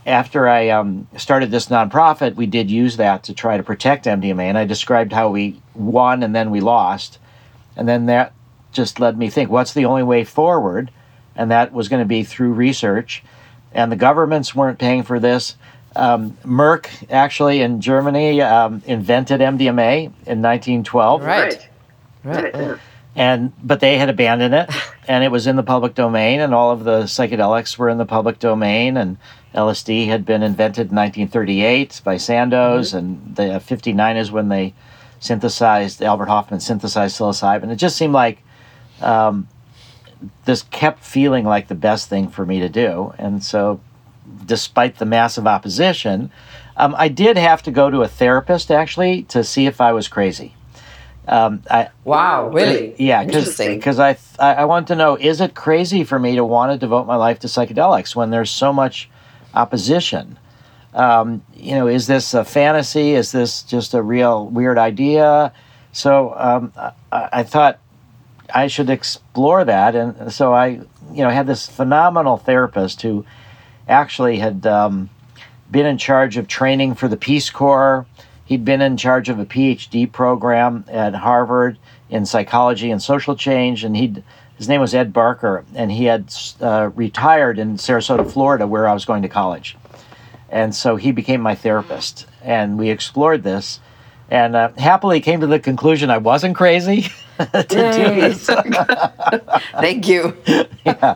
after 0.05 0.47
I 0.47 0.69
um, 0.69 1.07
started 1.17 1.51
this 1.51 1.67
nonprofit, 1.67 2.35
we 2.35 2.45
did 2.45 2.69
use 2.69 2.97
that 2.97 3.23
to 3.23 3.33
try 3.33 3.57
to 3.57 3.63
protect 3.63 4.05
MDMA. 4.05 4.43
And 4.43 4.57
I 4.57 4.65
described 4.65 5.13
how 5.13 5.29
we 5.29 5.61
won 5.73 6.23
and 6.23 6.35
then 6.35 6.51
we 6.51 6.59
lost. 6.59 7.19
And 7.75 7.87
then 7.87 8.07
that 8.07 8.33
just 8.71 8.99
led 8.99 9.17
me 9.17 9.29
think, 9.29 9.49
what's 9.49 9.73
the 9.73 9.85
only 9.85 10.03
way 10.03 10.23
forward? 10.23 10.91
And 11.35 11.51
that 11.51 11.71
was 11.73 11.87
going 11.87 12.01
to 12.01 12.07
be 12.07 12.23
through 12.23 12.53
research. 12.53 13.23
And 13.71 13.91
the 13.91 13.95
governments 13.95 14.53
weren't 14.53 14.77
paying 14.77 15.03
for 15.03 15.19
this. 15.19 15.55
Um, 15.95 16.37
Merck, 16.43 16.89
actually, 17.11 17.61
in 17.61 17.79
Germany, 17.79 18.41
um, 18.41 18.81
invented 18.85 19.41
MDMA 19.41 20.05
in 20.05 20.41
1912. 20.41 21.23
Right. 21.23 21.69
Right. 22.23 22.53
right. 22.53 22.79
And 23.15 23.53
but 23.63 23.79
they 23.79 23.99
had 23.99 24.09
abandoned 24.09 24.55
it, 24.55 24.71
and 25.07 25.23
it 25.23 25.29
was 25.29 25.45
in 25.45 25.55
the 25.55 25.61
public 25.61 25.93
domain, 25.93 26.39
and 26.39 26.51
all 26.51 26.71
of 26.71 26.83
the 26.83 27.03
psychedelics 27.03 27.77
were 27.77 27.89
in 27.89 27.99
the 27.99 28.07
public 28.07 28.39
domain, 28.39 28.97
and 28.97 29.17
LSD 29.53 30.07
had 30.07 30.25
been 30.25 30.43
invented 30.43 30.89
in 30.89 30.95
1938 30.95 32.01
by 32.03 32.17
Sandoz, 32.17 32.89
mm-hmm. 32.89 32.97
and 32.97 33.35
the 33.35 33.59
59 33.59 34.17
is 34.17 34.31
when 34.31 34.49
they 34.49 34.73
synthesized 35.19 36.01
Albert 36.01 36.25
Hofmann 36.25 36.59
synthesized 36.59 37.17
psilocybin. 37.17 37.71
It 37.71 37.77
just 37.77 37.95
seemed 37.95 38.13
like 38.13 38.39
um, 39.01 39.47
this 40.45 40.63
kept 40.63 41.03
feeling 41.03 41.45
like 41.45 41.67
the 41.67 41.75
best 41.75 42.09
thing 42.09 42.27
for 42.27 42.45
me 42.45 42.59
to 42.59 42.69
do, 42.69 43.13
and 43.17 43.43
so 43.43 43.79
despite 44.45 44.97
the 44.97 45.05
massive 45.05 45.47
opposition, 45.47 46.31
um, 46.77 46.95
I 46.97 47.07
did 47.07 47.37
have 47.37 47.61
to 47.63 47.71
go 47.71 47.89
to 47.89 48.01
a 48.01 48.07
therapist 48.07 48.71
actually 48.71 49.23
to 49.23 49.43
see 49.43 49.65
if 49.67 49.79
I 49.79 49.93
was 49.93 50.07
crazy. 50.07 50.55
Um, 51.27 51.63
I, 51.69 51.89
wow, 52.03 52.49
really? 52.49 52.95
Yeah, 52.97 53.23
because 53.23 53.99
I, 53.99 54.17
I 54.39 54.55
I 54.55 54.65
want 54.65 54.87
to 54.89 54.95
know 54.95 55.15
is 55.15 55.39
it 55.39 55.55
crazy 55.55 56.03
for 56.03 56.19
me 56.19 56.35
to 56.35 56.43
want 56.43 56.73
to 56.73 56.77
devote 56.77 57.05
my 57.05 57.15
life 57.15 57.39
to 57.39 57.47
psychedelics 57.47 58.13
when 58.13 58.29
there's 58.29 58.51
so 58.51 58.73
much 58.73 59.09
opposition? 59.53 60.37
Um, 60.93 61.43
you 61.55 61.75
know, 61.75 61.87
is 61.87 62.07
this 62.07 62.33
a 62.33 62.45
fantasy? 62.45 63.13
Is 63.13 63.31
this 63.31 63.63
just 63.63 63.93
a 63.93 64.01
real 64.01 64.45
weird 64.45 64.77
idea? 64.77 65.51
So 65.91 66.33
um, 66.37 66.73
I, 67.11 67.29
I, 67.31 67.43
thought 67.43 67.79
I 68.53 68.67
should 68.67 68.89
explore 68.89 69.63
that, 69.65 69.95
and 69.95 70.31
so 70.31 70.53
I, 70.53 70.67
you 71.11 71.23
know, 71.23 71.29
had 71.29 71.47
this 71.47 71.67
phenomenal 71.67 72.37
therapist 72.37 73.01
who 73.01 73.25
actually 73.87 74.37
had 74.37 74.65
um, 74.65 75.09
been 75.69 75.85
in 75.85 75.97
charge 75.97 76.37
of 76.37 76.47
training 76.47 76.95
for 76.95 77.07
the 77.07 77.17
Peace 77.17 77.49
Corps. 77.49 78.05
He'd 78.45 78.65
been 78.65 78.81
in 78.81 78.97
charge 78.97 79.29
of 79.29 79.39
a 79.39 79.45
PhD 79.45 80.11
program 80.11 80.85
at 80.87 81.15
Harvard 81.15 81.77
in 82.09 82.25
psychology 82.25 82.91
and 82.91 83.01
social 83.01 83.35
change, 83.35 83.83
and 83.83 83.95
he'd 83.97 84.23
his 84.57 84.69
name 84.69 84.81
was 84.81 84.93
Ed 84.93 85.13
Barker, 85.13 85.65
and 85.75 85.91
he 85.91 86.05
had 86.05 86.33
uh, 86.61 86.91
retired 86.95 87.59
in 87.59 87.77
Sarasota, 87.77 88.29
Florida, 88.29 88.67
where 88.67 88.87
I 88.87 88.93
was 88.93 89.05
going 89.05 89.21
to 89.23 89.29
college. 89.29 89.75
And 90.49 90.75
so 90.75 90.95
he 90.95 91.11
became 91.11 91.41
my 91.41 91.55
therapist, 91.55 92.27
and 92.43 92.77
we 92.77 92.89
explored 92.89 93.43
this, 93.43 93.79
and 94.29 94.55
uh, 94.55 94.71
happily 94.77 95.19
came 95.19 95.41
to 95.41 95.47
the 95.47 95.59
conclusion 95.59 96.09
I 96.09 96.19
wasn't 96.19 96.55
crazy 96.55 97.01
to 97.37 97.65
do 97.67 98.21
this. 98.21 98.45
Thank 99.73 100.07
you. 100.07 100.37
yeah. 100.85 101.15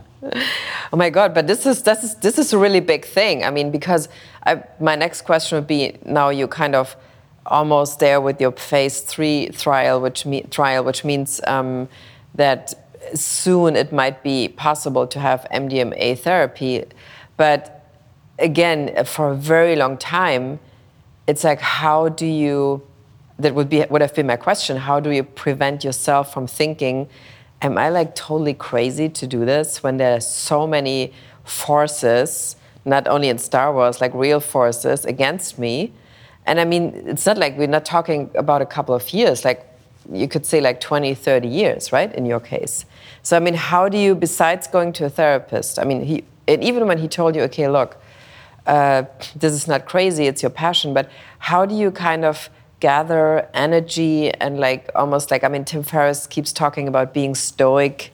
Oh 0.91 0.97
my 0.97 1.10
God! 1.10 1.34
But 1.34 1.45
this 1.47 1.65
is 1.65 1.84
this 1.84 2.04
is 2.04 2.15
this 2.15 2.38
is 2.39 2.52
a 2.54 2.58
really 2.58 2.80
big 2.80 3.06
thing. 3.06 3.43
I 3.43 3.52
mean, 3.52 3.71
because 3.71 4.10
I, 4.45 4.63
my 4.80 4.95
next 4.95 5.21
question 5.21 5.58
would 5.58 5.67
be: 5.67 5.97
now 6.06 6.30
you 6.30 6.47
kind 6.47 6.76
of 6.76 6.95
almost 7.45 8.00
there 8.00 8.19
with 8.19 8.41
your 8.41 8.52
phase 8.52 9.02
three 9.02 9.50
trial, 9.50 10.02
which 10.02 10.26
me, 10.26 10.41
trial, 10.50 10.84
which 10.84 11.06
means 11.06 11.39
um, 11.47 11.88
that 12.36 12.73
soon 13.13 13.76
it 13.76 13.91
might 13.91 14.24
be 14.24 14.48
possible 14.48 15.08
to 15.08 15.20
have 15.20 15.46
MDMA 15.54 16.17
therapy, 16.20 16.84
but 17.36 17.78
again, 18.39 19.06
for 19.06 19.32
a 19.32 19.36
very 19.36 19.76
long 19.76 19.98
time, 19.98 20.60
it's 21.28 21.43
like, 21.43 21.60
how 21.60 22.10
do 22.10 22.26
you, 22.26 22.82
that 23.39 23.54
would, 23.54 23.70
be, 23.70 23.86
would 23.89 24.02
have 24.02 24.15
been 24.15 24.28
my 24.28 24.38
question, 24.38 24.78
how 24.78 25.00
do 25.00 25.12
you 25.12 25.24
prevent 25.24 25.84
yourself 25.84 26.34
from 26.34 26.48
thinking, 26.48 27.10
am 27.62 27.78
I 27.78 27.89
like 27.89 28.15
totally 28.15 28.54
crazy 28.54 29.10
to 29.10 29.28
do 29.28 29.46
this 29.46 29.84
when 29.84 29.98
there 29.98 30.15
are 30.15 30.22
so 30.22 30.65
many 30.65 31.13
forces, 31.43 32.56
not 32.86 33.08
only 33.08 33.30
in 33.30 33.38
Star 33.38 33.74
Wars, 33.74 34.00
like 34.00 34.13
real 34.13 34.39
forces 34.39 35.06
against 35.06 35.60
me? 35.60 35.93
And 36.46 36.60
I 36.62 36.65
mean, 36.65 37.04
it's 37.06 37.26
not 37.26 37.38
like 37.38 37.58
we're 37.58 37.67
not 37.67 37.84
talking 37.84 38.30
about 38.36 38.62
a 38.62 38.65
couple 38.65 38.96
of 38.96 39.12
years, 39.12 39.43
like 39.43 39.65
you 40.12 40.28
could 40.28 40.46
say 40.46 40.62
like 40.62 40.80
20, 40.80 41.13
30 41.15 41.48
years, 41.48 41.91
right, 41.91 42.13
in 42.13 42.26
your 42.26 42.39
case. 42.39 42.86
So, 43.24 43.36
I 43.36 43.39
mean, 43.39 43.56
how 43.56 43.89
do 43.89 43.98
you, 43.98 44.15
besides 44.15 44.67
going 44.67 44.93
to 44.93 45.06
a 45.06 45.10
therapist, 45.10 45.80
I 45.80 45.84
mean, 45.84 46.04
he, 46.04 46.24
and 46.48 46.63
even 46.63 46.88
when 46.88 46.98
he 46.98 47.08
told 47.08 47.36
you, 47.36 47.41
okay, 47.43 47.67
look, 47.67 47.98
uh, 48.65 49.04
this 49.36 49.54
is 49.54 49.67
not 49.67 49.86
crazy, 49.86 50.28
it's 50.28 50.41
your 50.41 50.50
passion, 50.50 50.93
but 50.93 51.10
how 51.39 51.65
do 51.65 51.76
you 51.76 51.91
kind 51.91 52.26
of 52.26 52.50
gather 52.80 53.50
energy 53.54 54.32
and 54.34 54.60
like 54.60 54.89
almost 54.96 55.32
like, 55.32 55.43
I 55.43 55.48
mean, 55.48 55.65
Tim 55.65 55.84
Ferriss 55.84 56.28
keeps 56.28 56.52
talking 56.52 56.88
about 56.88 57.13
being 57.13 57.34
stoic 57.34 58.12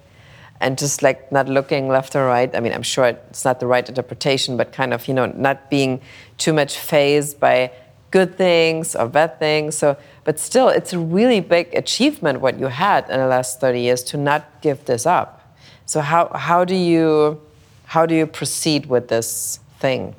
and 0.62 0.78
just 0.78 1.04
like 1.04 1.32
not 1.32 1.50
looking 1.50 1.90
left 1.90 2.16
or 2.16 2.26
right. 2.26 2.56
I 2.56 2.60
mean, 2.62 2.72
I'm 2.72 2.84
sure 2.84 3.06
it's 3.06 3.44
not 3.44 3.60
the 3.60 3.68
right 3.68 3.88
interpretation, 3.88 4.56
but 4.56 4.72
kind 4.72 4.94
of, 4.94 5.08
you 5.08 5.14
know, 5.14 5.26
not 5.26 5.70
being 5.70 6.02
too 6.38 6.54
much 6.54 6.78
phased 6.78 7.40
by 7.40 7.72
good 8.12 8.38
things 8.38 8.96
or 8.96 9.10
bad 9.10 9.40
things. 9.40 9.76
So, 9.76 9.98
but 10.24 10.40
still, 10.40 10.70
it's 10.70 10.94
a 10.94 11.00
really 11.00 11.40
big 11.40 11.74
achievement 11.76 12.42
what 12.42 12.60
you 12.60 12.68
had 12.68 13.10
in 13.10 13.20
the 13.20 13.28
last 13.28 13.60
30 13.60 13.82
years 13.82 14.04
to 14.04 14.18
not 14.18 14.62
give 14.62 14.86
this 14.86 15.06
up. 15.06 15.58
So 15.86 16.02
how, 16.02 16.30
how 16.34 16.66
do 16.66 16.76
you 16.76 17.42
how 17.86 18.06
do 18.06 18.16
you 18.16 18.26
proceed 18.26 18.88
with 18.88 19.10
this 19.10 19.60
thing? 19.80 20.16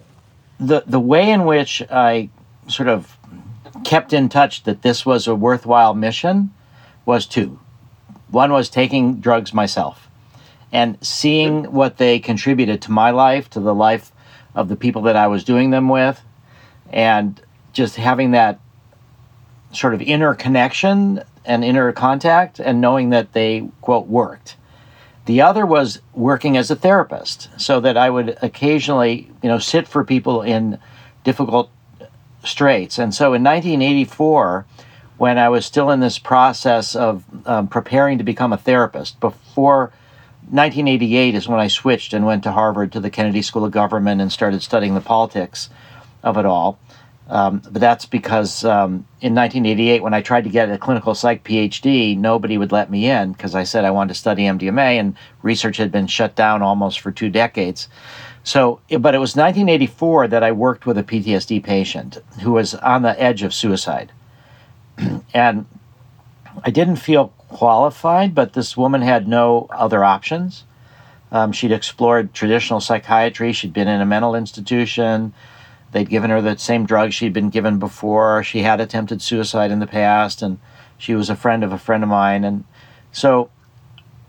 the 0.61 0.83
the 0.87 1.01
way 1.01 1.31
in 1.31 1.45
which 1.45 1.83
I 1.91 2.31
sort 2.69 2.89
of 2.89 3.17
kept 3.85 4.13
in 4.13 4.29
touch 4.29 4.63
that 4.65 4.83
this 4.83 5.05
was 5.05 5.27
a 5.27 5.35
worthwhile 5.35 5.95
mission 5.95 6.53
was 7.05 7.27
two. 7.27 7.59
One 8.31 8.53
was 8.53 8.69
taking 8.69 9.21
drugs 9.21 9.53
myself 9.53 10.09
and 10.73 10.99
seeing 11.05 11.73
what 11.73 11.99
they 11.99 12.19
contributed 12.19 12.83
to 12.83 12.91
my 12.91 13.11
life, 13.11 13.51
to 13.51 13.61
the 13.61 13.75
life 13.75 14.11
of 14.55 14.69
the 14.69 14.77
people 14.77 15.03
that 15.03 15.17
I 15.17 15.27
was 15.27 15.45
doing 15.45 15.71
them 15.71 15.89
with, 15.89 16.21
and 16.91 17.41
just 17.73 17.97
having 17.97 18.31
that 18.33 18.61
sort 19.75 19.95
of 19.95 20.03
inner 20.03 20.35
connection 20.35 21.23
and 21.45 21.65
inner 21.65 21.93
contact 21.93 22.59
and 22.59 22.81
knowing 22.81 23.11
that 23.11 23.33
they, 23.33 23.69
quote, 23.81 24.07
worked. 24.07 24.57
The 25.27 25.41
other 25.41 25.65
was 25.65 26.01
working 26.13 26.57
as 26.57 26.71
a 26.71 26.77
therapist, 26.77 27.49
so 27.59 27.81
that 27.81 27.97
I 27.97 28.11
would 28.11 28.37
occasionally, 28.43 29.31
you 29.43 29.49
know, 29.49 29.59
sit 29.59 29.89
for 29.89 30.05
people 30.05 30.43
in 30.43 30.79
difficult 31.25 31.71
straits. 32.45 32.99
And 32.99 33.15
so 33.15 33.33
in 33.33 33.43
1984, 33.43 34.67
when 35.17 35.39
I 35.39 35.49
was 35.49 35.65
still 35.65 35.91
in 35.91 36.01
this 36.01 36.19
process 36.19 36.95
of 36.95 37.25
um, 37.47 37.69
preparing 37.69 38.19
to 38.19 38.25
become 38.25 38.53
a 38.53 38.59
therapist, 38.59 39.19
before 39.21 39.93
1988 40.51 41.35
is 41.35 41.49
when 41.49 41.61
I 41.61 41.69
switched 41.69 42.13
and 42.13 42.27
went 42.27 42.43
to 42.43 42.53
Harvard 42.53 42.93
to 42.93 43.01
the 43.01 43.11
Kennedy 43.11 43.41
School 43.41 43.65
of 43.65 43.73
Government 43.73 44.21
and 44.21 44.31
started 44.31 44.63
studying 44.63 44.95
the 44.95 45.01
politics 45.01 45.71
of 46.23 46.37
it 46.37 46.45
all. 46.45 46.79
Um, 47.29 47.63
but 47.71 47.81
that's 47.81 48.05
because 48.05 48.65
um, 48.65 49.07
in 49.21 49.35
1988, 49.35 50.03
when 50.03 50.13
I 50.13 50.21
tried 50.21 50.45
to 50.45 50.51
get 50.51 50.71
a 50.71 50.77
clinical 50.77 51.15
psych 51.15 51.43
PhD, 51.43 52.17
nobody 52.19 52.59
would 52.59 52.71
let 52.71 52.91
me 52.91 53.09
in 53.11 53.33
because 53.33 53.55
I 53.55 53.65
said 53.65 53.85
I 53.85 53.91
wanted 53.91 54.13
to 54.13 54.19
study 54.19 54.43
MDMA, 54.43 55.01
and 55.01 55.17
research 55.43 55.79
had 55.79 55.91
been 55.91 56.07
shut 56.07 56.35
down 56.35 56.61
almost 56.61 57.01
for 57.01 57.11
two 57.11 57.31
decades. 57.31 57.89
So, 58.43 58.81
but 58.91 59.15
it 59.15 59.19
was 59.19 59.35
1984 59.35 60.29
that 60.29 60.43
I 60.43 60.53
worked 60.53 60.85
with 60.85 60.99
a 60.99 61.03
PTSD 61.03 61.65
patient 61.65 62.19
who 62.43 62.53
was 62.53 62.75
on 62.75 63.01
the 63.01 63.19
edge 63.21 63.43
of 63.43 63.55
suicide. 63.55 64.13
and 65.35 65.65
I 66.63 66.71
didn't 66.71 66.97
feel 66.97 67.29
qualified, 67.49 68.35
but 68.35 68.53
this 68.53 68.77
woman 68.77 69.01
had 69.01 69.27
no 69.27 69.67
other 69.71 70.05
options. 70.05 70.65
Um, 71.33 71.53
she'd 71.53 71.73
explored 71.73 72.35
traditional 72.35 72.81
psychiatry, 72.81 73.53
she'd 73.53 73.73
been 73.73 73.89
in 73.89 74.03
a 74.03 74.07
mental 74.07 74.35
institution. 74.35 75.33
They'd 75.95 76.09
given 76.09 76.31
her 76.31 76.43
the 76.43 76.59
same 76.59 76.87
drugs 76.87 77.15
she'd 77.15 77.33
been 77.33 77.51
given 77.51 77.79
before. 77.79 78.43
She 78.43 78.63
had 78.63 78.81
attempted 78.81 79.23
suicide 79.23 79.71
in 79.71 79.79
the 79.79 79.87
past, 79.87 80.43
and 80.43 80.59
she 80.99 81.15
was 81.15 81.31
a 81.31 81.37
friend 81.37 81.63
of 81.63 81.71
a 81.71 81.79
friend 81.79 82.03
of 82.03 82.09
mine. 82.09 82.43
And 82.43 82.65
so, 83.13 83.49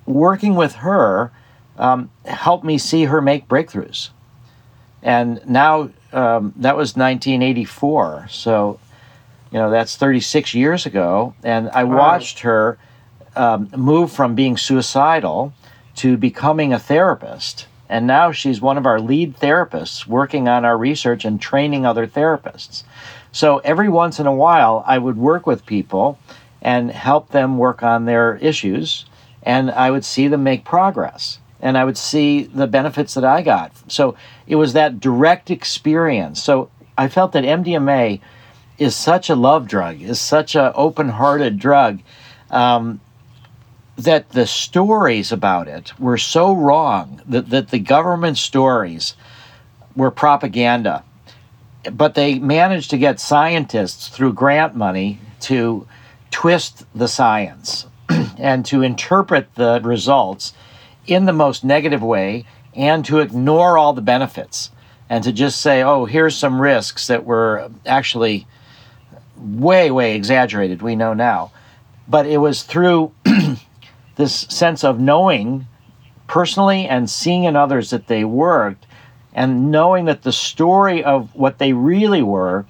working 0.05 0.53
with 0.53 0.75
her, 0.75 1.31
um, 1.79 2.11
helped 2.25 2.63
me 2.63 2.77
see 2.77 3.05
her 3.05 3.19
make 3.19 3.47
breakthroughs. 3.47 4.09
And 5.01 5.41
now 5.47 5.89
um, 6.13 6.53
that 6.57 6.77
was 6.77 6.95
1984. 6.95 8.27
So, 8.29 8.79
you 9.49 9.57
know, 9.57 9.71
that's 9.71 9.95
36 9.95 10.53
years 10.53 10.85
ago. 10.85 11.33
And 11.43 11.71
I 11.71 11.83
watched 11.83 12.41
her 12.41 12.77
um, 13.35 13.71
move 13.75 14.11
from 14.11 14.35
being 14.35 14.55
suicidal 14.55 15.51
to 15.95 16.15
becoming 16.15 16.73
a 16.73 16.77
therapist. 16.79 17.65
And 17.87 18.07
now 18.07 18.31
she's 18.31 18.61
one 18.61 18.77
of 18.77 18.85
our 18.85 18.99
lead 18.99 19.37
therapists 19.37 20.07
working 20.07 20.47
on 20.47 20.65
our 20.65 20.77
research 20.77 21.25
and 21.25 21.39
training 21.39 21.85
other 21.85 22.07
therapists. 22.07 22.83
So 23.31 23.59
every 23.59 23.89
once 23.89 24.19
in 24.19 24.27
a 24.27 24.33
while, 24.33 24.83
I 24.87 24.97
would 24.97 25.17
work 25.17 25.45
with 25.45 25.65
people 25.65 26.17
and 26.61 26.89
help 26.89 27.29
them 27.29 27.57
work 27.57 27.83
on 27.83 28.05
their 28.05 28.37
issues, 28.37 29.05
and 29.43 29.69
I 29.69 29.91
would 29.91 30.03
see 30.05 30.27
them 30.27 30.43
make 30.43 30.65
progress 30.65 31.39
and 31.61 31.77
I 31.77 31.85
would 31.85 31.97
see 31.97 32.43
the 32.43 32.67
benefits 32.67 33.13
that 33.15 33.23
I 33.23 33.41
got. 33.41 33.71
So 33.91 34.15
it 34.45 34.55
was 34.55 34.73
that 34.73 34.99
direct 34.99 35.49
experience. 35.49 36.43
So 36.43 36.69
I 36.97 37.07
felt 37.07 37.31
that 37.31 37.43
MDMA 37.43 38.19
is 38.77 38.95
such 38.95 39.29
a 39.29 39.35
love 39.35 39.67
drug, 39.67 40.01
is 40.01 40.19
such 40.19 40.55
an 40.55 40.71
open-hearted 40.75 41.57
drug. 41.57 42.01
Um, 42.51 42.99
that 43.97 44.29
the 44.29 44.45
stories 44.45 45.31
about 45.31 45.67
it 45.67 45.97
were 45.99 46.17
so 46.17 46.53
wrong 46.53 47.21
that, 47.25 47.49
that 47.49 47.69
the 47.69 47.79
government 47.79 48.37
stories 48.37 49.15
were 49.95 50.11
propaganda 50.11 51.03
but 51.91 52.15
they 52.15 52.39
managed 52.39 52.89
to 52.89 52.97
get 52.97 53.19
scientists 53.19 54.07
through 54.07 54.33
grant 54.33 54.75
money 54.75 55.19
to 55.41 55.87
twist 56.31 56.85
the 56.95 57.07
science 57.07 57.85
and 58.37 58.65
to 58.65 58.81
interpret 58.81 59.53
the 59.55 59.79
results 59.83 60.53
in 61.07 61.25
the 61.25 61.33
most 61.33 61.63
negative 61.63 62.01
way 62.01 62.45
and 62.73 63.05
to 63.05 63.19
ignore 63.19 63.77
all 63.77 63.93
the 63.93 64.01
benefits 64.01 64.71
and 65.09 65.23
to 65.23 65.31
just 65.31 65.61
say, 65.61 65.83
oh, 65.83 66.05
here's 66.05 66.35
some 66.35 66.59
risks 66.59 67.07
that 67.07 67.25
were 67.25 67.69
actually 67.85 68.47
way, 69.37 69.91
way 69.91 70.15
exaggerated, 70.15 70.81
we 70.81 70.95
know 70.95 71.13
now. 71.13 71.51
But 72.07 72.25
it 72.25 72.37
was 72.37 72.63
through 72.63 73.13
this 74.15 74.41
sense 74.49 74.83
of 74.83 74.99
knowing 74.99 75.67
personally 76.27 76.87
and 76.87 77.09
seeing 77.09 77.43
in 77.43 77.55
others 77.55 77.89
that 77.89 78.07
they 78.07 78.23
worked 78.23 78.85
and 79.33 79.69
knowing 79.69 80.05
that 80.05 80.23
the 80.23 80.31
story 80.31 81.03
of 81.03 81.33
what 81.35 81.57
they 81.57 81.73
really 81.73 82.21
were 82.21 82.65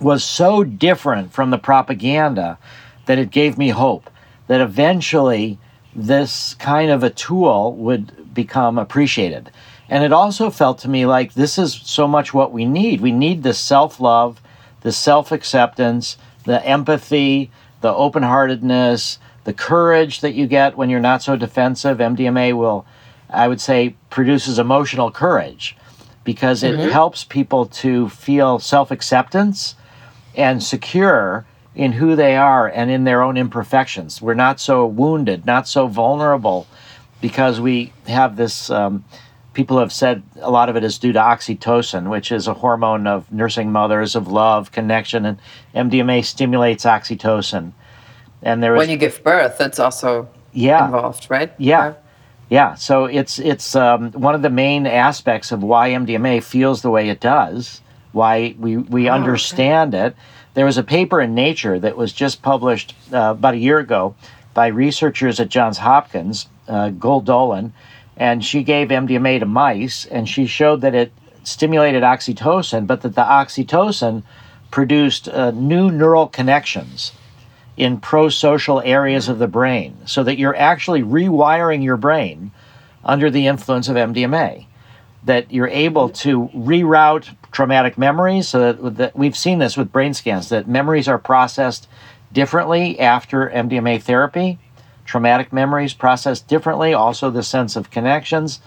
was 0.00 0.22
so 0.24 0.64
different 0.64 1.32
from 1.32 1.50
the 1.50 1.58
propaganda 1.58 2.58
that 3.06 3.18
it 3.18 3.30
gave 3.30 3.58
me 3.58 3.68
hope 3.70 4.08
that 4.46 4.60
eventually 4.60 5.58
this 5.94 6.54
kind 6.54 6.90
of 6.90 7.02
a 7.02 7.10
tool 7.10 7.74
would 7.74 8.34
become 8.34 8.78
appreciated. 8.78 9.50
And 9.88 10.02
it 10.02 10.12
also 10.12 10.50
felt 10.50 10.78
to 10.80 10.88
me 10.88 11.06
like 11.06 11.34
this 11.34 11.58
is 11.58 11.74
so 11.74 12.08
much 12.08 12.34
what 12.34 12.52
we 12.52 12.64
need. 12.64 13.00
We 13.00 13.12
need 13.12 13.42
the 13.42 13.54
self 13.54 14.00
love, 14.00 14.40
the 14.80 14.92
self 14.92 15.30
acceptance, 15.30 16.16
the 16.44 16.64
empathy, 16.64 17.50
the 17.80 17.92
open 17.92 18.22
heartedness, 18.22 19.18
the 19.44 19.52
courage 19.52 20.20
that 20.20 20.34
you 20.34 20.46
get 20.46 20.76
when 20.76 20.90
you're 20.90 21.00
not 21.00 21.22
so 21.22 21.36
defensive. 21.36 21.98
MDMA 21.98 22.56
will, 22.56 22.86
I 23.30 23.48
would 23.48 23.60
say, 23.60 23.94
produces 24.10 24.58
emotional 24.58 25.10
courage 25.10 25.76
because 26.24 26.62
it 26.62 26.74
mm-hmm. 26.74 26.90
helps 26.90 27.24
people 27.24 27.66
to 27.66 28.08
feel 28.08 28.58
self 28.58 28.90
acceptance 28.90 29.76
and 30.34 30.62
secure 30.62 31.46
in 31.74 31.92
who 31.92 32.16
they 32.16 32.36
are 32.36 32.68
and 32.68 32.90
in 32.90 33.04
their 33.04 33.22
own 33.22 33.36
imperfections. 33.36 34.22
We're 34.22 34.34
not 34.34 34.60
so 34.60 34.86
wounded, 34.86 35.44
not 35.44 35.68
so 35.68 35.86
vulnerable, 35.86 36.66
because 37.20 37.60
we 37.60 37.92
have 38.06 38.36
this. 38.36 38.70
Um, 38.70 39.04
people 39.52 39.78
have 39.78 39.92
said 39.92 40.22
a 40.40 40.50
lot 40.50 40.68
of 40.68 40.76
it 40.76 40.84
is 40.84 40.98
due 40.98 41.12
to 41.12 41.18
oxytocin, 41.18 42.10
which 42.10 42.32
is 42.32 42.46
a 42.46 42.54
hormone 42.54 43.06
of 43.06 43.30
nursing 43.32 43.70
mothers, 43.70 44.16
of 44.16 44.28
love, 44.28 44.72
connection, 44.72 45.24
and 45.24 45.38
MDMA 45.74 46.24
stimulates 46.24 46.84
oxytocin. 46.84 47.72
And 48.44 48.62
there 48.62 48.76
is, 48.76 48.78
when 48.78 48.90
you 48.90 48.98
give 48.98 49.24
birth, 49.24 49.56
that's 49.58 49.78
also 49.78 50.28
yeah, 50.52 50.84
involved, 50.84 51.26
right? 51.30 51.52
Yeah. 51.58 51.94
Yeah, 52.50 52.74
so 52.74 53.06
it's 53.06 53.38
it's 53.38 53.74
um, 53.74 54.12
one 54.12 54.34
of 54.34 54.42
the 54.42 54.50
main 54.50 54.86
aspects 54.86 55.50
of 55.50 55.62
why 55.62 55.90
MDMA 55.90 56.44
feels 56.44 56.82
the 56.82 56.90
way 56.90 57.08
it 57.08 57.18
does, 57.18 57.80
why 58.12 58.54
we 58.58 58.76
we 58.76 59.08
oh, 59.08 59.14
understand 59.14 59.94
okay. 59.94 60.08
it, 60.08 60.16
there 60.52 60.66
was 60.66 60.76
a 60.76 60.82
paper 60.82 61.22
in 61.22 61.34
Nature 61.34 61.78
that 61.80 61.96
was 61.96 62.12
just 62.12 62.42
published 62.42 62.94
uh, 63.12 63.32
about 63.36 63.54
a 63.54 63.56
year 63.56 63.78
ago 63.78 64.14
by 64.52 64.66
researchers 64.66 65.40
at 65.40 65.48
Johns 65.48 65.78
Hopkins, 65.78 66.46
uh, 66.68 66.90
Gül 66.90 67.24
Dölen, 67.24 67.72
and 68.16 68.44
she 68.44 68.62
gave 68.62 68.88
MDMA 68.88 69.40
to 69.40 69.46
mice, 69.46 70.04
and 70.04 70.28
she 70.28 70.46
showed 70.46 70.82
that 70.82 70.94
it 70.94 71.12
stimulated 71.44 72.02
oxytocin, 72.02 72.86
but 72.86 73.00
that 73.00 73.14
the 73.14 73.24
oxytocin 73.24 74.22
produced 74.70 75.28
uh, 75.28 75.50
new 75.50 75.90
neural 75.90 76.28
connections 76.28 77.12
in 77.76 77.98
pro-social 77.98 78.80
areas 78.82 79.28
of 79.28 79.38
the 79.38 79.48
brain, 79.48 79.96
so 80.06 80.22
that 80.22 80.38
you're 80.38 80.56
actually 80.56 81.02
rewiring 81.02 81.82
your 81.82 81.96
brain 81.96 82.50
under 83.04 83.30
the 83.30 83.46
influence 83.46 83.88
of 83.88 83.96
MDMA 83.96 84.66
that 85.24 85.50
you're 85.52 85.68
able 85.68 86.10
to 86.10 86.48
reroute 86.54 87.34
traumatic 87.50 87.96
memories. 87.96 88.48
So 88.48 88.72
that, 88.72 88.96
that 88.96 89.16
we've 89.16 89.36
seen 89.36 89.58
this 89.58 89.76
with 89.76 89.92
brain 89.92 90.14
scans 90.14 90.50
that 90.50 90.68
memories 90.68 91.08
are 91.08 91.18
processed 91.18 91.88
differently 92.32 93.00
after 93.00 93.48
MDMA 93.48 94.02
therapy. 94.02 94.58
Traumatic 95.04 95.52
memories 95.52 95.94
processed 95.94 96.48
differently. 96.48 96.94
Also, 96.94 97.30
the 97.30 97.42
sense 97.42 97.76
of 97.76 97.90
connections, 97.90 98.60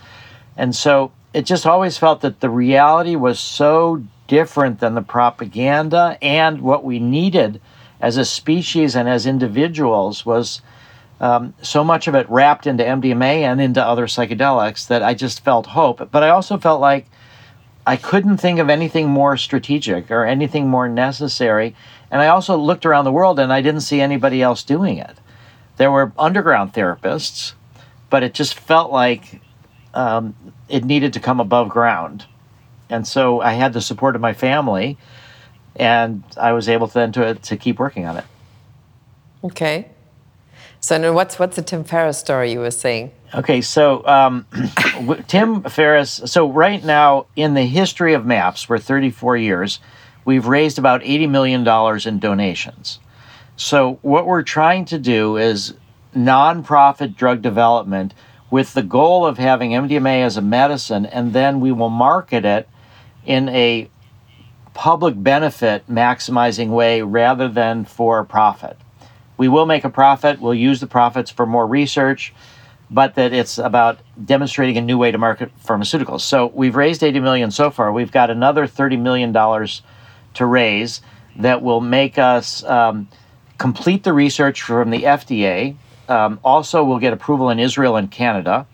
and 0.56 0.76
so 0.76 1.12
it 1.34 1.46
just 1.46 1.66
always 1.66 1.98
felt 1.98 2.22
that 2.22 2.40
the 2.40 2.50
reality 2.50 3.16
was 3.16 3.40
so 3.40 4.04
different 4.28 4.80
than 4.80 4.94
the 4.94 5.02
propaganda, 5.02 6.18
and 6.22 6.62
what 6.62 6.84
we 6.84 7.00
needed 7.00 7.60
as 8.02 8.18
a 8.18 8.26
species 8.26 8.96
and 8.96 9.10
as 9.10 9.26
individuals 9.26 10.26
was 10.26 10.62
um, 11.20 11.54
so 11.62 11.84
much 11.84 12.08
of 12.08 12.16
it 12.16 12.30
wrapped 12.30 12.68
into 12.68 12.84
MDMA 12.84 13.42
and 13.42 13.60
into 13.60 13.84
other 13.84 14.06
psychedelics 14.06 14.88
that 14.88 15.02
I 15.02 15.14
just 15.14 15.44
felt 15.44 15.68
hope. 15.68 16.10
But 16.12 16.24
I 16.24 16.30
also 16.30 16.58
felt 16.58 16.80
like 16.80 17.08
I 17.88 17.96
couldn't 17.96 18.38
think 18.38 18.60
of 18.60 18.70
anything 18.70 19.10
more 19.10 19.38
strategic 19.38 20.12
or 20.12 20.26
anything 20.26 20.68
more 20.68 20.88
necessary. 20.88 21.76
And 22.12 22.22
I 22.22 22.28
also 22.28 22.56
looked 22.58 22.86
around 22.86 23.06
the 23.06 23.12
world 23.12 23.40
and 23.40 23.52
I 23.52 23.62
didn't 23.62 23.82
see 23.82 24.02
anybody 24.02 24.42
else 24.42 24.64
doing 24.64 24.98
it. 24.98 25.18
There 25.78 25.92
were 25.92 26.12
underground 26.20 26.74
therapists, 26.74 27.54
but 28.10 28.24
it 28.24 28.34
just 28.34 28.56
felt 28.56 28.92
like 28.92 29.42
um, 29.94 30.36
it 30.70 30.84
needed 30.84 31.14
to 31.14 31.20
come 31.20 31.40
above 31.40 31.70
ground. 31.70 32.26
And 32.90 33.08
so 33.08 33.42
I 33.42 33.54
had 33.54 33.74
the 33.74 33.82
support 33.82 34.16
of 34.16 34.22
my 34.22 34.34
family, 34.34 34.98
and 35.78 36.24
I 36.36 36.54
was 36.54 36.68
able 36.68 36.88
to 36.88 36.94
then 36.94 37.12
to, 37.14 37.36
to 37.36 37.58
keep 37.58 37.80
working 37.80 38.06
on 38.06 38.18
it. 38.18 38.26
Okay. 39.44 39.90
So 40.80 41.12
what's 41.14 41.40
what's 41.40 41.56
the 41.56 41.62
Tim 41.62 41.84
Ferriss 41.84 42.18
story 42.18 42.52
you 42.52 42.60
were 42.60 42.72
saying? 42.72 43.12
Okay, 43.34 43.62
so 43.62 44.06
um, 44.08 44.46
Tim 45.28 45.64
Ferriss. 45.64 46.22
So 46.26 46.50
right 46.50 46.84
now 46.84 47.26
in 47.36 47.56
the 47.56 47.66
history 47.66 48.14
of 48.14 48.26
MAPS, 48.26 48.64
for 48.64 48.78
34 48.78 49.38
years, 49.38 49.80
we've 50.24 50.46
raised 50.46 50.78
about 50.78 51.02
80 51.04 51.28
million 51.28 51.64
dollars 51.64 52.06
in 52.06 52.20
donations. 52.20 53.00
So 53.56 54.00
what 54.02 54.28
we're 54.28 54.44
trying 54.44 54.86
to 54.86 55.00
do 55.00 55.36
is 55.38 55.74
nonprofit 56.16 57.16
drug 57.16 57.42
development 57.42 58.14
with 58.50 58.74
the 58.74 58.84
goal 58.84 59.26
of 59.26 59.38
having 59.38 59.72
MDMA 59.72 60.24
as 60.24 60.38
a 60.38 60.42
medicine, 60.42 61.06
and 61.06 61.34
then 61.34 61.60
we 61.60 61.72
will 61.72 61.90
market 61.90 62.46
it 62.46 62.70
in 63.26 63.50
a 63.50 63.90
public 64.78 65.22
benefit 65.22 65.90
maximizing 65.90 66.70
way 66.70 67.02
rather 67.02 67.50
than 67.50 67.84
for 67.84 68.24
profit 68.24 68.78
we 69.38 69.48
will 69.48 69.66
make 69.66 69.84
a 69.84 69.90
profit. 69.90 70.42
We'll 70.42 70.54
use 70.54 70.80
the 70.80 70.88
profits 70.88 71.32
for 71.32 71.46
more 71.46 71.66
research, 71.66 72.34
but 72.90 73.16
that 73.16 73.34
it's 73.34 73.58
about 73.58 74.00
demonstrating 74.24 74.78
a 74.78 74.82
new 74.82 74.98
way 74.98 75.12
to 75.12 75.18
market 75.18 75.52
pharmaceuticals. 75.64 76.22
So 76.22 76.48
we've 76.48 76.76
raised 76.76 77.04
80 77.04 77.20
million 77.20 77.52
so 77.52 77.70
far. 77.70 77.92
We've 77.94 78.12
got 78.12 78.30
another 78.30 78.68
30 78.68 78.98
million 78.98 79.32
dollars 79.32 79.84
to 80.34 80.46
raise 80.46 81.02
that 81.36 81.62
will 81.62 81.82
make 81.82 82.18
us 82.18 82.64
um, 82.64 83.08
complete 83.58 84.04
the 84.04 84.14
research 84.14 84.62
from 84.62 84.90
the 84.90 85.04
FDA. 85.04 85.76
Um, 86.10 86.40
also, 86.44 86.84
we'll 86.84 87.00
get 87.00 87.14
approval 87.14 87.50
in 87.50 87.60
Israel 87.60 87.96
and 87.96 88.10
Canada 88.10 88.66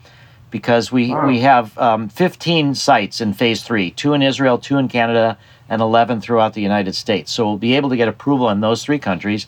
because 0.51 0.91
we, 0.91 1.09
wow. 1.09 1.27
we 1.27 1.39
have 1.39 1.77
um, 1.77 2.09
15 2.09 2.75
sites 2.75 3.19
in 3.19 3.33
phase 3.33 3.63
three 3.63 3.91
two 3.91 4.13
in 4.13 4.21
Israel, 4.21 4.57
two 4.57 4.77
in 4.77 4.87
Canada, 4.87 5.37
and 5.69 5.81
11 5.81 6.21
throughout 6.21 6.53
the 6.53 6.61
United 6.61 6.95
States. 6.95 7.31
So 7.31 7.45
we'll 7.45 7.57
be 7.57 7.75
able 7.75 7.89
to 7.89 7.97
get 7.97 8.07
approval 8.07 8.49
in 8.49 8.61
those 8.61 8.83
three 8.83 8.99
countries. 8.99 9.47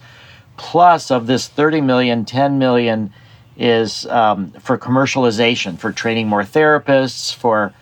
Plus, 0.58 1.12
of 1.12 1.28
this 1.28 1.48
30 1.48 1.82
million, 1.82 2.26
10 2.26 2.58
million 2.58 3.14
is 3.58 4.06
um, 4.08 4.52
for 4.52 4.78
commercialization, 4.78 5.78
for 5.78 5.92
training 5.92 6.28
more 6.28 6.44
therapists, 6.44 7.34
for 7.34 7.74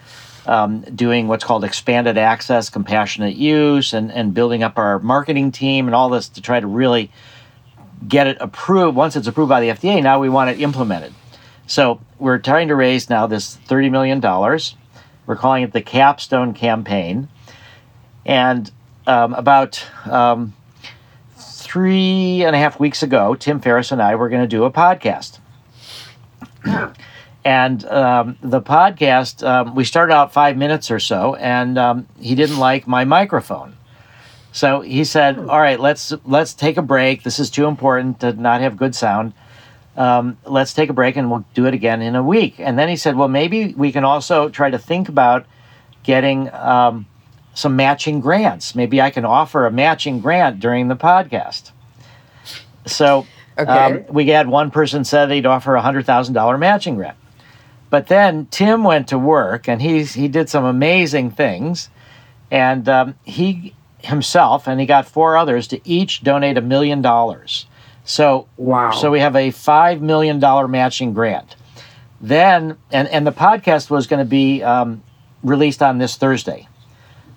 um, 0.45 0.81
doing 0.81 1.27
what's 1.27 1.43
called 1.43 1.63
expanded 1.63 2.17
access, 2.17 2.69
compassionate 2.69 3.35
use, 3.35 3.93
and, 3.93 4.11
and 4.11 4.33
building 4.33 4.63
up 4.63 4.77
our 4.77 4.99
marketing 4.99 5.51
team 5.51 5.87
and 5.87 5.95
all 5.95 6.09
this 6.09 6.29
to 6.29 6.41
try 6.41 6.59
to 6.59 6.67
really 6.67 7.11
get 8.07 8.27
it 8.27 8.37
approved. 8.39 8.95
Once 8.95 9.15
it's 9.15 9.27
approved 9.27 9.49
by 9.49 9.61
the 9.61 9.69
FDA, 9.69 10.01
now 10.03 10.19
we 10.19 10.29
want 10.29 10.49
it 10.49 10.59
implemented. 10.59 11.13
So 11.65 12.01
we're 12.19 12.39
trying 12.39 12.67
to 12.67 12.75
raise 12.75 13.09
now 13.09 13.27
this 13.27 13.57
$30 13.67 13.89
million. 13.89 14.19
We're 15.25 15.35
calling 15.37 15.63
it 15.63 15.71
the 15.71 15.81
Capstone 15.81 16.53
Campaign. 16.53 17.29
And 18.25 18.71
um, 19.05 19.33
about 19.33 19.83
um, 20.05 20.53
three 21.37 22.43
and 22.43 22.55
a 22.55 22.59
half 22.59 22.79
weeks 22.79 23.03
ago, 23.03 23.35
Tim 23.35 23.59
Ferriss 23.59 23.91
and 23.91 24.01
I 24.01 24.15
were 24.15 24.29
going 24.29 24.41
to 24.41 24.47
do 24.47 24.63
a 24.63 24.71
podcast. 24.71 25.39
and 27.45 27.85
um, 27.85 28.37
the 28.41 28.61
podcast, 28.61 29.45
um, 29.45 29.75
we 29.75 29.83
started 29.83 30.13
out 30.13 30.31
five 30.31 30.55
minutes 30.55 30.91
or 30.91 30.99
so, 30.99 31.35
and 31.35 31.77
um, 31.77 32.07
he 32.19 32.35
didn't 32.35 32.57
like 32.57 32.87
my 32.87 33.03
microphone. 33.05 33.75
So 34.51 34.81
he 34.81 35.03
said, 35.03 35.39
"All 35.39 35.59
right, 35.59 35.79
let's 35.79 36.13
let's 36.25 36.53
take 36.53 36.77
a 36.77 36.81
break. 36.81 37.23
This 37.23 37.39
is 37.39 37.49
too 37.49 37.65
important 37.65 38.19
to 38.19 38.33
not 38.33 38.61
have 38.61 38.77
good 38.77 38.93
sound. 38.93 39.33
Um, 39.97 40.37
let's 40.45 40.73
take 40.73 40.89
a 40.89 40.93
break, 40.93 41.17
and 41.17 41.29
we'll 41.31 41.43
do 41.55 41.65
it 41.65 41.73
again 41.73 42.01
in 42.03 42.15
a 42.15 42.23
week." 42.23 42.55
And 42.59 42.77
then 42.77 42.87
he 42.87 42.95
said, 42.95 43.15
"Well, 43.15 43.27
maybe 43.27 43.73
we 43.73 43.91
can 43.91 44.03
also 44.03 44.49
try 44.49 44.69
to 44.69 44.77
think 44.77 45.09
about 45.09 45.47
getting 46.03 46.53
um, 46.53 47.07
some 47.53 47.75
matching 47.75 48.19
grants. 48.19 48.75
Maybe 48.75 49.01
I 49.01 49.09
can 49.09 49.25
offer 49.25 49.65
a 49.65 49.71
matching 49.71 50.19
grant 50.19 50.59
during 50.59 50.87
the 50.87 50.95
podcast." 50.95 51.71
So 52.85 53.25
okay. 53.57 53.71
um, 53.71 54.05
we 54.09 54.27
had 54.27 54.47
one 54.47 54.71
person 54.71 55.03
said 55.03 55.27
they'd 55.27 55.45
offer 55.45 55.75
a 55.75 55.81
hundred 55.81 56.05
thousand 56.05 56.33
dollar 56.33 56.57
matching 56.57 56.95
grant. 56.95 57.17
But 57.89 58.07
then 58.07 58.47
Tim 58.47 58.83
went 58.83 59.07
to 59.09 59.19
work 59.19 59.69
and 59.69 59.81
he 59.81 60.03
he 60.03 60.27
did 60.27 60.49
some 60.49 60.65
amazing 60.65 61.31
things, 61.31 61.89
and 62.49 62.89
um, 62.89 63.15
he 63.23 63.75
himself 63.99 64.67
and 64.67 64.79
he 64.79 64.85
got 64.85 65.07
four 65.07 65.37
others 65.37 65.67
to 65.67 65.79
each 65.89 66.23
donate 66.23 66.57
a 66.57 66.61
million 66.61 67.01
dollars. 67.01 67.65
So 68.05 68.47
wow. 68.57 68.91
So 68.91 69.11
we 69.11 69.19
have 69.19 69.35
a 69.35 69.51
five 69.51 70.01
million 70.01 70.39
dollar 70.39 70.67
matching 70.67 71.13
grant. 71.13 71.55
Then 72.19 72.77
and 72.91 73.07
and 73.07 73.25
the 73.25 73.31
podcast 73.31 73.89
was 73.89 74.07
going 74.07 74.19
to 74.19 74.29
be 74.29 74.63
um, 74.63 75.03
released 75.43 75.81
on 75.81 75.97
this 75.97 76.15
Thursday, 76.15 76.67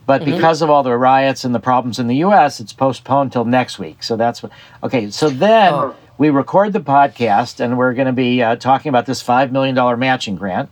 but 0.06 0.22
mm-hmm. 0.22 0.32
because 0.32 0.62
of 0.62 0.70
all 0.70 0.82
the 0.82 0.96
riots 0.96 1.44
and 1.44 1.54
the 1.54 1.60
problems 1.60 1.98
in 1.98 2.06
the 2.06 2.16
U.S., 2.16 2.60
it's 2.60 2.72
postponed 2.72 3.32
till 3.32 3.44
next 3.44 3.78
week. 3.78 4.02
So 4.02 4.16
that's 4.16 4.42
what. 4.42 4.52
Okay. 4.82 5.10
So 5.10 5.28
then. 5.28 5.74
Oh 5.74 5.96
we 6.18 6.30
record 6.30 6.72
the 6.72 6.80
podcast, 6.80 7.60
and 7.60 7.76
we're 7.76 7.92
going 7.92 8.06
to 8.06 8.12
be 8.12 8.42
uh, 8.42 8.56
talking 8.56 8.88
about 8.88 9.06
this 9.06 9.22
$5 9.22 9.50
million 9.50 9.98
matching 9.98 10.36
grant. 10.36 10.70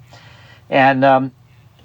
And 0.71 1.05
um, 1.05 1.33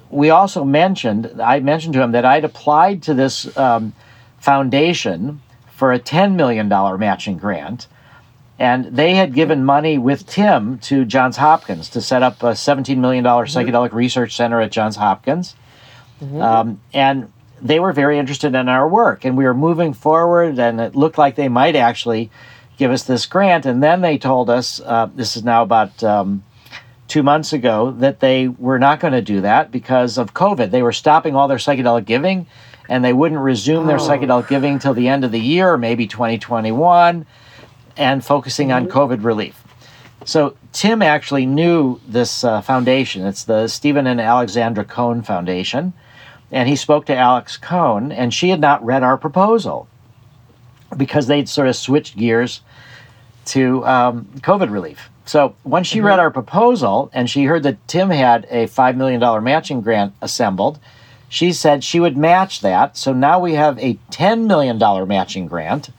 we 0.08 0.30
also 0.30 0.64
mentioned, 0.64 1.40
I 1.40 1.60
mentioned 1.60 1.94
to 1.94 2.02
him 2.02 2.12
that 2.12 2.24
I'd 2.24 2.44
applied 2.44 3.02
to 3.04 3.14
this 3.14 3.54
um, 3.56 3.94
foundation 4.38 5.42
for 5.72 5.92
a 5.92 6.00
$10 6.00 6.34
million 6.34 6.68
matching 6.68 7.36
grant. 7.36 7.86
And 8.58 8.84
they 8.96 9.14
had 9.14 9.34
given 9.34 9.64
money 9.64 9.96
with 9.96 10.26
Tim 10.26 10.78
to 10.80 11.06
Johns 11.06 11.38
Hopkins 11.38 11.88
to 11.90 12.02
set 12.02 12.22
up 12.22 12.42
a 12.42 12.52
$17 12.52 12.98
million 12.98 13.24
mm-hmm. 13.24 13.58
psychedelic 13.58 13.92
research 13.92 14.36
center 14.36 14.60
at 14.60 14.70
Johns 14.70 14.96
Hopkins. 14.96 15.54
Mm-hmm. 16.22 16.40
Um, 16.42 16.80
and 16.92 17.32
they 17.62 17.80
were 17.80 17.92
very 17.92 18.18
interested 18.18 18.54
in 18.54 18.68
our 18.68 18.88
work, 18.88 19.24
and 19.24 19.36
we 19.36 19.44
were 19.44 19.54
moving 19.54 19.92
forward, 19.92 20.58
and 20.58 20.80
it 20.80 20.96
looked 20.96 21.18
like 21.18 21.36
they 21.36 21.48
might 21.48 21.76
actually 21.76 22.30
give 22.76 22.90
us 22.90 23.02
this 23.02 23.26
grant. 23.26 23.66
And 23.66 23.82
then 23.82 24.00
they 24.00 24.18
told 24.18 24.48
us, 24.48 24.80
uh, 24.80 25.10
this 25.14 25.36
is 25.36 25.44
now 25.44 25.62
about 25.62 26.02
um, 26.02 26.42
two 27.08 27.22
months 27.22 27.52
ago, 27.52 27.90
that 27.92 28.20
they 28.20 28.48
were 28.48 28.78
not 28.78 29.00
going 29.00 29.12
to 29.12 29.22
do 29.22 29.42
that 29.42 29.70
because 29.70 30.16
of 30.16 30.32
COVID. 30.32 30.70
They 30.70 30.82
were 30.82 30.92
stopping 30.92 31.36
all 31.36 31.48
their 31.48 31.58
psychedelic 31.58 32.06
giving 32.06 32.46
and 32.90 33.04
they 33.04 33.12
wouldn't 33.12 33.40
resume 33.40 33.86
their 33.86 33.98
oh. 33.98 34.00
psychedelic 34.00 34.48
giving 34.48 34.78
till 34.78 34.94
the 34.94 35.08
end 35.08 35.24
of 35.24 35.30
the 35.30 35.40
year, 35.40 35.76
maybe 35.76 36.08
2021, 36.08 37.24
and 37.96 38.24
focusing 38.24 38.72
on 38.72 38.86
mm-hmm. 38.86 38.98
COVID 38.98 39.24
relief. 39.24 39.62
So 40.24 40.56
Tim 40.72 41.00
actually 41.00 41.46
knew 41.46 42.00
this 42.06 42.44
uh, 42.44 42.60
foundation. 42.60 43.24
It's 43.24 43.44
the 43.44 43.68
Steven 43.68 44.06
and 44.06 44.20
Alexandra 44.20 44.84
Cohen 44.84 45.22
Foundation. 45.22 45.92
And 46.52 46.68
he 46.68 46.76
spoke 46.76 47.06
to 47.06 47.16
Alex 47.16 47.56
Cohen, 47.56 48.10
and 48.10 48.34
she 48.34 48.48
had 48.50 48.60
not 48.60 48.84
read 48.84 49.02
our 49.02 49.16
proposal 49.16 49.88
because 50.96 51.26
they'd 51.26 51.48
sort 51.48 51.68
of 51.68 51.76
switched 51.76 52.16
gears 52.16 52.62
to 53.46 53.84
um, 53.86 54.26
COVID 54.38 54.70
relief. 54.70 55.08
So 55.24 55.54
once 55.62 55.86
she 55.86 55.98
mm-hmm. 55.98 56.08
read 56.08 56.18
our 56.18 56.30
proposal 56.30 57.10
and 57.12 57.30
she 57.30 57.44
heard 57.44 57.62
that 57.62 57.86
Tim 57.86 58.10
had 58.10 58.46
a 58.50 58.66
$5 58.66 58.96
million 58.96 59.44
matching 59.44 59.80
grant 59.80 60.12
assembled, 60.20 60.80
she 61.28 61.52
said 61.52 61.84
she 61.84 62.00
would 62.00 62.16
match 62.16 62.60
that. 62.62 62.96
So 62.96 63.12
now 63.12 63.38
we 63.38 63.54
have 63.54 63.78
a 63.78 63.94
$10 64.10 64.46
million 64.46 64.78
matching 65.06 65.46
grant. 65.46 65.90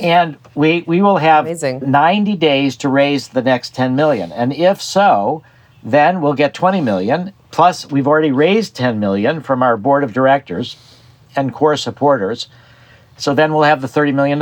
And 0.00 0.38
we, 0.54 0.82
we 0.86 1.02
will 1.02 1.18
have 1.18 1.44
Amazing. 1.44 1.90
90 1.90 2.36
days 2.36 2.76
to 2.78 2.88
raise 2.88 3.28
the 3.28 3.42
next 3.42 3.74
10 3.74 3.94
million. 3.94 4.32
And 4.32 4.54
if 4.54 4.80
so, 4.80 5.42
then 5.82 6.22
we'll 6.22 6.32
get 6.32 6.54
20 6.54 6.80
million. 6.80 7.34
Plus, 7.50 7.90
we've 7.90 8.06
already 8.06 8.32
raised 8.32 8.76
10 8.76 9.00
million 9.00 9.42
from 9.42 9.62
our 9.62 9.76
board 9.76 10.04
of 10.04 10.12
directors 10.12 10.76
and 11.36 11.52
core 11.52 11.76
supporters. 11.76 12.48
So 13.16 13.34
then 13.34 13.52
we'll 13.52 13.64
have 13.64 13.80
the 13.80 13.88
$30 13.88 14.14
million. 14.14 14.40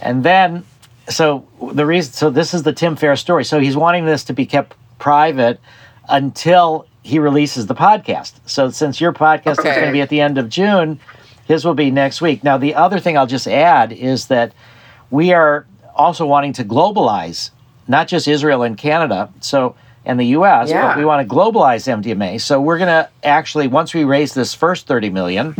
And 0.00 0.24
then 0.24 0.64
so 1.08 1.46
the 1.72 1.84
reason 1.84 2.12
so 2.12 2.30
this 2.30 2.54
is 2.54 2.62
the 2.62 2.72
Tim 2.72 2.96
Ferriss 2.96 3.20
story. 3.20 3.44
So 3.44 3.60
he's 3.60 3.76
wanting 3.76 4.06
this 4.06 4.24
to 4.24 4.32
be 4.32 4.46
kept 4.46 4.74
private 4.98 5.60
until 6.08 6.86
he 7.02 7.18
releases 7.18 7.66
the 7.66 7.74
podcast. 7.74 8.34
So 8.46 8.70
since 8.70 9.00
your 9.00 9.12
podcast 9.12 9.58
okay. 9.58 9.70
is 9.70 9.76
going 9.76 9.86
to 9.86 9.92
be 9.92 10.00
at 10.00 10.08
the 10.08 10.20
end 10.20 10.38
of 10.38 10.48
June, 10.48 11.00
his 11.46 11.64
will 11.64 11.74
be 11.74 11.90
next 11.90 12.20
week. 12.20 12.42
Now 12.42 12.56
the 12.56 12.74
other 12.74 12.98
thing 12.98 13.18
I'll 13.18 13.26
just 13.26 13.46
add 13.46 13.92
is 13.92 14.26
that 14.28 14.54
we 15.10 15.32
are 15.32 15.66
also 15.94 16.26
wanting 16.26 16.54
to 16.54 16.64
globalize 16.64 17.50
not 17.86 18.08
just 18.08 18.26
Israel 18.26 18.62
and 18.62 18.78
Canada. 18.78 19.30
So 19.40 19.76
and 20.06 20.20
the 20.20 20.26
US, 20.26 20.70
yeah. 20.70 20.88
but 20.88 20.98
we 20.98 21.04
want 21.04 21.26
to 21.26 21.34
globalize 21.34 21.86
MDMA. 21.86 22.40
So 22.40 22.60
we're 22.60 22.78
going 22.78 22.88
to 22.88 23.08
actually 23.22 23.68
once 23.68 23.94
we 23.94 24.04
raise 24.04 24.34
this 24.34 24.54
first 24.54 24.86
30 24.86 25.10
million, 25.10 25.56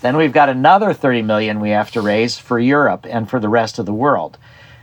then 0.00 0.16
we've 0.16 0.32
got 0.32 0.48
another 0.48 0.92
30 0.92 1.22
million 1.22 1.60
we 1.60 1.70
have 1.70 1.90
to 1.92 2.00
raise 2.00 2.38
for 2.38 2.58
Europe 2.58 3.06
and 3.08 3.28
for 3.28 3.40
the 3.40 3.48
rest 3.48 3.78
of 3.78 3.86
the 3.86 3.92
world. 3.92 4.38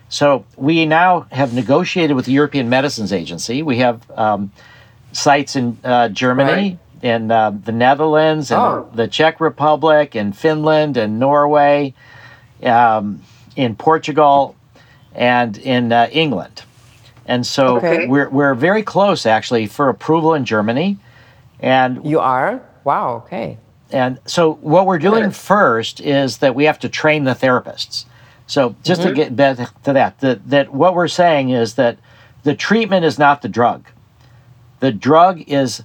So 0.09 0.45
we 0.55 0.85
now 0.85 1.27
have 1.31 1.53
negotiated 1.53 2.15
with 2.15 2.25
the 2.25 2.31
European 2.31 2.69
Medicines 2.69 3.11
Agency. 3.11 3.63
We 3.63 3.77
have 3.77 4.09
um, 4.11 4.51
sites 5.11 5.55
in 5.55 5.77
uh, 5.83 6.09
Germany, 6.09 6.77
right. 7.01 7.03
in 7.03 7.31
uh, 7.31 7.51
the 7.51 7.71
Netherlands, 7.71 8.51
and 8.51 8.61
oh. 8.61 8.89
the 8.93 9.07
Czech 9.07 9.39
Republic, 9.39 10.15
and 10.15 10.37
Finland, 10.37 10.97
and 10.97 11.19
Norway, 11.19 11.93
um, 12.63 13.21
in 13.55 13.75
Portugal, 13.75 14.55
and 15.13 15.57
in 15.57 15.91
uh, 15.91 16.07
England. 16.11 16.63
And 17.25 17.45
so 17.45 17.77
okay. 17.77 18.07
we're, 18.07 18.29
we're 18.29 18.53
very 18.53 18.83
close 18.83 19.25
actually 19.25 19.67
for 19.67 19.89
approval 19.89 20.33
in 20.33 20.45
Germany. 20.45 20.97
And 21.59 22.05
you 22.05 22.19
are? 22.19 22.61
Wow, 22.83 23.23
okay. 23.25 23.57
And 23.91 24.19
so 24.25 24.53
what 24.55 24.85
we're 24.85 24.99
doing 24.99 25.31
first 25.31 25.99
is 26.01 26.37
that 26.39 26.55
we 26.55 26.65
have 26.65 26.79
to 26.79 26.89
train 26.89 27.23
the 27.23 27.33
therapists. 27.33 28.05
So 28.47 28.75
just 28.83 29.01
mm-hmm. 29.01 29.09
to 29.09 29.15
get 29.15 29.35
back 29.35 29.83
to 29.83 29.93
that, 29.93 30.19
that, 30.19 30.49
that 30.49 30.73
what 30.73 30.93
we're 30.93 31.07
saying 31.07 31.49
is 31.49 31.75
that 31.75 31.97
the 32.43 32.55
treatment 32.55 33.05
is 33.05 33.17
not 33.17 33.41
the 33.41 33.49
drug. 33.49 33.87
The 34.79 34.91
drug 34.91 35.41
is 35.47 35.83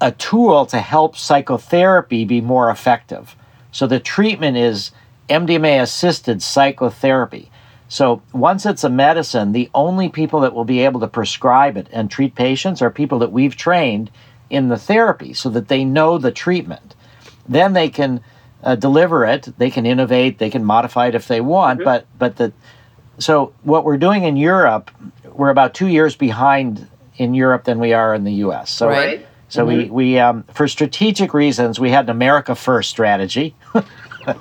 a 0.00 0.12
tool 0.12 0.66
to 0.66 0.78
help 0.78 1.16
psychotherapy 1.16 2.24
be 2.24 2.40
more 2.40 2.70
effective. 2.70 3.36
So 3.70 3.86
the 3.86 4.00
treatment 4.00 4.56
is 4.56 4.90
MDMA 5.28 5.80
assisted 5.80 6.42
psychotherapy. 6.42 7.50
So 7.92 8.22
once 8.32 8.64
it's 8.64 8.84
a 8.84 8.88
medicine, 8.88 9.52
the 9.52 9.68
only 9.74 10.08
people 10.08 10.40
that 10.40 10.54
will 10.54 10.64
be 10.64 10.80
able 10.80 11.00
to 11.00 11.06
prescribe 11.06 11.76
it 11.76 11.88
and 11.92 12.10
treat 12.10 12.34
patients 12.34 12.80
are 12.80 12.90
people 12.90 13.18
that 13.18 13.32
we've 13.32 13.54
trained 13.54 14.10
in 14.48 14.70
the 14.70 14.78
therapy 14.78 15.34
so 15.34 15.50
that 15.50 15.68
they 15.68 15.84
know 15.84 16.16
the 16.16 16.32
treatment. 16.32 16.94
Then 17.46 17.74
they 17.74 17.90
can 17.90 18.22
uh, 18.62 18.76
deliver 18.76 19.26
it. 19.26 19.46
They 19.58 19.70
can 19.70 19.84
innovate. 19.84 20.38
They 20.38 20.48
can 20.48 20.64
modify 20.64 21.08
it 21.08 21.14
if 21.14 21.28
they 21.28 21.42
want. 21.42 21.80
Mm-hmm. 21.80 21.84
But 21.84 22.06
but 22.18 22.36
the 22.36 22.54
so 23.18 23.52
what 23.62 23.84
we're 23.84 23.98
doing 23.98 24.24
in 24.24 24.38
Europe, 24.38 24.90
we're 25.30 25.50
about 25.50 25.74
two 25.74 25.88
years 25.88 26.16
behind 26.16 26.88
in 27.18 27.34
Europe 27.34 27.64
than 27.64 27.78
we 27.78 27.92
are 27.92 28.14
in 28.14 28.24
the 28.24 28.32
U.S. 28.46 28.70
So 28.70 28.88
right. 28.88 29.26
So 29.50 29.66
mm-hmm. 29.66 29.92
we 29.92 30.14
we 30.14 30.18
um, 30.18 30.44
for 30.44 30.66
strategic 30.66 31.34
reasons 31.34 31.78
we 31.78 31.90
had 31.90 32.06
an 32.06 32.10
America 32.10 32.54
first 32.54 32.88
strategy. 32.88 33.54
and, 34.26 34.38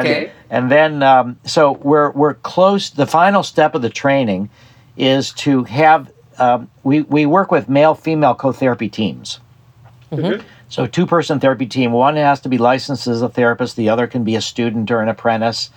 Okay. 0.00 0.31
And 0.52 0.70
then, 0.70 1.02
um, 1.02 1.38
so 1.44 1.72
we're 1.72 2.10
we're 2.10 2.34
close. 2.34 2.90
The 2.90 3.06
final 3.06 3.42
step 3.42 3.74
of 3.74 3.80
the 3.80 3.88
training 3.88 4.50
is 4.98 5.32
to 5.32 5.64
have. 5.64 6.12
Um, 6.38 6.70
we 6.82 7.00
we 7.00 7.24
work 7.24 7.50
with 7.50 7.70
male 7.70 7.94
female 7.94 8.34
co-therapy 8.34 8.90
teams. 8.90 9.40
So 10.68 10.86
two 10.86 11.06
person 11.06 11.40
therapy 11.40 11.64
team. 11.64 11.92
One 11.92 12.16
has 12.16 12.42
to 12.42 12.50
be 12.50 12.58
licensed 12.58 13.06
as 13.06 13.22
a 13.22 13.30
therapist. 13.30 13.76
The 13.76 13.88
other 13.88 14.06
can 14.06 14.24
be 14.24 14.36
a 14.36 14.42
student 14.42 14.90
or 14.90 15.00
an 15.00 15.08
apprentice, 15.08 15.70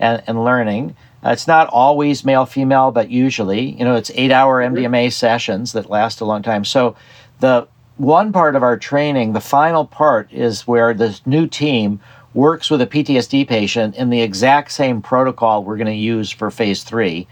and, 0.00 0.20
and 0.26 0.44
learning. 0.44 0.96
Uh, 1.24 1.30
it's 1.30 1.46
not 1.46 1.68
always 1.68 2.24
male 2.24 2.44
female, 2.44 2.90
but 2.90 3.08
usually, 3.08 3.70
you 3.78 3.84
know, 3.84 3.94
it's 3.94 4.10
eight 4.16 4.32
hour 4.32 4.60
MDMA 4.60 5.12
sessions 5.12 5.74
that 5.74 5.88
last 5.88 6.20
a 6.20 6.24
long 6.24 6.42
time. 6.42 6.64
So 6.64 6.96
the 7.38 7.68
one 7.98 8.32
part 8.32 8.56
of 8.56 8.64
our 8.64 8.76
training, 8.76 9.32
the 9.32 9.40
final 9.40 9.86
part, 9.86 10.32
is 10.32 10.66
where 10.66 10.92
this 10.92 11.24
new 11.24 11.46
team 11.46 12.00
works 12.34 12.70
with 12.70 12.80
a 12.80 12.86
PTSD 12.86 13.46
patient 13.46 13.96
in 13.96 14.10
the 14.10 14.22
exact 14.22 14.72
same 14.72 15.02
protocol 15.02 15.64
we're 15.64 15.76
going 15.76 15.86
to 15.86 15.92
use 15.92 16.30
for 16.30 16.50
phase 16.50 16.82
three 16.82 17.26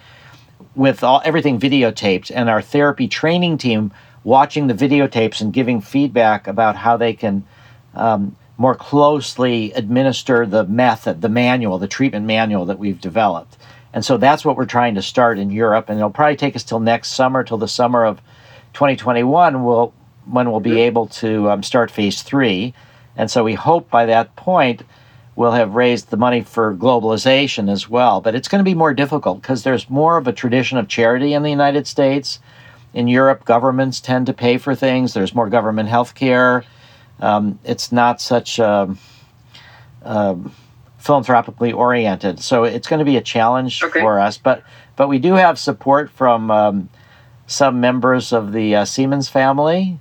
with 0.74 1.03
all 1.03 1.22
everything 1.24 1.59
videotaped 1.59 2.30
and 2.34 2.48
our 2.48 2.62
therapy 2.62 3.09
training 3.09 3.59
team 3.59 3.92
watching 4.24 4.66
the 4.66 4.74
videotapes 4.74 5.40
and 5.40 5.53
giving 5.53 5.80
feedback 5.80 6.46
about 6.46 6.76
how 6.76 6.96
they 6.96 7.12
can 7.12 7.44
um, 7.94 8.36
more 8.59 8.74
closely 8.74 9.72
administer 9.72 10.44
the 10.44 10.64
method, 10.64 11.22
the 11.22 11.28
manual, 11.28 11.78
the 11.78 11.88
treatment 11.88 12.26
manual 12.26 12.66
that 12.66 12.78
we've 12.78 13.01
developed. 13.01 13.57
And 13.92 14.05
so 14.05 14.18
that's 14.18 14.44
what 14.44 14.57
we're 14.57 14.66
trying 14.66 14.94
to 14.96 15.03
start 15.03 15.38
in 15.38 15.51
Europe, 15.51 15.88
and 15.88 15.98
it'll 15.98 16.11
probably 16.11 16.36
take 16.36 16.55
us 16.55 16.62
till 16.62 16.78
next 16.78 17.14
summer, 17.14 17.42
till 17.42 17.57
the 17.57 17.66
summer 17.66 18.05
of 18.05 18.20
2021, 18.74 19.64
we'll, 19.64 19.92
when 20.26 20.51
we'll 20.51 20.61
be 20.61 20.80
able 20.80 21.07
to 21.07 21.51
um, 21.51 21.62
start 21.62 21.90
phase 21.90 22.22
three. 22.22 22.74
And 23.21 23.31
so 23.31 23.45
we 23.45 23.53
hope 23.53 23.91
by 23.91 24.07
that 24.07 24.35
point 24.35 24.83
we'll 25.37 25.53
have 25.53 25.75
raised 25.75 26.09
the 26.09 26.16
money 26.16 26.41
for 26.41 26.75
globalization 26.75 27.71
as 27.71 27.87
well. 27.87 28.23
But 28.23 28.35
it's 28.35 28.49
going 28.49 28.61
to 28.61 28.64
be 28.64 28.75
more 28.75 28.95
difficult 28.95 29.43
because 29.43 29.62
there's 29.62 29.91
more 29.91 30.16
of 30.16 30.27
a 30.27 30.33
tradition 30.33 30.79
of 30.79 30.89
charity 30.89 31.35
in 31.35 31.43
the 31.43 31.51
United 31.51 31.87
States. 31.87 32.39
In 32.95 33.09
Europe, 33.09 33.45
governments 33.45 34.01
tend 34.01 34.25
to 34.25 34.33
pay 34.33 34.57
for 34.57 34.75
things. 34.75 35.12
There's 35.12 35.35
more 35.35 35.51
government 35.51 35.91
health 35.91 36.14
care. 36.14 36.64
Um, 37.21 37.59
it's 37.62 37.93
not 37.93 38.23
such 38.23 38.59
um, 38.59 38.99
um, 40.03 40.55
philanthropically 40.97 41.73
oriented, 41.73 42.41
so 42.41 42.64
it's 42.64 42.89
going 42.89 43.01
to 43.01 43.05
be 43.05 43.18
a 43.18 43.23
challenge 43.23 43.83
Okay. 43.83 44.01
for 44.01 44.18
us. 44.18 44.39
But 44.39 44.62
but 44.97 45.09
we 45.09 45.18
do 45.18 45.35
have 45.35 45.59
support 45.59 46.09
from 46.11 46.51
um, 46.51 46.89
some 47.47 47.81
members 47.81 48.33
of 48.33 48.53
the 48.53 48.77
uh, 48.77 48.85
Siemens 48.87 49.29
family 49.29 50.01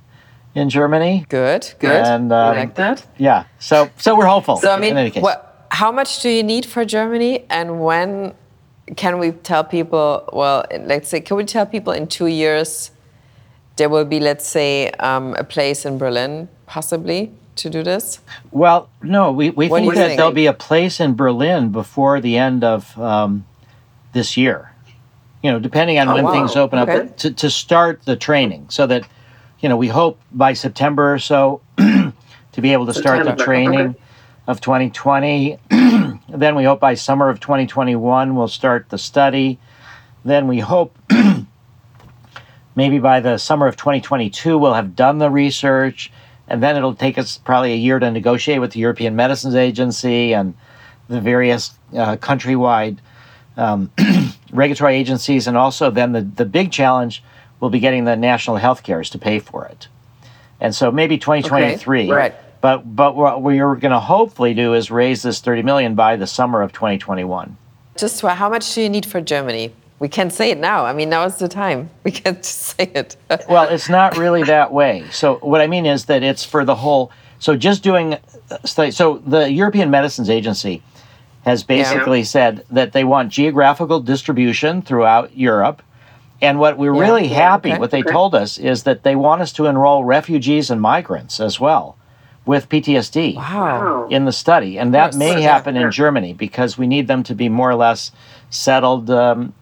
in 0.54 0.68
Germany. 0.68 1.24
Good, 1.28 1.74
good. 1.78 2.04
And, 2.04 2.32
um, 2.32 2.56
like 2.56 2.74
that. 2.76 3.06
Yeah, 3.18 3.44
so 3.58 3.90
so 3.98 4.16
we're 4.16 4.26
hopeful. 4.26 4.56
So 4.56 4.70
I 4.70 4.80
in 4.80 4.94
mean, 4.94 5.12
what, 5.22 5.66
how 5.70 5.92
much 5.92 6.20
do 6.22 6.28
you 6.28 6.42
need 6.42 6.66
for 6.66 6.84
Germany, 6.84 7.44
and 7.50 7.80
when 7.80 8.34
can 8.96 9.18
we 9.18 9.32
tell 9.32 9.64
people? 9.64 10.28
Well, 10.32 10.64
let's 10.80 11.08
say, 11.08 11.20
can 11.20 11.36
we 11.36 11.44
tell 11.44 11.66
people 11.66 11.92
in 11.92 12.06
two 12.06 12.26
years 12.26 12.90
there 13.76 13.88
will 13.88 14.04
be, 14.04 14.20
let's 14.20 14.46
say, 14.46 14.90
um, 14.98 15.34
a 15.38 15.44
place 15.44 15.86
in 15.86 15.96
Berlin, 15.96 16.48
possibly 16.66 17.32
to 17.56 17.70
do 17.70 17.82
this? 17.82 18.20
Well, 18.50 18.90
no, 19.02 19.32
we, 19.32 19.50
we 19.50 19.68
think 19.68 19.94
that 19.94 20.06
think? 20.08 20.16
there'll 20.18 20.32
be 20.32 20.46
a 20.46 20.52
place 20.52 21.00
in 21.00 21.14
Berlin 21.14 21.70
before 21.70 22.20
the 22.20 22.36
end 22.36 22.64
of 22.64 22.98
um, 22.98 23.46
this 24.12 24.36
year. 24.36 24.72
You 25.42 25.52
know, 25.52 25.58
depending 25.58 25.98
on 25.98 26.08
Oh, 26.08 26.14
when 26.14 26.24
wow. 26.24 26.32
things 26.32 26.56
open 26.56 26.78
Okay. 26.80 26.98
up 26.98 27.16
to, 27.18 27.30
to 27.32 27.48
start 27.48 28.02
the 28.04 28.16
training, 28.16 28.66
so 28.68 28.86
that 28.86 29.04
you 29.60 29.68
know 29.68 29.76
we 29.76 29.88
hope 29.88 30.20
by 30.32 30.52
September 30.52 31.14
or 31.14 31.18
so 31.18 31.60
to 31.76 32.60
be 32.60 32.72
able 32.72 32.86
to 32.86 32.94
start 32.94 33.24
the 33.24 33.36
training 33.42 33.80
okay. 33.80 33.98
of 34.46 34.60
2020. 34.60 35.58
then 36.28 36.54
we 36.54 36.64
hope 36.64 36.80
by 36.80 36.94
summer 36.94 37.28
of 37.28 37.40
2021 37.40 38.34
we'll 38.34 38.48
start 38.48 38.88
the 38.88 38.98
study. 38.98 39.58
Then 40.24 40.48
we 40.48 40.60
hope 40.60 40.98
maybe 42.74 42.98
by 42.98 43.20
the 43.20 43.38
summer 43.38 43.66
of 43.66 43.76
2022 43.76 44.56
we'll 44.56 44.74
have 44.74 44.96
done 44.96 45.18
the 45.18 45.30
research 45.30 46.10
and 46.48 46.62
then 46.62 46.76
it'll 46.76 46.94
take 46.94 47.18
us 47.18 47.38
probably 47.38 47.72
a 47.72 47.76
year 47.76 47.98
to 47.98 48.10
negotiate 48.10 48.60
with 48.60 48.72
the 48.72 48.80
european 48.80 49.14
medicines 49.16 49.54
agency 49.54 50.32
and 50.32 50.54
the 51.08 51.20
various 51.20 51.72
uh, 51.96 52.16
countrywide 52.16 52.98
um, 53.56 53.90
regulatory 54.52 54.96
agencies 54.96 55.46
and 55.46 55.56
also 55.56 55.90
then 55.90 56.12
the, 56.12 56.22
the 56.22 56.44
big 56.44 56.70
challenge 56.70 57.22
will 57.60 57.70
be 57.70 57.78
getting 57.78 58.04
the 58.04 58.16
national 58.16 58.56
health 58.56 58.82
cares 58.82 59.10
to 59.10 59.18
pay 59.18 59.38
for 59.38 59.66
it 59.66 59.88
and 60.60 60.74
so 60.74 60.90
maybe 60.90 61.18
2023 61.18 62.02
Okay, 62.02 62.10
right. 62.10 62.34
but 62.60 62.96
but 62.96 63.14
what 63.14 63.42
we're 63.42 63.76
going 63.76 63.92
to 63.92 64.00
hopefully 64.00 64.54
do 64.54 64.74
is 64.74 64.90
raise 64.90 65.22
this 65.22 65.40
30 65.40 65.62
million 65.62 65.94
by 65.94 66.16
the 66.16 66.26
summer 66.26 66.62
of 66.62 66.72
2021 66.72 67.56
Just 67.96 68.20
how 68.22 68.48
much 68.48 68.74
do 68.74 68.82
you 68.82 68.88
need 68.88 69.06
for 69.06 69.20
Germany? 69.20 69.72
We 70.00 70.08
can 70.08 70.30
say 70.30 70.50
it 70.50 70.58
now. 70.58 70.86
I 70.86 70.94
mean, 70.94 71.10
now 71.10 71.24
is 71.26 71.36
the 71.36 71.46
time. 71.48 71.90
We 72.04 72.10
can 72.10 72.36
just 72.36 72.76
say 72.76 72.84
it. 72.94 73.16
well, 73.48 73.68
it's 73.68 73.88
not 73.90 74.16
really 74.16 74.42
that 74.44 74.72
way. 74.72 75.04
So 75.12 75.36
what 75.36 75.60
I 75.60 75.66
mean 75.66 75.84
is 75.86 76.06
that 76.06 76.22
it's 76.22 76.42
for 76.42 76.64
the 76.64 76.74
whole. 76.74 77.12
So 77.38 77.54
just 77.54 77.82
doing. 77.82 78.16
So 78.64 79.18
the 79.18 79.52
European 79.52 79.90
Medicines 79.90 80.30
Agency 80.30 80.82
has 81.44 81.62
basically 81.62 82.24
said 82.24 82.64
that 82.70 82.92
they 82.92 83.04
want 83.04 83.30
geographical 83.30 84.00
distribution 84.00 84.82
throughout 84.82 85.36
Europe. 85.36 85.82
And 86.42 86.58
what 86.58 86.78
we're 86.78 86.94
Yeah. 86.94 87.00
really 87.02 87.26
Yeah, 87.26 87.34
happy, 87.50 87.70
okay, 87.72 87.78
what 87.78 87.90
they 87.90 88.00
okay. 88.00 88.10
told 88.12 88.34
us 88.34 88.56
is 88.58 88.84
that 88.84 89.02
they 89.02 89.14
want 89.14 89.42
us 89.42 89.52
to 89.52 89.66
enroll 89.66 90.04
refugees 90.04 90.70
and 90.70 90.80
migrants 90.80 91.38
as 91.40 91.60
well 91.60 91.96
with 92.46 92.68
PTSD 92.68 93.36
wow. 93.36 94.06
in 94.10 94.24
the 94.24 94.32
study, 94.32 94.78
and 94.78 94.94
that 94.94 95.08
Yes. 95.08 95.16
may 95.16 95.42
Yeah, 95.42 95.52
happen 95.52 95.76
in 95.76 95.82
yeah. 95.82 95.90
Germany 95.90 96.32
because 96.32 96.78
we 96.78 96.86
need 96.86 97.06
them 97.08 97.22
to 97.24 97.34
be 97.34 97.48
more 97.48 97.70
or 97.70 97.74
less 97.74 98.10
settled, 98.48 99.10
um, 99.10 99.52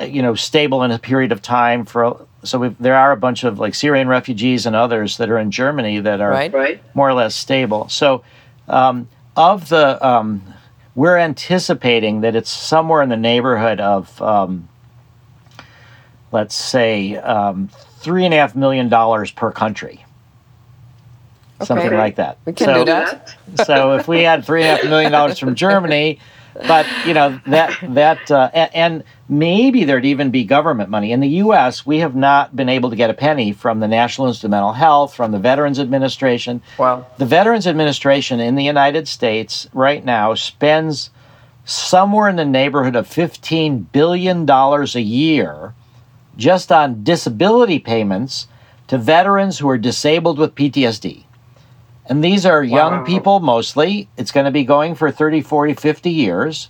uh, 0.00 0.04
you 0.04 0.22
know, 0.22 0.34
stable 0.34 0.82
in 0.84 0.92
a 0.92 0.98
period 0.98 1.32
of 1.32 1.42
time. 1.42 1.84
For 1.84 2.16
so 2.44 2.58
we've, 2.58 2.76
there 2.78 2.94
are 2.96 3.12
a 3.12 3.16
bunch 3.16 3.44
of 3.44 3.58
like 3.58 3.74
Syrian 3.74 4.08
refugees 4.08 4.64
and 4.66 4.74
others 4.76 5.16
that 5.18 5.28
are 5.30 5.38
in 5.38 5.50
Germany 5.50 5.98
that 6.00 6.20
are 6.20 6.30
Right. 6.30 6.52
Right. 6.52 6.80
more 6.94 7.08
or 7.08 7.14
less 7.14 7.34
stable. 7.34 7.88
So 7.88 8.22
um, 8.68 9.08
of 9.36 9.68
the, 9.68 10.04
um, 10.06 10.42
we're 10.94 11.18
anticipating 11.18 12.20
that 12.22 12.34
it's 12.36 12.50
somewhere 12.50 13.02
in 13.02 13.08
the 13.10 13.16
neighborhood 13.16 13.80
of, 13.80 14.20
um, 14.22 14.68
let's 16.32 16.54
say, 16.54 17.16
um, 17.16 17.68
three 17.98 18.24
and 18.24 18.34
a 18.34 18.38
half 18.38 18.56
million 18.56 18.88
dollars 18.88 19.30
per 19.30 19.52
country. 19.52 20.04
Something 21.62 21.92
like 21.96 22.16
that. 22.16 22.38
We 22.44 22.54
can 22.54 22.66
So- 22.66 22.74
do 22.74 22.84
that. 22.86 23.34
so 23.64 23.92
if 23.92 24.08
we 24.08 24.22
had 24.22 24.44
three 24.44 24.62
and 24.62 24.72
a 24.72 24.76
half 24.82 24.90
million 24.90 25.12
dollars 25.12 25.38
from 25.38 25.54
Germany, 25.54 26.18
but 26.54 26.86
you 27.06 27.14
know 27.14 27.40
that 27.46 27.78
that 27.90 28.30
uh, 28.30 28.50
and 28.52 29.04
maybe 29.28 29.84
there'd 29.84 30.04
even 30.04 30.30
be 30.30 30.44
government 30.44 30.90
money 30.90 31.12
in 31.12 31.20
the 31.20 31.28
U.S. 31.28 31.86
We 31.86 32.00
have 32.00 32.14
not 32.14 32.54
been 32.54 32.68
able 32.68 32.90
to 32.90 32.96
get 32.96 33.08
a 33.08 33.14
penny 33.14 33.52
from 33.52 33.80
the 33.80 33.88
National 33.88 34.26
Institute 34.26 34.46
of 34.48 34.50
Mental 34.50 34.72
Health, 34.72 35.14
from 35.14 35.32
the 35.32 35.38
Veterans 35.38 35.78
Administration. 35.78 36.60
Wow. 36.78 37.06
The 37.16 37.24
Veterans 37.24 37.66
Administration 37.66 38.38
in 38.40 38.56
the 38.56 38.64
United 38.64 39.08
States 39.08 39.66
right 39.72 40.04
now 40.04 40.34
spends 40.34 41.08
somewhere 41.64 42.28
in 42.28 42.36
the 42.36 42.44
neighborhood 42.44 42.96
of 42.96 43.06
fifteen 43.06 43.88
billion 43.92 44.44
dollars 44.44 44.94
a 44.94 45.02
year 45.02 45.74
just 46.36 46.72
on 46.72 47.02
disability 47.04 47.78
payments 47.78 48.46
to 48.88 48.98
veterans 48.98 49.58
who 49.58 49.68
are 49.68 49.78
disabled 49.78 50.38
with 50.38 50.54
PTSD. 50.54 51.24
And 52.06 52.22
these 52.22 52.44
are 52.44 52.62
young 52.62 52.98
Wow. 52.98 53.04
people 53.04 53.40
mostly. 53.40 54.08
It's 54.16 54.32
going 54.32 54.46
to 54.46 54.50
be 54.50 54.64
going 54.64 54.94
for 54.94 55.10
30, 55.10 55.40
40, 55.40 55.74
50 55.74 56.10
years. 56.10 56.68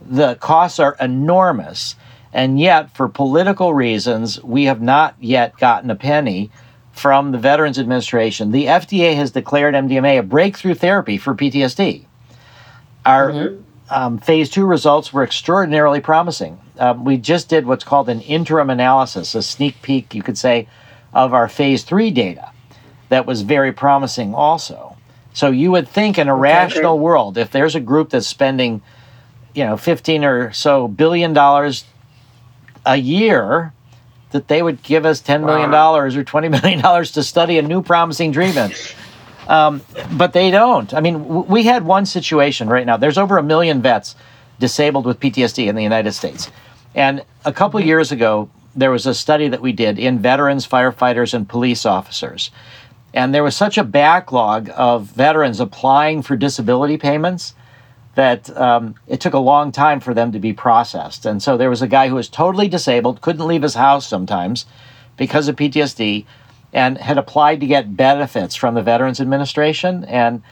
The 0.00 0.36
costs 0.36 0.78
are 0.78 0.96
enormous. 1.00 1.96
And 2.32 2.60
yet, 2.60 2.94
for 2.94 3.08
political 3.08 3.74
reasons, 3.74 4.42
we 4.44 4.64
have 4.64 4.80
not 4.80 5.16
yet 5.18 5.58
gotten 5.58 5.90
a 5.90 5.96
penny 5.96 6.50
from 6.92 7.32
the 7.32 7.38
Veterans 7.38 7.78
Administration. 7.78 8.52
The 8.52 8.66
FDA 8.66 9.14
has 9.16 9.30
declared 9.30 9.74
MDMA 9.74 10.18
a 10.18 10.22
breakthrough 10.22 10.74
therapy 10.74 11.16
for 11.16 11.34
PTSD. 11.34 12.04
Our 13.06 13.30
um, 13.90 14.18
phase 14.18 14.50
two 14.50 14.66
results 14.66 15.12
were 15.12 15.22
extraordinarily 15.22 16.00
promising. 16.00 16.58
Um, 16.78 17.04
we 17.04 17.16
just 17.16 17.48
did 17.48 17.66
what's 17.66 17.84
called 17.84 18.08
an 18.08 18.20
interim 18.20 18.70
analysis, 18.70 19.34
a 19.34 19.42
sneak 19.42 19.82
peek, 19.82 20.14
you 20.14 20.22
could 20.22 20.38
say, 20.38 20.68
of 21.12 21.34
our 21.34 21.48
phase 21.48 21.82
three 21.84 22.10
data 22.10 22.50
that 23.08 23.26
was 23.26 23.42
very 23.42 23.72
promising 23.72 24.34
also. 24.34 24.96
So 25.32 25.50
you 25.50 25.70
would 25.70 25.88
think 25.88 26.18
in 26.18 26.28
a 26.28 26.34
rational 26.34 26.98
world, 26.98 27.38
if 27.38 27.50
there's 27.50 27.74
a 27.74 27.80
group 27.80 28.10
that's 28.10 28.26
spending, 28.26 28.82
you 29.54 29.64
know, 29.64 29.76
15 29.76 30.24
or 30.24 30.52
so 30.52 30.88
billion 30.88 31.32
dollars 31.32 31.84
a 32.84 32.96
year, 32.96 33.72
that 34.30 34.48
they 34.48 34.62
would 34.62 34.82
give 34.82 35.06
us 35.06 35.22
$10 35.22 35.44
million 35.44 35.72
or 35.72 36.10
$20 36.10 36.50
million 36.62 36.80
dollars 36.80 37.12
to 37.12 37.22
study 37.22 37.58
a 37.58 37.62
new 37.62 37.82
promising 37.82 38.32
treatment. 38.32 38.74
Um, 39.46 39.80
but 40.12 40.34
they 40.34 40.50
don't. 40.50 40.92
I 40.92 41.00
mean, 41.00 41.22
w- 41.22 41.44
we 41.48 41.62
had 41.62 41.84
one 41.84 42.04
situation 42.04 42.68
right 42.68 42.84
now. 42.84 42.98
There's 42.98 43.16
over 43.16 43.38
a 43.38 43.42
million 43.42 43.80
vets 43.80 44.14
disabled 44.58 45.06
with 45.06 45.18
PTSD 45.20 45.66
in 45.68 45.74
the 45.74 45.82
United 45.82 46.12
States. 46.12 46.50
And 46.98 47.24
a 47.44 47.52
couple 47.52 47.78
years 47.78 48.10
ago, 48.10 48.50
there 48.74 48.90
was 48.90 49.06
a 49.06 49.14
study 49.14 49.46
that 49.46 49.60
we 49.60 49.70
did 49.70 50.00
in 50.00 50.18
veterans, 50.18 50.66
firefighters, 50.66 51.32
and 51.32 51.48
police 51.48 51.86
officers. 51.86 52.50
And 53.14 53.32
there 53.32 53.44
was 53.44 53.56
such 53.56 53.78
a 53.78 53.84
backlog 53.84 54.68
of 54.74 55.04
veterans 55.04 55.60
applying 55.60 56.22
for 56.22 56.34
disability 56.34 56.96
payments 56.96 57.54
that 58.16 58.50
um, 58.56 58.96
it 59.06 59.20
took 59.20 59.34
a 59.34 59.38
long 59.38 59.70
time 59.70 60.00
for 60.00 60.12
them 60.12 60.32
to 60.32 60.40
be 60.40 60.52
processed. 60.52 61.24
And 61.24 61.40
so 61.40 61.56
there 61.56 61.70
was 61.70 61.82
a 61.82 61.86
guy 61.86 62.08
who 62.08 62.16
was 62.16 62.28
totally 62.28 62.66
disabled, 62.66 63.20
couldn't 63.20 63.46
leave 63.46 63.62
his 63.62 63.74
house 63.74 64.04
sometimes 64.04 64.66
because 65.16 65.46
of 65.46 65.54
PTSD, 65.54 66.26
and 66.72 66.98
had 66.98 67.16
applied 67.16 67.60
to 67.60 67.66
get 67.68 67.96
benefits 67.96 68.56
from 68.56 68.74
the 68.74 68.82
Veterans 68.82 69.20
Administration. 69.20 70.02
And 70.02 70.42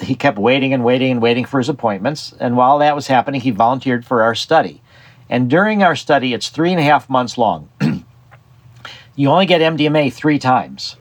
he 0.00 0.14
kept 0.14 0.38
waiting 0.38 0.72
and 0.72 0.82
waiting 0.82 1.10
and 1.12 1.20
waiting 1.20 1.44
for 1.44 1.58
his 1.58 1.68
appointments. 1.68 2.34
And 2.40 2.56
while 2.56 2.78
that 2.78 2.94
was 2.94 3.08
happening, 3.08 3.42
he 3.42 3.50
volunteered 3.50 4.06
for 4.06 4.22
our 4.22 4.34
study. 4.34 4.80
And 5.28 5.50
during 5.50 5.82
our 5.82 5.96
study, 5.96 6.34
it's 6.34 6.48
three 6.48 6.70
and 6.70 6.80
a 6.80 6.84
half 6.84 7.10
months 7.10 7.36
long. 7.36 7.68
you 9.16 9.28
only 9.28 9.46
get 9.46 9.60
MDMA 9.60 10.12
three 10.12 10.38
times, 10.38 10.96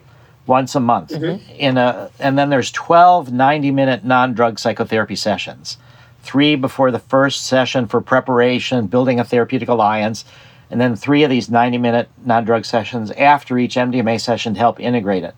once 0.48 0.76
a 0.76 0.80
month. 0.80 1.12
Mm-hmm. 1.12 1.52
In 1.52 1.78
a, 1.78 2.10
and 2.20 2.38
then 2.38 2.50
there's 2.50 2.72
12 2.72 3.32
90 3.32 3.72
minute 3.72 4.04
non 4.04 4.34
drug 4.34 4.60
psychotherapy 4.60 5.16
sessions 5.16 5.78
three 6.26 6.56
before 6.56 6.90
the 6.90 7.00
first 7.00 7.46
session 7.46 7.88
for 7.88 8.02
preparation, 8.02 8.88
building 8.88 9.20
a 9.20 9.24
therapeutic 9.24 9.70
alliance, 9.70 10.26
and 10.72 10.82
then 10.82 10.96
three 10.96 11.24
of 11.24 11.30
these 11.30 11.50
90 11.50 11.78
minute 11.78 12.10
non 12.26 12.44
drug 12.44 12.66
sessions 12.66 13.12
after 13.12 13.58
each 13.58 13.76
MDMA 13.76 14.20
session 14.20 14.56
to 14.56 14.60
help 14.60 14.80
integrate 14.80 15.24
it. 15.24 15.36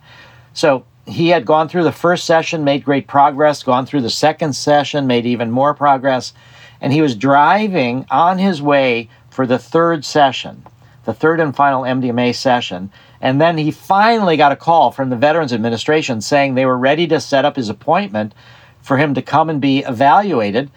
So 0.53 0.85
he 1.05 1.27
had 1.27 1.45
gone 1.45 1.67
through 1.67 1.83
the 1.83 1.91
first 1.91 2.25
session, 2.25 2.63
made 2.63 2.85
great 2.85 3.05
progress, 3.05 3.63
gone 3.63 3.85
through 3.85 4.01
the 4.01 4.09
second 4.09 4.53
session, 4.53 5.07
made 5.07 5.25
even 5.25 5.51
more 5.51 5.73
progress, 5.73 6.33
and 6.81 6.93
he 6.93 7.01
was 7.01 7.15
driving 7.15 8.05
on 8.09 8.37
his 8.37 8.61
way 8.61 9.09
for 9.29 9.45
the 9.45 9.59
third 9.59 10.05
session, 10.05 10.65
the 11.05 11.13
third 11.13 11.39
and 11.39 11.55
final 11.55 11.83
MDMA 11.83 12.35
session. 12.35 12.91
And 13.21 13.39
then 13.41 13.57
he 13.57 13.71
finally 13.71 14.37
got 14.37 14.51
a 14.51 14.55
call 14.55 14.91
from 14.91 15.09
the 15.09 15.15
Veterans 15.15 15.53
Administration 15.53 16.21
saying 16.21 16.55
they 16.55 16.65
were 16.65 16.77
ready 16.77 17.07
to 17.07 17.19
set 17.19 17.45
up 17.45 17.55
his 17.55 17.69
appointment 17.69 18.33
for 18.81 18.97
him 18.97 19.13
to 19.15 19.21
come 19.21 19.49
and 19.49 19.61
be 19.61 19.79
evaluated 19.79 20.71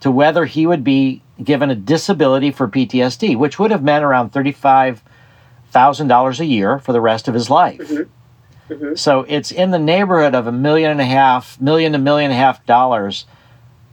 to 0.00 0.10
whether 0.10 0.44
he 0.44 0.66
would 0.66 0.84
be 0.84 1.22
given 1.42 1.70
a 1.70 1.74
disability 1.74 2.50
for 2.50 2.68
PTSD, 2.68 3.36
which 3.36 3.58
would 3.58 3.70
have 3.70 3.82
meant 3.82 4.04
around 4.04 4.32
$35,000 4.32 6.40
a 6.40 6.44
year 6.44 6.78
for 6.78 6.92
the 6.92 7.00
rest 7.00 7.26
of 7.26 7.32
his 7.34 7.50
life. 7.50 7.80
Mm-hmm. 7.80 8.72
Mm-hmm. 8.72 8.94
So 8.94 9.26
it's 9.28 9.50
in 9.50 9.70
the 9.70 9.78
neighborhood 9.78 10.34
of 10.34 10.46
a 10.46 10.52
million 10.52 10.90
and 10.90 11.00
a 11.00 11.06
half, 11.06 11.58
million 11.60 11.92
to 11.92 11.98
million 11.98 12.30
and 12.30 12.38
a 12.38 12.42
half 12.42 12.64
dollars 12.66 13.24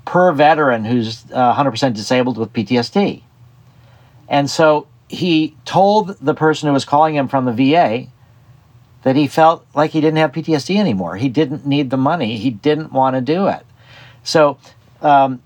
per 0.06 0.32
veteran 0.32 0.86
who's 0.86 1.26
uh, 1.32 1.56
100% 1.56 1.94
disabled 1.94 2.38
with 2.38 2.54
PTSD. 2.54 3.22
And 4.28 4.50
so 4.50 4.88
he 5.08 5.56
told 5.66 6.18
the 6.20 6.34
person 6.34 6.68
who 6.68 6.74
was 6.74 6.86
calling 6.86 7.16
him 7.16 7.28
from 7.28 7.46
the 7.46 7.52
VA 7.52 8.08
that 9.04 9.16
he 9.16 9.28
felt 9.28 9.66
like 9.74 9.92
he 9.92 10.02
didn't 10.02 10.18
have 10.18 10.32
PTSD 10.32 10.78
anymore. 10.78 11.18
He 11.18 11.30
didn't 11.30 11.66
need 11.66 11.90
the 11.90 11.98
money. 11.98 12.38
He 12.38 12.50
didn't 12.50 12.94
want 12.94 13.16
to 13.16 13.22
do 13.22 13.48
it. 13.48 13.66
So 14.24 14.58
um, 15.02 15.42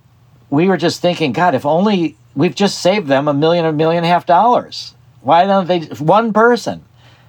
we 0.49 0.67
were 0.67 0.77
just 0.77 1.01
thinking, 1.01 1.31
God, 1.31 1.55
if 1.55 1.65
only 1.65 2.17
we've 2.35 2.55
just 2.55 2.79
saved 2.79 3.07
them 3.07 3.27
a 3.27 3.33
million, 3.33 3.65
a 3.65 3.71
million 3.71 4.03
and 4.03 4.05
a 4.05 4.09
half 4.09 4.25
dollars. 4.25 4.93
Why 5.21 5.45
don't 5.45 5.67
they? 5.67 5.79
One 5.79 6.33
person. 6.33 6.83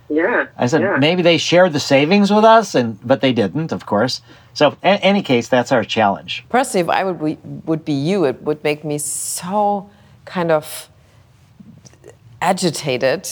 Yeah. 0.09 0.47
I 0.57 0.67
said 0.67 0.83
yeah. 0.83 0.97
maybe 0.99 1.23
they 1.23 1.39
shared 1.39 1.73
the 1.73 1.81
savings 1.81 2.31
with 2.31 2.45
us, 2.45 2.75
and 2.75 2.99
but 3.07 3.21
they 3.21 3.33
didn't, 3.33 3.73
of 3.73 3.87
course. 3.87 4.23
So, 4.55 4.77
in 4.83 4.97
any 4.99 5.23
case, 5.23 5.49
that's 5.49 5.73
our 5.73 5.85
challenge. 5.85 6.45
Personally, 6.49 6.85
if 6.85 6.91
I 6.91 7.05
would 7.05 7.23
be, 7.23 7.39
would 7.67 7.85
be 7.85 7.93
you, 7.93 8.25
it 8.25 8.41
would 8.43 8.63
make 8.65 8.85
me 8.85 8.99
so 8.99 9.91
kind 10.25 10.51
of 10.51 10.89
agitated 12.41 13.29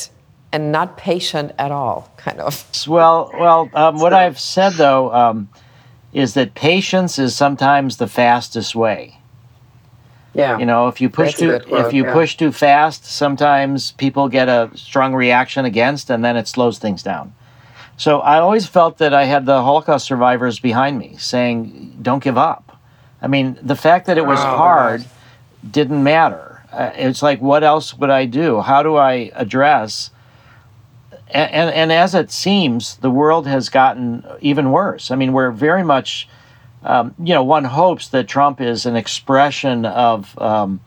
and 0.53 0.71
not 0.71 0.97
patient 0.97 1.53
at 1.59 1.73
all, 1.73 2.13
kind 2.17 2.41
of. 2.41 2.65
Well, 2.87 3.31
well, 3.35 3.71
um, 3.75 3.99
what 3.99 4.13
I've 4.13 4.39
said 4.39 4.75
though 4.75 5.13
um, 5.13 5.49
is 6.13 6.35
that 6.35 6.55
patience 6.55 7.19
is 7.19 7.35
sometimes 7.35 7.97
the 7.97 8.07
fastest 8.07 8.75
way. 8.75 9.19
Yeah. 10.35 10.59
You 10.59 10.67
know, 10.67 10.89
if 10.89 11.01
you 11.01 11.09
push 11.09 11.37
That's 11.37 11.65
too 11.67 11.77
if 11.77 11.93
you 11.93 12.05
yeah. 12.05 12.13
push 12.13 12.37
too 12.37 12.51
fast, 12.53 13.05
sometimes 13.05 13.93
people 13.93 14.29
get 14.29 14.49
a 14.49 14.71
strong 14.75 15.15
reaction 15.15 15.65
against, 15.65 16.11
and 16.11 16.25
then 16.25 16.37
it 16.37 16.49
slows 16.49 16.79
things 16.79 17.03
down. 17.03 17.35
So 17.97 18.19
I 18.21 18.39
always 18.41 18.67
felt 18.67 18.99
that 18.99 19.15
I 19.15 19.25
had 19.25 19.47
the 19.47 19.63
Holocaust 19.63 20.07
survivors 20.07 20.59
behind 20.59 20.99
me, 20.99 21.15
saying, 21.19 21.99
"Don't 22.03 22.23
give 22.23 22.37
up." 22.37 22.77
I 23.23 23.29
mean, 23.29 23.57
the 23.63 23.77
fact 23.77 24.07
that 24.07 24.19
it 24.19 24.27
was 24.27 24.41
Oh, 24.41 24.57
hard 24.57 25.01
right. 25.03 25.09
didn't 25.71 26.03
matter. 26.03 26.63
Uh, 26.73 26.91
it's 26.97 27.23
like, 27.23 27.41
what 27.41 27.63
else 27.63 27.97
would 27.97 28.11
I 28.11 28.27
do? 28.27 28.61
How 28.61 28.83
do 28.83 28.97
I 28.97 29.31
address? 29.35 30.11
And, 31.31 31.51
and, 31.53 31.71
and 31.71 31.93
as 31.93 32.15
it 32.15 32.31
seems, 32.33 32.97
the 32.97 33.11
world 33.11 33.47
has 33.47 33.69
gotten 33.69 34.25
even 34.41 34.73
worse. 34.73 35.11
I 35.13 35.15
mean, 35.17 35.33
we're 35.33 35.53
very 35.53 35.85
much, 35.85 36.29
um, 36.85 37.15
you 37.19 37.33
know, 37.33 37.43
one 37.43 37.65
hopes 37.65 38.09
that 38.09 38.29
Trump 38.29 38.61
is 38.61 38.85
an 38.85 38.95
expression 38.95 39.87
of 39.87 40.39
um, 40.39 40.81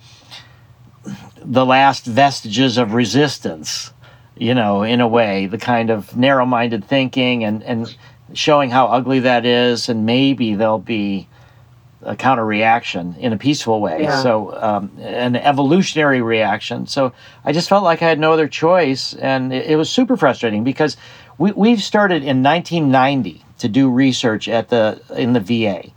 the 1.44 1.66
last 1.66 2.06
vestiges 2.06 2.78
of 2.78 2.94
resistance, 2.94 3.92
you 4.38 4.54
know, 4.54 4.84
in 4.84 5.02
a 5.02 5.08
way, 5.08 5.48
the 5.48 5.58
kind 5.58 5.90
of 5.90 6.16
narrow 6.16 6.46
minded 6.46 6.86
thinking 6.86 7.44
and, 7.44 7.64
and 7.64 7.98
showing 8.34 8.70
how 8.70 8.88
ugly 8.88 9.22
that 9.22 9.46
is, 9.46 9.90
and 9.90 10.06
maybe 10.06 10.54
there'll 10.54 10.78
be 10.78 11.28
a 12.04 12.16
counter 12.16 12.46
reaction 12.46 13.16
in 13.18 13.34
a 13.34 13.38
peaceful 13.38 13.82
way. 13.82 14.04
Yeah. 14.04 14.22
So, 14.22 14.54
um, 14.62 14.92
an 15.00 15.36
evolutionary 15.36 16.22
reaction. 16.22 16.86
So, 16.86 17.14
I 17.44 17.54
just 17.54 17.70
felt 17.70 17.84
like 17.84 18.04
I 18.04 18.08
had 18.08 18.20
no 18.20 18.34
other 18.34 18.48
choice. 18.48 19.16
And 19.16 19.52
it, 19.52 19.72
it 19.72 19.76
was 19.78 19.90
super 19.90 20.16
frustrating 20.16 20.64
because 20.64 20.96
we, 21.40 21.52
we've 21.54 21.82
started 21.82 22.24
in 22.24 22.44
1990 22.44 23.44
to 23.60 23.68
do 23.68 23.90
research 23.90 24.48
at 24.48 24.70
the 24.70 25.02
in 25.16 25.34
the 25.34 25.40
VA. 25.40 25.92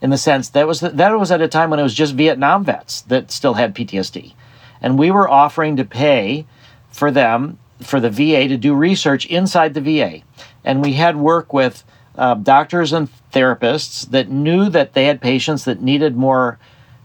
In 0.00 0.10
the 0.10 0.18
sense 0.18 0.50
that 0.50 0.66
was 0.66 0.80
that 0.80 1.18
was 1.18 1.30
at 1.30 1.40
a 1.40 1.48
time 1.48 1.70
when 1.70 1.80
it 1.80 1.82
was 1.84 1.94
just 1.94 2.14
Vietnam 2.14 2.64
vets 2.64 3.00
that 3.02 3.30
still 3.30 3.54
had 3.54 3.74
PTSD, 3.74 4.34
and 4.80 4.98
we 4.98 5.10
were 5.10 5.28
offering 5.28 5.76
to 5.76 5.84
pay 5.84 6.46
for 6.90 7.10
them 7.10 7.58
for 7.82 8.00
the 8.00 8.10
VA 8.10 8.48
to 8.48 8.56
do 8.56 8.74
research 8.74 9.26
inside 9.26 9.74
the 9.74 9.80
VA, 9.80 10.20
and 10.64 10.82
we 10.82 10.94
had 10.94 11.16
work 11.16 11.52
with 11.52 11.82
uh, 12.16 12.34
doctors 12.34 12.92
and 12.92 13.08
therapists 13.32 14.08
that 14.10 14.30
knew 14.30 14.68
that 14.68 14.92
they 14.92 15.06
had 15.06 15.20
patients 15.20 15.64
that 15.64 15.82
needed 15.82 16.16
more 16.16 16.58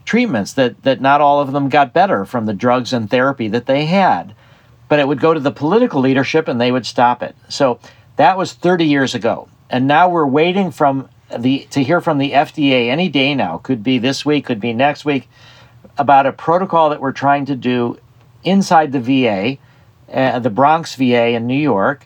treatments 0.06 0.54
that 0.54 0.82
that 0.84 1.02
not 1.02 1.22
all 1.22 1.39
of 1.39 1.52
them 1.52 1.70
got 1.70 1.93
better 1.93 2.26
from 2.26 2.45
the 2.45 2.54
drugs 2.54 2.91
and 2.91 3.10
therapy 3.10 3.47
that 3.47 3.66
they 3.66 3.86
had. 3.86 4.36
But 4.89 4.99
it 4.99 5.08
would 5.08 5.22
go 5.22 5.34
to 5.34 5.39
the 5.39 5.52
political 5.52 6.02
leadership 6.02 6.49
and 6.49 6.60
they 6.60 6.72
would 6.72 6.86
stop 6.86 7.24
it. 7.24 7.36
So 7.47 7.80
that 8.18 8.38
was 8.38 8.52
30 8.52 8.86
years 8.86 9.16
ago 9.16 9.47
and 9.72 9.88
now 9.88 10.09
we're 10.09 10.28
waiting 10.28 10.69
from 10.69 11.09
the 11.36 11.65
to 11.72 11.82
hear 11.84 12.01
from 12.01 12.17
the 12.19 12.32
FDA 12.32 12.89
any 12.89 13.09
day 13.09 13.34
now 13.34 13.57
could 13.57 13.82
be 13.84 13.97
this 13.97 14.26
week 14.26 14.45
could 14.45 14.59
be 14.59 14.74
next 14.74 15.05
week 15.05 15.28
about 15.97 16.26
a 16.28 16.32
protocol 16.32 16.89
that 16.89 17.01
we're 17.01 17.11
trying 17.11 17.45
to 17.45 17.55
do 17.55 17.97
inside 18.43 18.91
the 18.91 18.99
VA 18.99 19.57
uh, 20.13 20.39
the 20.39 20.49
Bronx 20.49 20.95
VA 20.95 21.30
in 21.30 21.47
New 21.47 21.59
York 21.59 22.05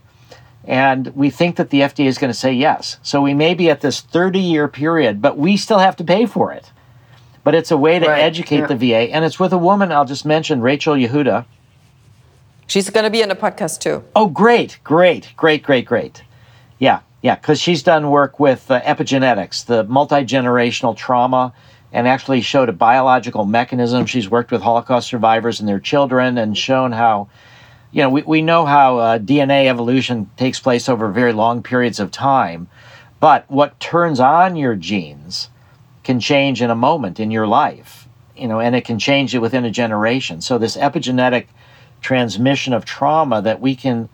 and 0.68 1.08
we 1.16 1.30
think 1.30 1.58
that 1.58 1.70
the 1.70 1.82
FDA 1.82 2.08
is 2.08 2.18
going 2.18 2.32
to 2.34 2.38
say 2.38 2.52
yes. 2.52 2.98
So 3.04 3.22
we 3.22 3.34
may 3.34 3.54
be 3.54 3.70
at 3.70 3.82
this 3.82 4.02
30 4.02 4.40
year 4.40 4.68
period, 4.68 5.22
but 5.22 5.38
we 5.38 5.58
still 5.58 5.78
have 5.78 5.96
to 5.98 6.04
pay 6.04 6.26
for 6.26 6.52
it. 6.52 6.72
But 7.44 7.54
it's 7.54 7.70
a 7.70 7.78
way 7.78 8.00
to 8.00 8.08
Right, 8.08 8.24
educate 8.24 8.58
yeah. 8.62 8.66
the 8.66 8.76
VA. 8.76 9.14
And 9.14 9.24
it's 9.24 9.40
with 9.40 9.54
a 9.54 9.58
woman, 9.60 9.92
I'll 9.92 10.06
just 10.06 10.26
mention, 10.26 10.62
Rachel 10.62 10.96
Yehuda. 10.96 11.46
She's 12.66 12.90
going 12.90 13.04
to 13.04 13.12
be 13.12 13.22
in 13.22 13.30
the 13.30 13.36
podcast 13.36 13.80
too. 13.80 14.04
Oh, 14.16 14.28
great, 14.28 14.80
great, 14.84 15.34
great, 15.38 15.62
great, 15.62 15.86
great. 15.86 16.24
Yeah, 16.80 17.02
yeah, 17.26 17.34
because 17.34 17.60
she's 17.60 17.82
done 17.82 18.12
work 18.12 18.40
with 18.40 18.70
uh, 18.70 18.80
epigenetics, 18.82 19.66
the 19.66 19.84
multi 19.86 20.18
generational 20.18 20.96
trauma, 20.96 21.54
and 21.92 22.08
actually 22.08 22.42
showed 22.42 22.70
a 22.70 22.72
biological 22.72 23.46
mechanism. 23.46 24.06
She's 24.06 24.30
worked 24.30 24.52
with 24.52 24.62
Holocaust 24.62 25.08
survivors 25.08 25.60
and 25.60 25.68
their 25.68 25.80
children 25.80 26.38
and 26.38 26.56
shown 26.56 26.92
how 26.92 27.28
you 27.92 28.04
know, 28.04 28.12
we, 28.12 28.22
we 28.22 28.42
know 28.44 28.68
how 28.68 29.00
uh, 29.00 29.18
DNA 29.18 29.66
evolution 29.66 30.30
takes 30.38 30.60
place 30.60 30.88
over 30.88 31.10
very 31.10 31.34
long 31.34 31.64
periods 31.64 32.00
of 32.00 32.12
time, 32.12 32.68
but 33.20 33.50
what 33.50 33.80
turns 33.80 34.20
on 34.20 34.56
your 34.56 34.76
genes 34.76 35.50
can 36.04 36.20
change 36.20 36.62
in 36.62 36.70
a 36.70 36.76
moment 36.76 37.20
in 37.20 37.32
your 37.32 37.48
life, 37.48 38.08
you 38.38 38.48
know, 38.48 38.60
and 38.60 38.76
it 38.76 38.86
can 38.86 39.00
change 39.00 39.34
it 39.34 39.40
within 39.40 39.66
a 39.66 39.72
generation. 39.72 40.42
So, 40.42 40.60
this 40.60 40.78
epigenetic 40.78 41.48
transmission 42.02 42.72
of 42.72 42.86
trauma 42.86 43.42
that 43.42 43.62
we 43.62 43.76
can 43.76 44.10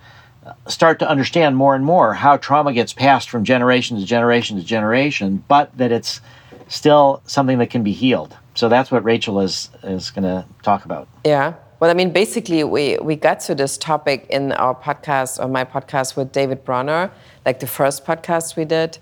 start 0.68 1.00
to 1.00 1.10
understand 1.10 1.56
more 1.56 1.76
and 1.76 1.84
more 1.84 2.14
how 2.14 2.38
trauma 2.38 2.74
gets 2.74 2.94
passed 2.94 3.30
from 3.30 3.44
generation 3.44 3.98
to 3.98 4.06
generation 4.06 4.58
to 4.58 4.64
generation, 4.64 5.44
but 5.48 5.76
that 5.78 5.92
it's 5.92 6.22
still 6.68 7.22
something 7.26 7.58
that 7.60 7.70
can 7.70 7.84
be 7.84 7.92
healed. 7.92 8.38
So, 8.56 8.70
that's 8.70 8.92
what 8.92 9.04
Rachel 9.04 9.40
is, 9.40 9.70
is 9.84 10.12
going 10.12 10.24
to 10.24 10.46
talk 10.62 10.86
about. 10.86 11.08
Yeah. 11.26 11.54
Well, 11.80 11.90
I 11.90 11.94
mean, 11.96 12.12
basically, 12.12 12.64
we, 12.64 12.98
we 13.02 13.16
got 13.16 13.40
to 13.42 13.56
this 13.56 13.76
topic 13.76 14.28
in 14.30 14.52
our 14.52 14.76
podcast 14.76 15.44
or 15.44 15.48
my 15.48 15.66
podcast 15.66 16.16
with 16.16 16.32
David 16.32 16.64
Bronner, 16.64 17.12
like 17.44 17.60
the 17.60 17.66
first 17.66 18.06
podcast 18.06 18.56
we 18.56 18.66
did. 18.66 19.00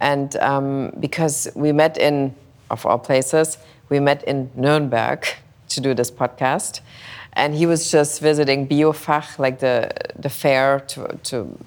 And 0.00 0.34
um, 0.36 0.92
because 0.98 1.48
we 1.54 1.72
met 1.72 1.98
in, 1.98 2.34
of 2.70 2.86
all 2.86 2.98
places, 2.98 3.58
we 3.90 4.00
met 4.00 4.24
in 4.24 4.50
Nuremberg 4.54 5.26
to 5.68 5.80
do 5.80 5.92
this 5.92 6.10
podcast. 6.10 6.80
And 7.36 7.54
he 7.54 7.66
was 7.66 7.90
just 7.90 8.20
visiting 8.20 8.68
Biofach, 8.68 9.38
like 9.38 9.58
the, 9.58 9.90
the 10.16 10.28
fair, 10.28 10.80
to, 10.80 11.18
to 11.24 11.58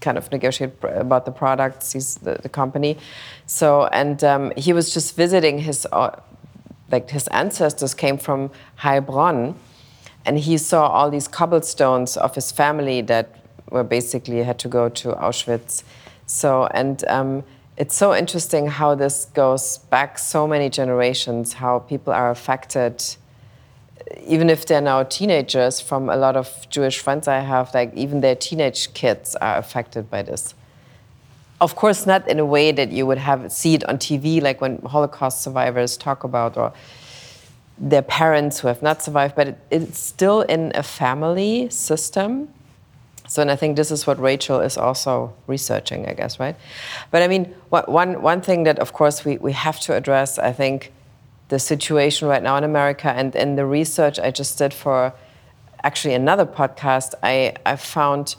kind 0.00 0.18
of 0.18 0.30
negotiate 0.30 0.72
about 0.82 1.24
the 1.24 1.32
products, 1.32 1.92
he's 1.92 2.16
the, 2.16 2.34
the 2.42 2.48
company. 2.48 2.98
So, 3.46 3.86
and 3.86 4.22
um, 4.24 4.52
he 4.56 4.72
was 4.72 4.92
just 4.94 5.16
visiting 5.16 5.58
his, 5.58 5.86
uh, 5.92 6.20
like 6.90 7.10
his 7.10 7.28
ancestors 7.28 7.94
came 7.94 8.18
from 8.18 8.50
Heilbronn, 8.80 9.54
and 10.24 10.38
he 10.38 10.58
saw 10.58 10.86
all 10.86 11.10
these 11.10 11.28
cobblestones 11.28 12.16
of 12.16 12.34
his 12.34 12.52
family 12.52 13.00
that 13.02 13.26
were 13.70 13.84
basically 13.84 14.42
had 14.42 14.58
to 14.58 14.68
go 14.68 14.88
to 14.88 15.12
Auschwitz. 15.12 15.82
So, 16.26 16.66
and 16.66 17.04
um, 17.08 17.42
it's 17.76 17.96
so 17.96 18.14
interesting 18.14 18.66
how 18.68 18.94
this 18.94 19.24
goes 19.26 19.78
back 19.78 20.18
so 20.18 20.46
many 20.46 20.68
generations, 20.68 21.54
how 21.54 21.80
people 21.80 22.12
are 22.12 22.30
affected, 22.30 23.02
even 24.26 24.50
if 24.50 24.66
they're 24.66 24.80
now 24.80 25.02
teenagers, 25.02 25.80
from 25.80 26.08
a 26.08 26.16
lot 26.16 26.36
of 26.36 26.66
Jewish 26.70 26.98
friends 26.98 27.28
I 27.28 27.40
have, 27.40 27.72
like 27.74 27.94
even 27.94 28.20
their 28.20 28.34
teenage 28.34 28.92
kids 28.94 29.36
are 29.36 29.56
affected 29.56 30.10
by 30.10 30.22
this. 30.22 30.54
Of 31.60 31.76
course, 31.76 32.06
not 32.06 32.26
in 32.28 32.38
a 32.38 32.44
way 32.44 32.72
that 32.72 32.90
you 32.90 33.06
would 33.06 33.18
have 33.18 33.52
see 33.52 33.74
it 33.74 33.84
on 33.88 33.98
TV, 33.98 34.42
like 34.42 34.60
when 34.60 34.82
Holocaust 34.82 35.42
survivors 35.42 35.96
talk 35.96 36.24
about, 36.24 36.56
or 36.56 36.72
their 37.78 38.02
parents 38.02 38.60
who 38.60 38.68
have 38.68 38.82
not 38.82 39.02
survived, 39.02 39.34
but 39.36 39.48
it, 39.48 39.58
it's 39.70 39.98
still 39.98 40.42
in 40.42 40.72
a 40.74 40.82
family 40.82 41.70
system 41.70 42.48
so, 43.32 43.40
and 43.40 43.50
I 43.50 43.56
think 43.56 43.76
this 43.76 43.90
is 43.90 44.06
what 44.06 44.20
Rachel 44.20 44.60
is 44.60 44.76
also 44.76 45.32
researching, 45.46 46.06
I 46.06 46.12
guess, 46.12 46.38
right? 46.38 46.54
But 47.10 47.22
I 47.22 47.28
mean, 47.28 47.46
one, 47.70 48.20
one 48.20 48.42
thing 48.42 48.64
that, 48.64 48.78
of 48.78 48.92
course, 48.92 49.24
we, 49.24 49.38
we 49.38 49.52
have 49.52 49.80
to 49.80 49.94
address, 49.94 50.38
I 50.38 50.52
think, 50.52 50.92
the 51.52 51.58
situation 51.58 52.26
right 52.26 52.42
now 52.42 52.56
in 52.56 52.64
America 52.64 53.08
and 53.10 53.36
in 53.36 53.56
the 53.56 53.66
research 53.66 54.18
I 54.18 54.30
just 54.30 54.56
did 54.56 54.72
for 54.72 55.12
actually 55.84 56.14
another 56.14 56.46
podcast, 56.46 57.12
I, 57.22 57.52
I 57.66 57.76
found, 57.76 58.36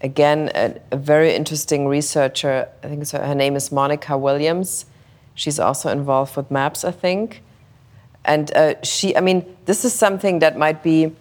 again, 0.00 0.50
a, 0.56 0.74
a 0.90 0.96
very 0.96 1.32
interesting 1.32 1.86
researcher. 1.86 2.68
I 2.82 2.88
think 2.88 3.08
her 3.10 3.36
name 3.36 3.54
is 3.54 3.70
Monnica 3.70 4.18
Williams. 4.18 4.86
She's 5.36 5.60
also 5.60 5.90
involved 5.90 6.34
with 6.36 6.50
MAPS, 6.50 6.84
I 6.84 6.90
think. 6.90 7.40
And 8.24 8.50
uh, 8.56 8.82
she, 8.82 9.16
I 9.16 9.20
mean, 9.20 9.44
this 9.66 9.84
is 9.84 9.92
something 9.92 10.40
that 10.40 10.58
might 10.58 10.82
be, 10.82 11.12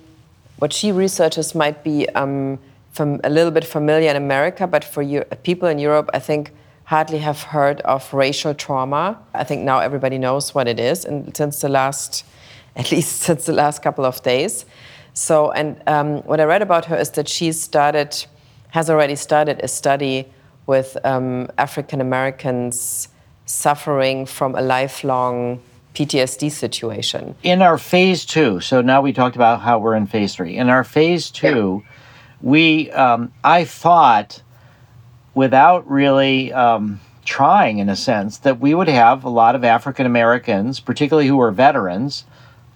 what 0.58 0.74
she 0.74 0.92
researches 0.92 1.54
might 1.54 1.84
be. 1.84 2.10
Um, 2.10 2.58
a 3.00 3.30
little 3.30 3.52
bit 3.52 3.66
familiar 3.66 4.12
in 4.12 4.16
America, 4.16 4.68
but 4.68 4.84
for 4.84 5.02
you, 5.02 5.24
people 5.42 5.68
in 5.68 5.80
Europe, 5.80 6.12
I 6.14 6.20
think 6.20 6.52
hardly 6.94 7.18
have 7.18 7.42
heard 7.42 7.82
of 7.82 8.14
racial 8.14 8.54
trauma. 8.54 9.18
I 9.34 9.44
think 9.44 9.64
now 9.64 9.80
everybody 9.80 10.20
knows 10.20 10.54
what 10.54 10.68
it 10.68 10.80
is, 10.80 11.06
and 11.06 11.36
since 11.36 11.62
the 11.62 11.70
last, 11.70 12.24
at 12.76 12.92
least 12.92 13.14
since 13.28 13.48
the 13.48 13.54
last 13.64 13.82
couple 13.82 14.06
of 14.06 14.22
days. 14.22 14.66
So, 15.14 15.52
and 15.52 15.82
um, 15.88 16.22
what 16.30 16.40
I 16.40 16.44
read 16.44 16.62
about 16.62 16.86
her 16.86 16.96
is 16.96 17.10
that 17.18 17.28
she 17.28 17.52
started, 17.52 18.12
has 18.78 18.92
already 18.92 19.16
started 19.16 19.60
a 19.64 19.68
study 19.68 20.18
with 20.68 20.90
um, 21.04 21.50
African 21.58 22.00
Americans 22.00 23.08
suffering 23.46 24.28
from 24.28 24.54
a 24.54 24.62
lifelong 24.62 25.62
PTSD 25.96 26.52
situation. 26.52 27.36
In 27.42 27.64
our 27.64 27.80
phase 27.80 28.24
two, 28.24 28.60
so 28.60 28.82
now 28.82 29.02
we 29.02 29.14
talked 29.14 29.36
about 29.36 29.62
how 29.62 29.80
we're 29.80 29.96
in 29.96 30.06
phase 30.06 30.36
three. 30.36 30.58
In 30.58 30.70
our 30.70 30.84
phase 30.84 31.32
two, 31.32 31.82
yeah 31.84 31.92
we 32.44 32.92
um, 32.92 33.32
I 33.44 33.64
thought 33.64 34.42
without 35.34 35.90
really 35.90 36.54
um, 36.54 37.00
trying 37.26 37.80
in 37.80 37.90
a 37.90 37.96
sense 37.96 38.38
that 38.40 38.60
we 38.60 38.74
would 38.74 38.88
have 38.88 39.24
a 39.24 39.30
lot 39.30 39.56
of 39.56 39.64
African 39.64 40.06
Americans, 40.06 40.80
particularly 40.80 41.28
who 41.28 41.40
are 41.42 41.52
veterans, 41.52 42.26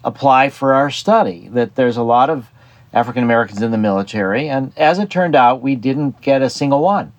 apply 0.04 0.50
for 0.50 0.74
our 0.74 0.90
study. 0.90 1.50
That 1.52 1.76
there's 1.76 1.98
a 1.98 2.04
lot 2.04 2.30
of 2.30 2.48
African 2.94 3.24
Americans 3.24 3.62
in 3.62 3.72
the 3.72 3.78
military, 3.78 4.50
and 4.50 4.72
as 4.78 5.00
it 5.00 5.10
turned 5.10 5.36
out, 5.36 5.62
we 5.62 5.76
didn't 5.76 6.22
get 6.22 6.42
a 6.42 6.50
single 6.50 6.82
one. 6.82 7.12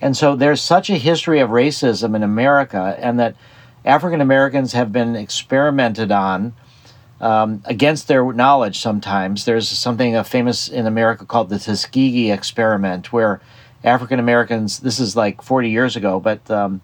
And 0.00 0.16
so 0.16 0.36
there's 0.36 0.60
such 0.60 0.90
a 0.90 0.98
history 0.98 1.40
of 1.40 1.50
racism 1.50 2.14
in 2.14 2.22
America, 2.22 2.96
and 2.98 3.18
that 3.18 3.36
African 3.84 4.20
Americans 4.20 4.72
have 4.72 4.92
been 4.92 5.14
experimented 5.14 6.10
on 6.10 6.54
um, 7.20 7.62
against 7.64 8.08
their 8.08 8.32
knowledge 8.32 8.80
sometimes. 8.80 9.44
There's 9.44 9.68
something 9.68 10.16
uh, 10.16 10.24
famous 10.24 10.68
in 10.68 10.86
America 10.86 11.24
called 11.24 11.48
the 11.48 11.58
Tuskegee 11.58 12.30
experiment, 12.30 13.12
where 13.12 13.40
African 13.84 14.18
Americans, 14.18 14.80
this 14.80 14.98
is 14.98 15.14
like 15.14 15.42
40 15.42 15.70
years 15.70 15.94
ago, 15.94 16.18
but 16.18 16.50
um, 16.50 16.80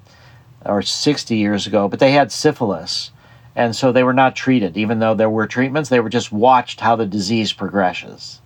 or 0.64 0.82
60 0.82 1.36
years 1.36 1.66
ago, 1.66 1.88
but 1.88 1.98
they 1.98 2.12
had 2.12 2.30
syphilis. 2.30 3.11
And 3.57 3.74
so 3.74 3.90
they 3.90 4.05
were 4.05 4.12
not 4.12 4.36
treated, 4.36 4.76
even 4.76 5.01
though 5.01 5.14
there 5.14 5.30
were 5.30 5.46
treatments, 5.46 5.88
they 5.88 6.01
were 6.01 6.09
just 6.09 6.30
watched 6.30 6.80
how 6.80 6.96
the 6.96 7.07
disease 7.07 7.53
progresses. 7.53 8.40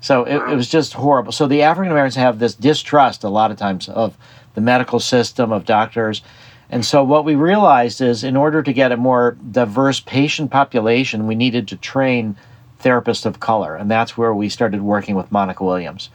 So 0.00 0.24
it, 0.24 0.36
it 0.36 0.56
was 0.56 0.68
just 0.68 0.94
horrible. 0.94 1.32
So 1.32 1.46
the 1.46 1.62
African 1.62 1.90
Americans 1.90 2.14
have 2.14 2.38
this 2.38 2.54
distrust 2.54 3.24
a 3.24 3.28
lot 3.28 3.50
of 3.50 3.56
times 3.56 3.88
of 3.88 4.16
the 4.54 4.60
medical 4.60 5.00
system, 5.00 5.52
of 5.52 5.64
doctors. 5.64 6.22
And 6.70 6.84
so, 6.84 7.04
what 7.04 7.24
we 7.24 7.36
realized 7.36 8.00
is 8.00 8.24
in 8.24 8.36
order 8.36 8.60
to 8.62 8.72
get 8.72 8.90
a 8.90 8.96
more 8.96 9.36
diverse 9.52 10.00
patient 10.00 10.50
population, 10.50 11.28
we 11.28 11.36
needed 11.36 11.68
to 11.68 11.76
train 11.76 12.36
therapists 12.82 13.24
of 13.24 13.38
color. 13.38 13.76
And 13.76 13.88
that's 13.88 14.16
where 14.16 14.34
we 14.34 14.48
started 14.48 14.82
working 14.82 15.14
with 15.14 15.30
Monnica 15.30 15.64
Williams 15.64 16.10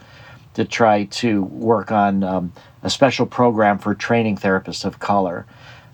to 0.54 0.64
try 0.64 1.04
to 1.04 1.42
work 1.42 1.90
on 1.90 2.22
um, 2.22 2.52
a 2.82 2.90
special 2.90 3.26
program 3.26 3.78
for 3.78 3.94
training 3.94 4.36
therapists 4.36 4.84
of 4.84 4.98
color. 4.98 5.46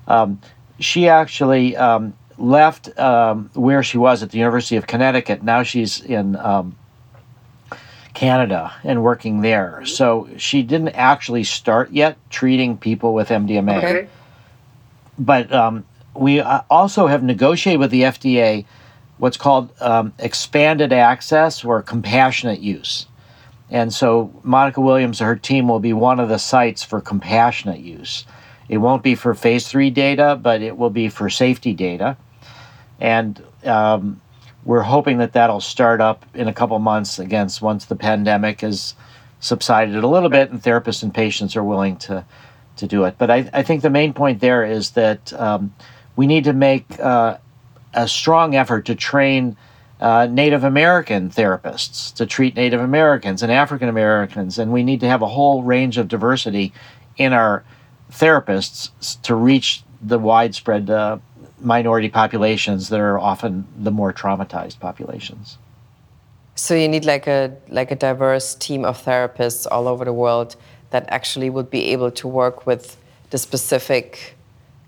Um, 0.06 0.40
she 0.78 1.08
actually 1.08 1.76
um, 1.76 2.14
left 2.38 2.96
um, 2.98 3.50
where 3.54 3.82
she 3.82 3.98
was 3.98 4.22
at 4.22 4.30
the 4.30 4.38
University 4.38 4.76
of 4.76 4.86
Connecticut. 4.86 5.42
Now 5.42 5.62
she's 5.62 6.00
in 6.00 6.36
um, 6.36 6.76
Canada 8.14 8.72
and 8.84 9.02
working 9.02 9.42
there. 9.42 9.84
So 9.84 10.28
she 10.36 10.62
didn't 10.62 10.90
actually 10.90 11.44
start 11.44 11.90
yet 11.90 12.16
treating 12.30 12.76
people 12.76 13.14
with 13.14 13.28
MDMA. 13.28 13.78
Okay 13.78 14.08
but 15.18 15.52
um, 15.52 15.84
we 16.14 16.40
uh, 16.40 16.62
also 16.70 17.06
have 17.06 17.22
negotiated 17.22 17.80
with 17.80 17.90
the 17.90 18.02
FDA 18.02 18.64
what's 19.18 19.36
called 19.36 19.70
um, 19.80 20.12
expanded 20.20 20.92
access 20.92 21.64
or 21.64 21.82
compassionate 21.82 22.60
use. 22.60 23.06
And 23.70 23.92
so 23.92 24.32
Monnica 24.44 24.82
Williams 24.82 25.20
and 25.20 25.28
her 25.28 25.36
team 25.36 25.68
will 25.68 25.80
be 25.80 25.92
one 25.92 26.20
of 26.20 26.28
the 26.28 26.38
sites 26.38 26.82
for 26.82 27.00
compassionate 27.00 27.80
use. 27.80 28.24
It 28.68 28.78
won't 28.78 29.02
be 29.02 29.14
for 29.14 29.34
phase 29.34 29.68
three 29.68 29.90
data, 29.90 30.38
but 30.40 30.62
it 30.62 30.76
will 30.76 30.90
be 30.90 31.08
for 31.08 31.28
safety 31.30 31.74
data. 31.74 32.16
And 33.00 33.42
um, 33.64 34.20
we're 34.64 34.82
hoping 34.82 35.18
that 35.18 35.32
that'll 35.32 35.60
start 35.60 36.00
up 36.00 36.24
in 36.34 36.48
a 36.48 36.52
couple 36.52 36.78
months 36.78 37.18
against 37.18 37.62
once 37.62 37.84
the 37.84 37.96
pandemic 37.96 38.60
has 38.62 38.94
subsided 39.40 39.96
a 40.02 40.06
little 40.06 40.28
bit 40.28 40.50
and 40.50 40.62
therapists 40.62 41.02
and 41.02 41.14
patients 41.14 41.56
are 41.56 41.64
willing 41.64 41.96
to 41.96 42.24
to 42.76 42.86
do 42.86 43.04
it. 43.04 43.16
But 43.18 43.30
I, 43.30 43.50
I 43.52 43.62
think 43.62 43.82
the 43.82 43.90
main 43.90 44.12
point 44.12 44.40
there 44.40 44.64
is 44.64 44.90
that 44.90 45.32
um, 45.32 45.74
we 46.14 46.26
need 46.26 46.44
to 46.44 46.52
make 46.52 46.84
uh, 47.00 47.38
a 47.92 48.06
strong 48.06 48.54
effort 48.54 48.86
to 48.86 48.94
train 48.94 49.56
uh, 50.00 50.26
Native 50.30 50.64
American 50.64 51.30
therapists 51.30 52.14
to 52.14 52.26
treat 52.26 52.54
Native 52.54 52.80
Americans 52.80 53.42
and 53.42 53.50
African 53.50 53.88
Americans, 53.88 54.58
and 54.58 54.72
we 54.72 54.82
need 54.82 55.00
to 55.00 55.08
have 55.08 55.22
a 55.22 55.26
whole 55.26 55.62
range 55.62 55.98
of 55.98 56.08
diversity 56.08 56.72
in 57.16 57.32
our 57.32 57.64
therapists 58.12 58.90
to 59.22 59.34
reach 59.34 59.82
the 60.00 60.18
widespread 60.18 60.88
uh, 60.88 61.18
minority 61.60 62.08
populations 62.08 62.88
that 62.90 63.00
are 63.00 63.18
often 63.18 63.66
the 63.76 63.90
more 63.90 64.12
traumatized 64.12 64.78
populations. 64.78 65.58
So 66.54 66.74
you 66.74 66.88
need 66.88 67.04
like 67.04 67.26
a 67.26 67.56
like 67.68 67.90
a 67.90 67.96
diverse 67.96 68.54
team 68.54 68.84
of 68.84 69.02
therapists 69.04 69.66
all 69.70 69.88
over 69.88 70.04
the 70.04 70.12
world 70.12 70.56
that 70.90 71.04
actually 71.08 71.50
would 71.50 71.70
be 71.70 71.86
able 71.92 72.10
to 72.12 72.28
work 72.28 72.66
with 72.66 72.96
the 73.30 73.38
specific 73.38 74.36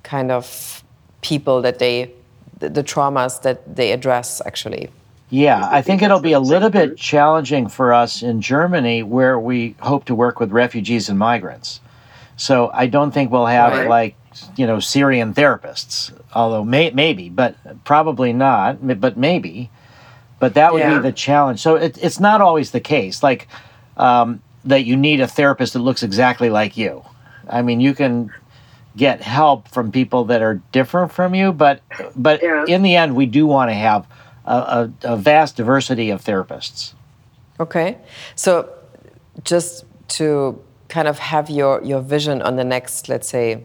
kind 0.02 0.30
of 0.30 0.82
people 1.20 1.62
that 1.62 1.78
they 1.78 2.12
the, 2.58 2.68
the 2.68 2.82
traumas 2.82 3.42
that 3.42 3.76
they 3.76 3.92
address 3.92 4.40
actually 4.46 4.88
yeah, 5.30 5.68
I 5.70 5.80
think 5.82 6.02
it'll 6.02 6.20
be 6.20 6.32
a 6.32 6.40
little 6.40 6.70
bit 6.70 6.96
challenging 6.96 7.68
for 7.68 7.92
us 7.92 8.22
in 8.22 8.40
Germany 8.40 9.02
where 9.02 9.38
we 9.38 9.76
hope 9.80 10.04
to 10.06 10.14
work 10.14 10.40
with 10.40 10.50
refugees 10.50 11.08
and 11.08 11.18
migrants. 11.18 11.80
So 12.36 12.70
I 12.74 12.86
don't 12.86 13.12
think 13.12 13.30
we'll 13.30 13.46
have 13.46 13.72
right. 13.72 13.88
like, 13.88 14.16
you 14.56 14.66
know, 14.66 14.80
Syrian 14.80 15.34
therapists, 15.34 16.12
although 16.34 16.64
may, 16.64 16.90
maybe, 16.90 17.28
but 17.28 17.56
probably 17.84 18.32
not, 18.32 19.00
but 19.00 19.16
maybe. 19.16 19.70
But 20.38 20.54
that 20.54 20.72
would 20.72 20.80
yeah. 20.80 20.96
be 20.96 21.02
the 21.02 21.12
challenge. 21.12 21.60
So 21.60 21.76
it, 21.76 21.98
it's 22.02 22.18
not 22.18 22.40
always 22.40 22.70
the 22.70 22.80
case. 22.80 23.22
Like, 23.22 23.46
um, 23.96 24.42
that 24.64 24.84
you 24.84 24.96
need 24.96 25.20
a 25.20 25.26
therapist 25.26 25.72
that 25.74 25.80
looks 25.80 26.02
exactly 26.02 26.50
like 26.50 26.76
you. 26.76 27.04
I 27.48 27.62
mean, 27.62 27.80
you 27.80 27.94
can 27.94 28.32
get 28.96 29.20
help 29.20 29.68
from 29.68 29.92
people 29.92 30.24
that 30.26 30.42
are 30.42 30.60
different 30.72 31.12
from 31.12 31.34
you, 31.34 31.52
but 31.52 31.80
but 32.16 32.42
yeah. 32.42 32.64
in 32.66 32.82
the 32.82 32.96
end, 32.96 33.14
we 33.14 33.26
do 33.26 33.46
want 33.46 33.70
to 33.70 33.74
have 33.74 34.06
a, 34.50 34.90
a, 35.04 35.12
a, 35.12 35.16
vast 35.16 35.56
diversity 35.56 36.10
of 36.10 36.22
therapists. 36.22 36.94
Okay, 37.58 37.98
so 38.34 38.68
just 39.44 39.84
to 40.08 40.60
kind 40.88 41.06
of 41.08 41.18
have 41.18 41.48
your 41.48 41.82
your 41.82 42.00
vision 42.00 42.42
on 42.42 42.56
the 42.56 42.64
next, 42.64 43.08
let's 43.08 43.28
say, 43.28 43.62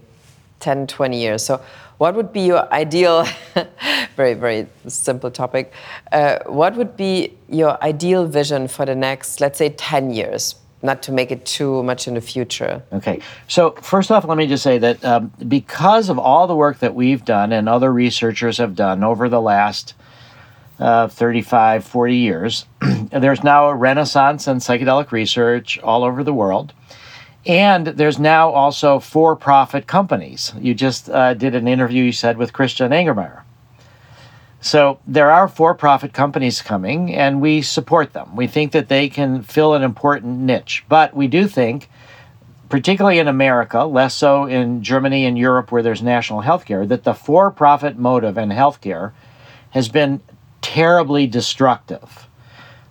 10, 0.60 0.88
20 0.88 1.20
years. 1.20 1.44
So, 1.44 1.62
what 1.98 2.16
would 2.16 2.32
be 2.32 2.42
your 2.42 2.72
ideal? 2.72 3.26
very 4.16 4.34
very 4.36 4.68
simple 4.88 5.32
topic. 5.32 5.74
Uh, 6.12 6.40
what 6.46 6.76
would 6.76 6.96
be 6.96 7.38
your 7.50 7.82
ideal 7.84 8.28
vision 8.28 8.68
for 8.68 8.86
the 8.86 8.96
next, 8.96 9.42
let's 9.42 9.58
say, 9.58 9.70
10 9.70 10.12
years? 10.12 10.56
not 10.82 11.02
to 11.02 11.12
make 11.12 11.32
it 11.32 11.46
too 11.46 11.82
much 11.82 12.08
in 12.08 12.14
the 12.14 12.22
future. 12.22 12.84
Okay. 12.94 13.20
So, 13.48 13.72
first 13.82 14.12
off, 14.12 14.24
let 14.26 14.38
me 14.38 14.46
just 14.46 14.62
say 14.62 14.78
that 14.78 15.04
um, 15.04 15.32
because 15.48 16.10
of 16.10 16.20
all 16.20 16.46
the 16.46 16.56
work 16.56 16.80
that 16.80 16.94
we've 16.94 17.26
done 17.26 17.52
and 17.52 17.68
other 17.68 17.92
researchers 17.92 18.60
have 18.60 18.76
done 18.76 19.04
over 19.04 19.28
the 19.28 19.42
last 19.42 19.96
uh, 20.80 21.08
35, 21.08 21.86
40 21.86 22.16
years, 22.16 22.66
there's 23.12 23.44
now 23.44 23.70
a 23.70 23.76
renaissance 23.76 24.48
in 24.48 24.58
psychedelic 24.58 25.12
research 25.12 25.80
all 25.80 26.04
over 26.04 26.24
the 26.24 26.34
world. 26.34 26.74
And 27.46 27.88
there's 27.88 28.18
now 28.18 28.50
also 28.50 29.00
for 29.00 29.36
profit 29.36 29.86
companies. 29.86 30.54
You 30.60 30.74
just 30.74 31.10
uh, 31.10 31.36
did 31.36 31.54
an 31.54 31.68
interview, 31.68 32.04
you 32.04 32.12
said, 32.12 32.38
with 32.38 32.54
Christian 32.54 32.92
Angermayer. 32.92 33.44
So 34.62 35.00
there 35.06 35.30
are 35.30 35.48
for 35.48 35.76
profit 35.76 36.12
companies 36.12 36.64
coming, 36.64 37.14
and 37.14 37.40
we 37.40 37.62
support 37.62 38.14
them. 38.14 38.36
We 38.36 38.48
think 38.48 38.72
that 38.72 38.90
they 38.90 39.10
can 39.10 39.44
fill 39.44 39.76
an 39.76 39.84
important 39.84 40.40
niche. 40.40 40.84
But 40.90 41.16
we 41.16 41.28
do 41.28 41.48
think, 41.48 41.88
particularly 42.68 43.20
in 43.20 43.28
America, 43.28 43.84
less 43.84 44.16
so 44.16 44.46
in 44.46 44.82
Germany 44.82 45.26
and 45.26 45.38
Europe 45.38 45.72
where 45.72 45.84
there's 45.84 46.02
national 46.02 46.42
healthcare, 46.42 46.88
that 46.88 47.04
the 47.04 47.14
for 47.14 47.52
profit 47.52 47.96
motive 47.96 48.40
in 48.40 48.50
healthcare 48.50 49.12
has 49.70 49.88
been 49.88 50.20
terribly 50.66 51.28
destructive. 51.28 52.28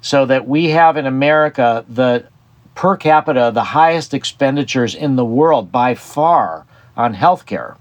So 0.00 0.26
that 0.26 0.46
we 0.46 0.68
have 0.68 0.96
in 0.96 1.06
America 1.06 1.84
the 1.88 2.26
per 2.74 2.96
capita 2.96 3.50
the 3.52 3.64
highest 3.64 4.14
expenditures 4.14 4.94
in 4.94 5.16
the 5.16 5.24
world 5.24 5.72
by 5.72 5.94
far 5.94 6.66
on 6.96 7.14
healthcare. 7.14 7.76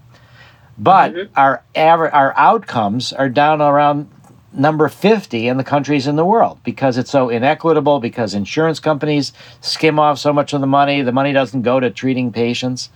But 0.76 1.12
mm-hmm. 1.12 1.38
our 1.38 1.62
aver- 1.76 2.12
our 2.12 2.34
outcomes 2.36 3.12
are 3.12 3.28
down 3.28 3.62
around 3.62 4.10
number 4.52 4.88
50 4.88 5.46
in 5.46 5.58
the 5.58 5.64
countries 5.64 6.06
in 6.08 6.16
the 6.16 6.24
world 6.24 6.58
because 6.64 6.98
it's 6.98 7.10
so 7.10 7.28
inequitable 7.28 8.00
because 8.00 8.34
insurance 8.34 8.80
companies 8.80 9.32
skim 9.60 9.98
off 9.98 10.18
so 10.18 10.32
much 10.32 10.52
of 10.52 10.60
the 10.60 10.66
money 10.66 11.02
the 11.02 11.10
money 11.10 11.32
doesn't 11.32 11.62
go 11.62 11.80
to 11.80 11.90
treating 11.90 12.30
patients 12.30 12.88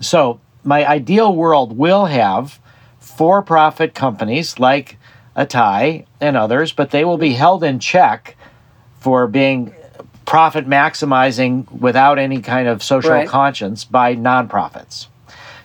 so 0.00 0.40
my 0.64 0.84
ideal 0.84 1.32
world 1.32 1.78
will 1.78 2.06
have 2.06 2.58
for-profit 2.98 3.94
companies 3.94 4.58
like 4.58 4.98
atai 5.38 6.04
and 6.20 6.36
others 6.36 6.72
but 6.72 6.90
they 6.90 7.04
will 7.04 7.18
be 7.18 7.32
held 7.32 7.64
in 7.64 7.78
check 7.78 8.36
for 9.00 9.26
being 9.26 9.72
profit 10.28 10.68
maximizing 10.68 11.70
without 11.72 12.18
any 12.18 12.42
kind 12.42 12.68
of 12.68 12.82
social 12.82 13.12
right. 13.12 13.26
conscience 13.26 13.86
by 13.86 14.14
nonprofits. 14.14 15.06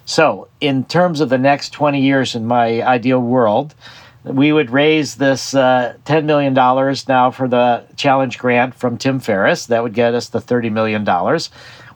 So, 0.05 0.47
in 0.61 0.85
terms 0.85 1.19
of 1.19 1.27
the 1.27 1.37
next 1.37 1.71
20 1.71 1.99
years 1.99 2.33
in 2.33 2.45
my 2.45 2.81
ideal 2.81 3.19
world, 3.19 3.75
we 4.23 4.53
would 4.53 4.69
raise 4.69 5.15
this 5.15 5.53
uh, 5.53 5.97
$10 6.05 6.23
million 6.23 6.53
now 6.53 7.29
for 7.31 7.49
the 7.49 7.83
challenge 7.97 8.37
grant 8.37 8.73
from 8.73 8.97
Tim 8.97 9.19
Ferriss. 9.19 9.65
That 9.65 9.83
would 9.83 9.93
get 9.93 10.13
us 10.13 10.29
the 10.29 10.39
$30 10.39 10.71
million. 10.71 11.05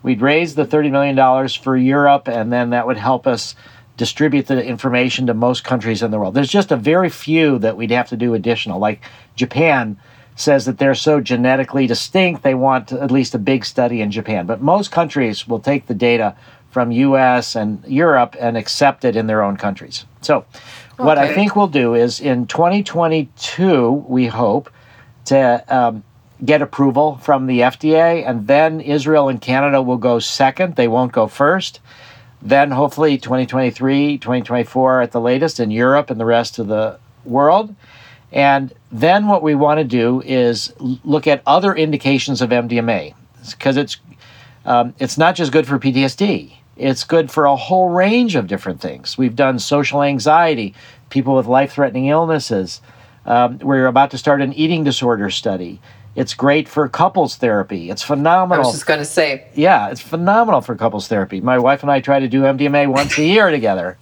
We'd 0.02 0.20
raise 0.20 0.54
the 0.54 0.66
$30 0.66 0.90
million 0.90 1.48
for 1.48 1.74
Europe, 1.74 2.28
and 2.28 2.52
then 2.52 2.70
that 2.70 2.86
would 2.86 2.98
help 2.98 3.26
us 3.26 3.54
distribute 3.98 4.46
the 4.46 4.64
information 4.64 5.26
to 5.26 5.34
most 5.34 5.64
countries 5.64 6.02
in 6.02 6.10
the 6.10 6.18
world. 6.18 6.32
There's 6.32 6.48
just 6.48 6.72
a 6.72 6.76
very 6.76 7.10
few 7.10 7.58
that 7.58 7.76
we'd 7.76 7.90
have 7.90 8.08
to 8.08 8.16
do 8.16 8.32
additional, 8.32 8.78
like 8.78 9.02
Japan 9.34 9.98
says 10.36 10.66
that 10.66 10.78
they're 10.78 10.94
so 10.94 11.20
genetically 11.20 11.88
distinct 11.88 12.44
they 12.44 12.54
want 12.54 12.92
at 12.92 13.10
least 13.10 13.34
a 13.34 13.38
big 13.38 13.64
study 13.64 14.00
in 14.00 14.10
Japan. 14.10 14.46
But 14.46 14.62
most 14.62 14.92
countries 14.92 15.48
will 15.48 15.58
take 15.58 15.86
the 15.86 15.94
data 15.94 16.36
from 16.70 16.92
US 16.92 17.56
and 17.56 17.84
Europe 17.86 18.36
and 18.38 18.56
accept 18.56 19.04
it 19.04 19.16
in 19.16 19.26
their 19.26 19.42
own 19.42 19.56
countries. 19.56 20.04
So 20.20 20.38
okay. 20.38 21.04
what 21.04 21.18
I 21.18 21.34
think 21.34 21.56
we'll 21.56 21.66
do 21.66 21.94
is 21.94 22.20
in 22.20 22.46
2022 22.46 23.90
we 23.90 24.26
hope 24.26 24.70
to 25.24 25.64
um, 25.68 26.04
get 26.44 26.62
approval 26.62 27.16
from 27.16 27.46
the 27.46 27.60
FDA 27.60 28.24
and 28.24 28.46
then 28.46 28.80
Israel 28.80 29.28
and 29.28 29.40
Canada 29.40 29.82
will 29.82 29.96
go 29.96 30.20
second. 30.20 30.76
They 30.76 30.86
won't 30.86 31.10
go 31.10 31.26
first. 31.26 31.80
Then 32.40 32.70
hopefully 32.70 33.18
2023, 33.18 34.18
2024 34.18 35.02
at 35.02 35.12
the 35.12 35.20
latest 35.20 35.58
in 35.58 35.70
Europe 35.70 36.10
and 36.10 36.20
the 36.20 36.24
rest 36.24 36.58
of 36.58 36.68
the 36.68 36.98
world. 37.24 37.74
And 38.30 38.72
then 38.92 39.26
what 39.26 39.42
we 39.42 39.54
want 39.54 39.78
to 39.78 39.84
do 39.84 40.22
is 40.24 40.72
look 40.78 41.26
at 41.26 41.42
other 41.46 41.74
indications 41.74 42.42
of 42.42 42.50
MDMA 42.50 43.14
because 43.50 43.76
it's 43.76 43.96
um, 44.64 44.94
it's 44.98 45.16
not 45.16 45.34
just 45.34 45.50
good 45.50 45.66
for 45.66 45.78
PTSD. 45.78 46.52
It's 46.76 47.02
good 47.02 47.30
for 47.30 47.46
a 47.46 47.56
whole 47.56 47.88
range 47.88 48.36
of 48.36 48.46
different 48.46 48.80
things. 48.80 49.16
We've 49.16 49.34
done 49.34 49.58
social 49.58 50.02
anxiety, 50.02 50.74
people 51.10 51.34
with 51.34 51.46
life-threatening 51.46 52.06
illnesses. 52.06 52.82
Um, 53.24 53.58
we're 53.58 53.86
about 53.86 54.10
to 54.12 54.18
start 54.18 54.42
an 54.42 54.52
eating 54.52 54.84
disorder 54.84 55.30
study. 55.30 55.80
It's 56.18 56.34
great 56.34 56.68
for 56.68 56.88
couples 56.88 57.36
therapy. 57.36 57.90
It's 57.90 58.02
phenomenal. 58.02 58.64
I 58.64 58.66
was 58.66 58.74
just 58.74 58.86
going 58.86 58.98
to 58.98 59.04
say. 59.04 59.46
Yeah, 59.54 59.90
it's 59.90 60.00
phenomenal 60.00 60.60
for 60.60 60.74
couples 60.74 61.06
therapy. 61.06 61.40
My 61.40 61.58
wife 61.58 61.82
and 61.82 61.92
I 61.92 62.00
try 62.00 62.18
to 62.18 62.26
do 62.26 62.42
MDMA 62.42 62.88
once 62.88 63.16
a 63.18 63.24
year 63.24 63.50
together, 63.50 63.98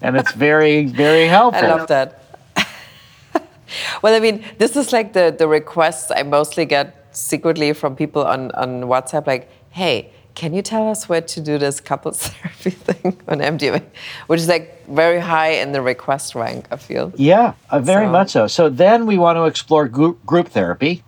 and 0.00 0.16
it's 0.16 0.32
very, 0.32 0.86
very 0.86 1.26
helpful. 1.38 1.66
I 1.66 1.68
love 1.68 1.86
that. 1.88 2.22
well, 4.02 4.14
I 4.14 4.20
mean, 4.20 4.44
this 4.56 4.76
is 4.76 4.94
like 4.94 5.12
the, 5.12 5.34
the 5.36 5.46
requests 5.46 6.10
I 6.10 6.22
mostly 6.22 6.64
get 6.64 7.06
secretly 7.12 7.74
from 7.74 7.96
people 7.96 8.24
on, 8.24 8.50
on 8.52 8.84
WhatsApp 8.84 9.26
like, 9.26 9.50
hey, 9.70 10.10
can 10.34 10.54
you 10.54 10.62
tell 10.62 10.88
us 10.88 11.08
where 11.08 11.20
to 11.20 11.40
do 11.40 11.58
this 11.58 11.80
couples 11.80 12.22
therapy 12.28 12.70
thing 12.70 13.20
on 13.28 13.40
MDMA? 13.40 13.82
Which 14.28 14.40
is 14.40 14.48
like 14.48 14.86
very 14.86 15.20
high 15.20 15.50
in 15.62 15.72
the 15.72 15.82
request 15.82 16.34
rank, 16.34 16.66
I 16.70 16.76
feel. 16.76 17.12
Yeah, 17.16 17.54
uh, 17.68 17.80
very 17.80 18.06
so. 18.06 18.10
much 18.10 18.30
so. 18.30 18.46
So 18.46 18.70
then 18.70 19.04
we 19.04 19.18
want 19.18 19.36
to 19.36 19.44
explore 19.44 19.86
group, 19.86 20.24
group 20.24 20.48
therapy. 20.48 21.02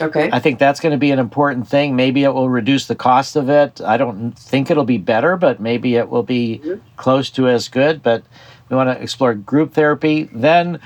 Okay. 0.00 0.28
I 0.32 0.40
think 0.40 0.58
that's 0.58 0.80
going 0.80 0.92
to 0.92 0.98
be 0.98 1.10
an 1.10 1.18
important 1.18 1.68
thing. 1.68 1.94
Maybe 1.94 2.24
it 2.24 2.34
will 2.34 2.48
reduce 2.48 2.86
the 2.86 2.94
cost 2.94 3.36
of 3.36 3.48
it. 3.48 3.80
I 3.80 3.96
don't 3.96 4.32
think 4.32 4.70
it'll 4.70 4.84
be 4.84 4.98
better, 4.98 5.36
but 5.36 5.60
maybe 5.60 5.96
it 5.96 6.08
will 6.08 6.22
be 6.22 6.60
mm-hmm. 6.62 6.80
close 6.96 7.30
to 7.30 7.48
as 7.48 7.68
good. 7.68 8.02
But 8.02 8.24
we 8.68 8.76
want 8.76 8.90
to 8.90 9.00
explore 9.00 9.34
group 9.34 9.72
therapy. 9.74 10.24
Then 10.32 10.80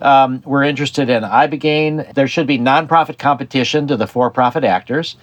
um, 0.00 0.42
we're 0.44 0.64
interested 0.64 1.10
in 1.10 1.22
Ibogaine. 1.22 2.14
There 2.14 2.28
should 2.28 2.46
be 2.46 2.58
nonprofit 2.58 3.18
competition 3.18 3.86
to 3.88 3.96
the 3.96 4.06
for 4.06 4.30
profit 4.30 4.64
actors. 4.64 5.16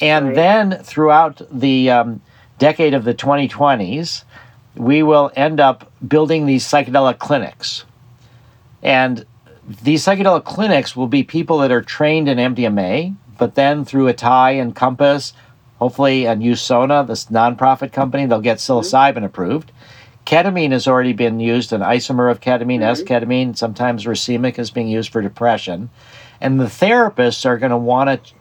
And 0.00 0.26
right. 0.26 0.34
then 0.34 0.82
throughout 0.82 1.42
the 1.50 1.90
um, 1.90 2.22
decade 2.58 2.94
of 2.94 3.04
the 3.04 3.14
2020s, 3.14 4.24
we 4.76 5.02
will 5.02 5.30
end 5.36 5.60
up 5.60 5.92
building 6.06 6.46
these 6.46 6.64
psychedelic 6.64 7.18
clinics. 7.18 7.84
And 8.82 9.24
these 9.66 10.04
psychedelic 10.04 10.44
clinics 10.44 10.94
will 10.94 11.06
be 11.06 11.22
people 11.22 11.58
that 11.58 11.72
are 11.72 11.82
trained 11.82 12.28
in 12.28 12.38
MDMA, 12.38 13.14
but 13.38 13.54
then 13.54 13.84
through 13.84 14.12
Atai 14.12 14.60
and 14.60 14.74
Compass, 14.74 15.32
hopefully, 15.78 16.26
and 16.26 16.42
Usona, 16.42 17.06
this 17.06 17.26
nonprofit 17.26 17.92
company, 17.92 18.26
they'll 18.26 18.40
get 18.40 18.58
psilocybin 18.58 19.14
mm-hmm. 19.14 19.24
approved. 19.24 19.72
Ketamine 20.26 20.72
has 20.72 20.86
already 20.86 21.12
been 21.12 21.40
used, 21.40 21.72
an 21.72 21.82
isomer 21.82 22.30
of 22.30 22.40
ketamine, 22.40 22.80
mm-hmm. 22.80 22.82
S-ketamine. 22.82 23.56
Sometimes 23.56 24.04
racemic 24.04 24.58
is 24.58 24.70
being 24.70 24.88
used 24.88 25.12
for 25.12 25.20
depression. 25.20 25.90
And 26.40 26.58
the 26.58 26.64
therapists 26.64 27.44
are 27.44 27.58
going 27.58 27.70
to 27.70 27.76
want 27.76 28.24
to 28.24 28.34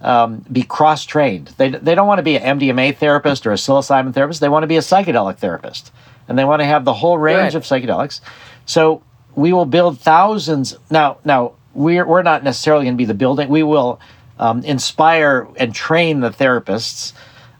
um, 0.00 0.44
be 0.50 0.62
cross 0.62 1.04
trained. 1.04 1.48
They, 1.56 1.70
they 1.70 1.94
don't 1.94 2.08
want 2.08 2.18
to 2.18 2.24
be 2.24 2.36
an 2.36 2.58
MDMA 2.58 2.96
therapist 2.96 3.46
or 3.46 3.52
a 3.52 3.56
psilocybin 3.56 4.14
therapist. 4.14 4.40
They 4.40 4.48
want 4.48 4.64
to 4.64 4.68
be 4.68 4.76
a 4.76 4.80
psychedelic 4.80 5.38
therapist. 5.38 5.92
And 6.26 6.36
they 6.36 6.44
want 6.44 6.60
to 6.60 6.66
have 6.66 6.84
the 6.84 6.92
whole 6.92 7.18
range 7.18 7.54
of 7.54 7.62
psychedelics. 7.62 8.20
So 8.66 9.02
we 9.38 9.52
will 9.52 9.66
build 9.66 10.00
thousands. 10.00 10.76
Now, 10.90 11.18
now 11.24 11.52
we're, 11.72 12.04
we're 12.04 12.22
not 12.22 12.42
necessarily 12.42 12.84
going 12.84 12.94
to 12.94 12.98
be 12.98 13.04
the 13.04 13.14
building. 13.14 13.48
We 13.48 13.62
will 13.62 14.00
um, 14.38 14.64
inspire 14.64 15.46
and 15.56 15.72
train 15.72 16.20
the 16.20 16.30
therapists. 16.30 17.12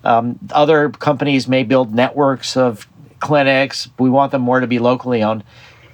Um, 0.02 0.40
other 0.50 0.90
companies 0.90 1.46
may 1.46 1.62
build 1.62 1.94
networks 1.94 2.56
of 2.56 2.88
clinics. 3.20 3.88
We 3.96 4.10
want 4.10 4.32
them 4.32 4.42
more 4.42 4.58
to 4.58 4.66
be 4.66 4.80
locally 4.80 5.22
owned. 5.22 5.44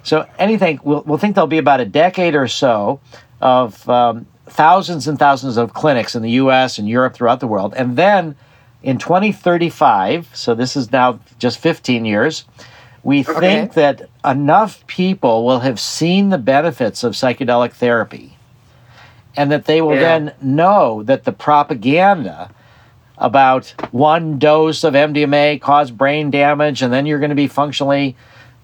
So 0.01 0.27
anything, 0.39 0.79
we'll, 0.83 1.03
we'll 1.03 1.19
think 1.19 1.35
there'll 1.35 1.47
be 1.47 1.59
about 1.59 1.79
a 1.79 1.85
decade 1.85 2.33
or 2.33 2.47
so 2.47 2.99
of 3.39 3.87
um, 3.87 4.25
thousands 4.47 5.07
and 5.07 5.19
thousands 5.19 5.55
of 5.55 5.73
clinics 5.75 6.15
in 6.15 6.23
the 6.23 6.31
U.S. 6.31 6.79
and 6.79 6.89
Europe 6.89 7.13
throughout 7.13 7.39
the 7.39 7.47
world, 7.47 7.73
and 7.75 7.95
then 7.95 8.35
in 8.81 8.99
2035, 8.99 10.29
so 10.33 10.53
this 10.53 10.75
is 10.75 10.91
now 10.91 11.19
just 11.39 11.57
15 11.57 12.05
years, 12.05 12.45
we 13.05 13.21
okay. 13.21 13.39
think 13.39 13.73
that 13.75 14.09
enough 14.25 14.85
people 14.87 15.45
will 15.45 15.59
have 15.59 15.79
seen 15.79 16.29
the 16.29 16.39
benefits 16.39 17.03
of 17.03 17.13
psychedelic 17.13 17.73
therapy, 17.73 18.35
and 19.37 19.51
that 19.51 19.65
they 19.65 19.79
will 19.79 19.93
yeah. 19.93 20.01
then 20.01 20.33
know 20.41 21.03
that 21.03 21.23
the 21.23 21.31
propaganda 21.31 22.49
about 23.19 23.73
one 23.91 24.39
dose 24.39 24.83
of 24.83 24.95
MDMA 24.95 25.61
caused 25.61 25.95
brain 25.95 26.31
damage, 26.31 26.81
and 26.81 26.91
then 26.91 27.05
you're 27.05 27.19
going 27.19 27.29
to 27.29 27.35
be 27.35 27.47
functionally 27.47 28.15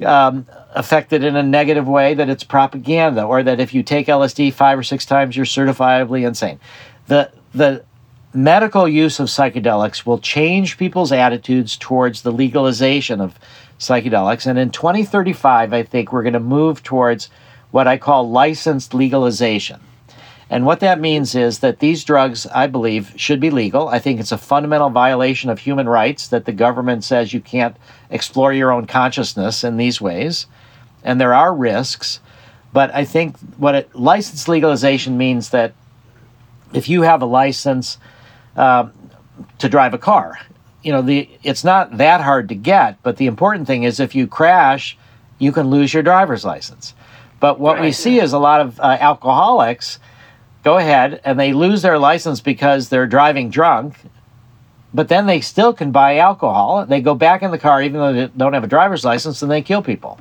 um, 0.03 0.47
affected 0.73 1.23
in 1.23 1.35
a 1.35 1.43
negative 1.43 1.87
way, 1.87 2.15
that 2.15 2.27
it's 2.27 2.43
propaganda, 2.43 3.23
or 3.23 3.43
that 3.43 3.59
if 3.59 3.75
you 3.75 3.83
take 3.83 4.07
LSD 4.07 4.51
five 4.53 4.77
or 4.77 4.83
six 4.83 5.05
times, 5.05 5.37
you're 5.37 5.45
certifiably 5.45 6.25
insane. 6.25 6.59
The, 7.05 7.31
the 7.53 7.85
medical 8.33 8.87
use 8.87 9.19
of 9.19 9.27
psychedelics 9.27 10.03
will 10.03 10.17
change 10.17 10.79
people's 10.79 11.11
attitudes 11.11 11.77
towards 11.77 12.23
the 12.23 12.31
legalization 12.31 13.21
of 13.21 13.37
psychedelics. 13.81 14.45
And 14.45 14.59
in 14.59 14.69
2035, 14.69 15.73
I 15.73 15.83
think 15.83 16.13
we're 16.13 16.21
going 16.21 16.33
to 16.33 16.39
move 16.39 16.83
towards 16.83 17.29
what 17.71 17.87
I 17.87 17.97
call 17.97 18.29
licensed 18.29 18.93
legalization. 18.93 19.81
And 20.51 20.65
what 20.65 20.81
that 20.81 20.99
means 20.99 21.33
is 21.33 21.59
that 21.59 21.79
these 21.79 22.03
drugs, 22.03 22.45
I 22.47 22.67
believe, 22.67 23.13
should 23.15 23.39
be 23.39 23.49
legal. 23.49 23.87
I 23.87 23.99
think 23.99 24.19
it's 24.19 24.33
a 24.33 24.37
fundamental 24.37 24.89
violation 24.89 25.49
of 25.49 25.59
human 25.59 25.89
rights 25.89 26.27
that 26.27 26.45
the 26.45 26.51
government 26.51 27.03
says 27.03 27.33
you 27.33 27.41
can't 27.41 27.75
explore 28.09 28.53
your 28.53 28.71
own 28.71 28.85
consciousness 28.85 29.63
in 29.63 29.77
these 29.77 29.99
ways. 29.99 30.45
And 31.03 31.19
there 31.19 31.33
are 31.33 31.55
risks. 31.55 32.19
But 32.73 32.93
I 32.93 33.05
think 33.05 33.37
what 33.57 33.75
it, 33.75 33.95
legalization 33.95 35.17
means 35.17 35.49
that 35.49 35.73
if 36.73 36.87
you 36.87 37.01
have 37.01 37.21
a 37.21 37.25
license 37.25 37.97
uh, 38.55 38.89
to 39.57 39.69
drive 39.69 39.93
a 39.93 39.97
car, 39.97 40.37
you 40.83 40.91
know, 40.91 41.01
the 41.01 41.29
it's 41.43 41.63
not 41.63 41.97
that 41.97 42.21
hard 42.21 42.49
to 42.49 42.55
get. 42.55 43.01
But 43.03 43.17
the 43.17 43.27
important 43.27 43.67
thing 43.67 43.83
is 43.83 43.99
if 43.99 44.15
you 44.15 44.27
crash, 44.27 44.97
you 45.39 45.51
can 45.51 45.69
lose 45.69 45.93
your 45.93 46.03
driver's 46.03 46.45
license. 46.45 46.93
But 47.39 47.59
what 47.59 47.75
right. 47.75 47.81
we 47.83 47.91
see 47.91 48.19
is 48.19 48.33
a 48.33 48.39
lot 48.39 48.61
of 48.61 48.79
uh, 48.79 48.97
alcoholics 48.99 49.99
go 50.63 50.77
ahead 50.77 51.19
and 51.23 51.39
they 51.39 51.53
lose 51.53 51.81
their 51.81 51.97
license 51.97 52.39
because 52.39 52.89
they're 52.89 53.07
driving 53.07 53.49
drunk, 53.49 53.95
but 54.93 55.07
then 55.07 55.25
they 55.25 55.41
still 55.41 55.73
can 55.73 55.91
buy 55.91 56.17
alcohol. 56.17 56.85
They 56.85 57.01
go 57.01 57.15
back 57.15 57.41
in 57.41 57.51
the 57.51 57.57
car 57.57 57.81
even 57.81 57.99
though 57.99 58.13
they 58.13 58.27
don't 58.37 58.53
have 58.53 58.63
a 58.63 58.67
driver's 58.67 59.03
license 59.03 59.41
and 59.41 59.51
they 59.51 59.61
kill 59.61 59.81
people. 59.81 60.19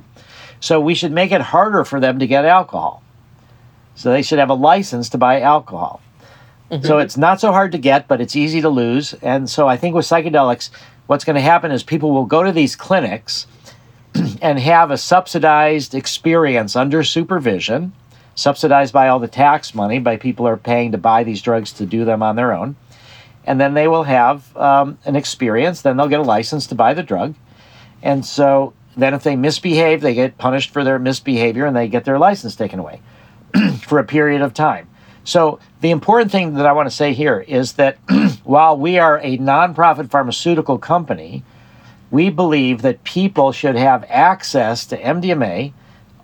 So 0.59 0.79
we 0.79 0.95
should 0.95 1.11
make 1.11 1.31
it 1.31 1.41
harder 1.41 1.83
for 1.85 1.99
them 1.99 2.19
to 2.19 2.27
get 2.27 2.45
alcohol. 2.45 3.03
So 3.95 4.11
they 4.11 4.21
should 4.21 4.39
have 4.39 4.49
a 4.49 4.55
license 4.55 5.09
to 5.09 5.17
buy 5.17 5.41
alcohol. 5.41 6.01
Mm-hmm. 6.71 6.85
So 6.85 6.99
it's 6.99 7.17
not 7.17 7.41
so 7.41 7.51
hard 7.51 7.73
to 7.73 7.77
get, 7.77 8.07
but 8.07 8.21
it's 8.21 8.35
easy 8.35 8.61
to 8.61 8.69
lose. 8.69 9.13
And 9.15 9.49
so 9.49 9.67
I 9.67 9.77
think 9.77 9.93
with 9.93 10.05
psychedelics, 10.05 10.69
what's 11.07 11.25
going 11.25 11.35
to 11.35 11.41
happen 11.41 11.71
is 11.71 11.83
people 11.83 12.11
will 12.11 12.25
go 12.25 12.43
to 12.43 12.51
these 12.51 12.75
clinics 12.75 13.45
and 14.41 14.57
have 14.59 14.89
a 14.89 14.97
subsidized 14.97 15.93
experience 15.93 16.75
under 16.75 17.03
supervision 17.03 17.93
subsidized 18.35 18.93
by 18.93 19.07
all 19.07 19.19
the 19.19 19.27
tax 19.27 19.75
money 19.75 19.99
by 19.99 20.17
people 20.17 20.47
are 20.47 20.57
paying 20.57 20.91
to 20.91 20.97
buy 20.97 21.23
these 21.23 21.41
drugs 21.41 21.71
to 21.73 21.85
do 21.85 22.05
them 22.05 22.23
on 22.23 22.35
their 22.35 22.53
own. 22.53 22.75
And 23.45 23.59
then 23.59 23.73
they 23.73 23.87
will 23.87 24.03
have 24.03 24.55
um, 24.55 24.97
an 25.05 25.15
experience. 25.15 25.81
Then 25.81 25.97
they'll 25.97 26.07
get 26.07 26.19
a 26.19 26.23
license 26.23 26.67
to 26.67 26.75
buy 26.75 26.93
the 26.93 27.03
drug. 27.03 27.35
And 28.01 28.25
so 28.25 28.73
then 28.95 29.13
if 29.13 29.23
they 29.23 29.35
misbehave, 29.35 30.01
they 30.01 30.13
get 30.13 30.37
punished 30.37 30.71
for 30.71 30.83
their 30.83 30.99
misbehavior 30.99 31.65
and 31.65 31.75
they 31.75 31.87
get 31.87 32.05
their 32.05 32.19
license 32.19 32.55
taken 32.55 32.79
away 32.79 33.01
for 33.83 33.99
a 33.99 34.03
period 34.03 34.41
of 34.41 34.53
time. 34.53 34.87
So 35.31 35.59
the 35.79 35.91
important 35.91 36.29
thing 36.29 36.55
that 36.55 36.65
I 36.65 36.73
want 36.73 36.89
to 36.89 36.95
say 36.95 37.13
here 37.13 37.39
is 37.39 37.73
that 37.73 37.95
while 38.43 38.77
we 38.77 38.99
are 38.99 39.17
a 39.19 39.37
nonprofit 39.37 40.09
pharmaceutical 40.09 40.77
company, 40.77 41.45
we 42.11 42.29
believe 42.29 42.81
that 42.81 43.05
people 43.05 43.53
should 43.53 43.77
have 43.77 44.03
access 44.09 44.85
to 44.87 45.01
MDMA 45.01 45.71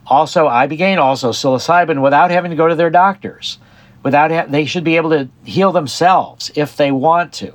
also 0.05 0.49
ibogaine, 0.49 0.97
also 0.97 1.31
psilocybin, 1.31 2.01
without 2.01 2.31
having 2.31 2.51
to 2.51 2.57
go 2.57 2.67
to 2.67 2.75
their 2.75 2.89
doctors. 2.89 3.59
Without 4.03 4.29
ha- 4.29 4.45
they 4.49 4.65
should 4.65 4.83
be 4.83 4.97
able 4.97 5.11
to 5.11 5.29
heal 5.45 5.71
themselves 5.71 6.51
if 6.55 6.75
they 6.75 6.91
want 6.91 7.31
to. 7.35 7.53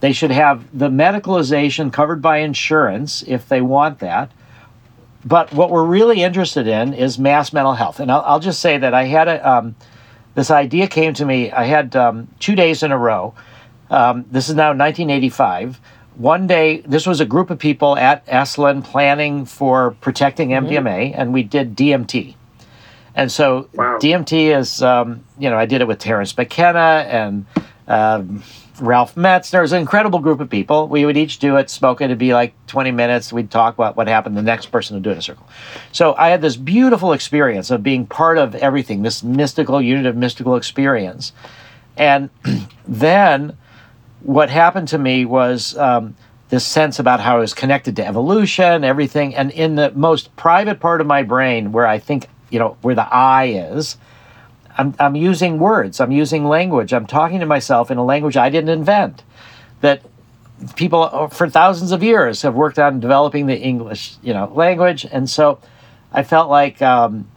They 0.00 0.12
should 0.12 0.32
have 0.32 0.76
the 0.76 0.88
medicalization 0.88 1.92
covered 1.92 2.20
by 2.20 2.38
insurance 2.38 3.22
if 3.28 3.48
they 3.48 3.60
want 3.60 4.00
that. 4.00 4.32
But 5.24 5.52
what 5.52 5.70
we're 5.70 5.84
really 5.84 6.24
interested 6.24 6.66
in 6.66 6.94
is 6.94 7.16
mass 7.16 7.52
mental 7.52 7.74
health. 7.74 8.00
And 8.00 8.10
I'll, 8.10 8.22
I'll 8.22 8.40
just 8.40 8.58
say 8.60 8.76
that 8.78 8.92
I 8.92 9.04
had 9.04 9.28
a, 9.28 9.48
um, 9.48 9.76
this 10.40 10.50
idea 10.50 10.88
came 10.88 11.14
to 11.14 11.24
me. 11.24 11.52
I 11.52 11.64
had 11.64 11.94
um, 11.94 12.28
two 12.40 12.54
days 12.54 12.82
in 12.82 12.92
a 12.92 12.98
row. 12.98 13.34
Um, 13.90 14.24
this 14.30 14.48
is 14.48 14.54
now 14.54 14.68
1985 14.68 15.78
one 16.20 16.46
day, 16.46 16.82
this 16.82 17.06
was 17.06 17.20
a 17.20 17.24
group 17.24 17.48
of 17.48 17.58
people 17.58 17.96
at 17.96 18.26
Esalen 18.26 18.84
planning 18.84 19.46
for 19.46 19.92
protecting 20.02 20.50
MDMA, 20.50 21.12
mm-hmm. 21.12 21.20
and 21.20 21.32
we 21.32 21.42
did 21.42 21.74
DMT. 21.74 22.34
And 23.14 23.32
so 23.32 23.70
wow. 23.72 23.98
DMT 23.98 24.54
is, 24.54 24.82
um, 24.82 25.24
you 25.38 25.48
know, 25.48 25.56
I 25.56 25.64
did 25.64 25.80
it 25.80 25.88
with 25.88 25.98
Terence 25.98 26.36
McKenna 26.36 27.06
and 27.08 27.46
um, 27.88 28.42
Ralph 28.80 29.14
Metzner. 29.14 29.60
Was 29.60 29.72
an 29.72 29.80
incredible 29.80 30.18
group 30.18 30.40
of 30.40 30.48
people. 30.50 30.88
We 30.88 31.04
would 31.04 31.16
each 31.16 31.38
do 31.38 31.56
it, 31.56 31.70
smoke 31.70 32.00
it. 32.00 32.06
It'd 32.06 32.18
be 32.18 32.34
like 32.34 32.54
20 32.66 32.90
minutes. 32.90 33.32
We'd 33.32 33.50
talk 33.50 33.74
about 33.74 33.96
what 33.96 34.08
happened. 34.08 34.36
The 34.36 34.42
next 34.42 34.66
person 34.66 34.96
would 34.96 35.02
do 35.02 35.10
it 35.10 35.14
in 35.14 35.18
a 35.18 35.22
circle. 35.22 35.46
So 35.92 36.14
I 36.14 36.28
had 36.28 36.42
this 36.42 36.56
beautiful 36.56 37.12
experience 37.12 37.70
of 37.70 37.82
being 37.82 38.06
part 38.06 38.38
of 38.38 38.54
everything, 38.54 39.02
this 39.02 39.22
mystical 39.22 39.80
unit 39.80 40.06
of 40.06 40.16
mystical 40.16 40.56
experience. 40.56 41.32
And 41.96 42.30
then 42.88 43.56
what 44.22 44.50
happened 44.50 44.88
to 44.88 44.98
me 44.98 45.24
was 45.24 45.76
um, 45.76 46.16
this 46.48 46.66
sense 46.66 46.98
about 46.98 47.20
how 47.20 47.36
I 47.36 47.40
was 47.40 47.54
connected 47.54 47.96
to 47.96 48.06
evolution, 48.06 48.84
everything. 48.84 49.34
And 49.34 49.50
in 49.50 49.76
the 49.76 49.90
most 49.92 50.34
private 50.36 50.80
part 50.80 51.00
of 51.00 51.06
my 51.06 51.22
brain, 51.22 51.72
where 51.72 51.86
I 51.86 51.98
think, 51.98 52.26
you 52.50 52.58
know, 52.58 52.76
where 52.82 52.94
the 52.94 53.12
I 53.12 53.46
is, 53.46 53.96
I'm, 54.76 54.94
I'm 54.98 55.16
using 55.16 55.58
words, 55.58 56.00
I'm 56.00 56.12
using 56.12 56.44
language, 56.44 56.92
I'm 56.92 57.06
talking 57.06 57.40
to 57.40 57.46
myself 57.46 57.90
in 57.90 57.98
a 57.98 58.04
language 58.04 58.36
I 58.36 58.50
didn't 58.50 58.70
invent. 58.70 59.22
That 59.80 60.02
people 60.76 61.28
for 61.28 61.48
thousands 61.48 61.92
of 61.92 62.02
years 62.02 62.42
have 62.42 62.54
worked 62.54 62.78
on 62.78 63.00
developing 63.00 63.46
the 63.46 63.58
English, 63.58 64.16
you 64.22 64.34
know, 64.34 64.50
language. 64.54 65.06
And 65.10 65.28
so 65.28 65.58
I 66.12 66.22
felt 66.22 66.50
like, 66.50 66.82
um, 66.82 67.30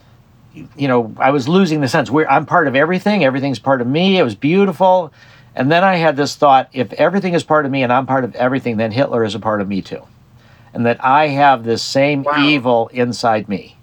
you 0.53 0.87
know, 0.87 1.15
I 1.17 1.31
was 1.31 1.47
losing 1.47 1.81
the 1.81 1.87
sense 1.87 2.11
where 2.11 2.29
I'm 2.29 2.45
part 2.45 2.67
of 2.67 2.75
everything, 2.75 3.23
everything's 3.23 3.59
part 3.59 3.81
of 3.81 3.87
me. 3.87 4.17
It 4.17 4.23
was 4.23 4.35
beautiful 4.35 5.13
and 5.55 5.71
then 5.71 5.83
I 5.83 5.95
had 5.95 6.15
this 6.15 6.35
thought 6.35 6.69
if 6.73 6.93
everything 6.93 7.33
is 7.33 7.43
part 7.43 7.65
of 7.65 7.71
me 7.71 7.83
and 7.83 7.93
I'm 7.93 8.05
part 8.05 8.23
of 8.23 8.35
everything, 8.35 8.77
then 8.77 8.91
Hitler 8.91 9.23
is 9.23 9.35
a 9.35 9.39
part 9.39 9.61
of 9.61 9.67
me 9.67 9.81
too. 9.81 10.01
And 10.73 10.85
that 10.85 11.03
I 11.03 11.27
have 11.27 11.63
this 11.63 11.83
same 11.83 12.23
wow. 12.23 12.43
evil 12.43 12.87
inside 12.91 13.47
me, 13.47 13.77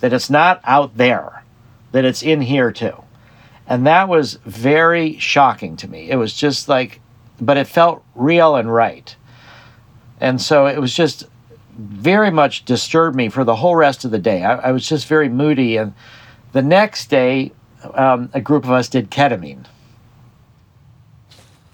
that 0.00 0.12
it's 0.12 0.28
not 0.28 0.60
out 0.64 0.96
there, 0.96 1.42
that 1.94 2.04
it's 2.04 2.24
in 2.24 2.40
here 2.40 2.72
too. 2.72 3.04
And 3.68 3.86
that 3.86 4.08
was 4.08 4.34
very 4.44 5.16
shocking 5.20 5.76
to 5.76 5.88
me. 5.88 6.10
It 6.10 6.16
was 6.16 6.34
just 6.34 6.68
like, 6.68 7.00
but 7.40 7.56
it 7.56 7.68
felt 7.68 8.02
real 8.16 8.56
and 8.56 8.72
right. 8.72 9.14
And 10.20 10.42
so 10.42 10.66
it 10.66 10.80
was 10.80 10.92
just 10.92 11.24
very 11.78 12.32
much 12.32 12.64
disturbed 12.64 13.16
me 13.16 13.28
for 13.28 13.44
the 13.44 13.54
whole 13.54 13.76
rest 13.76 14.04
of 14.04 14.10
the 14.10 14.18
day. 14.18 14.42
I, 14.42 14.56
I 14.56 14.72
was 14.72 14.88
just 14.88 15.06
very 15.06 15.28
moody. 15.28 15.76
And 15.76 15.94
the 16.50 16.62
next 16.62 17.10
day, 17.10 17.52
um, 17.94 18.28
a 18.34 18.40
group 18.40 18.64
of 18.64 18.72
us 18.72 18.88
did 18.88 19.08
ketamine 19.08 19.64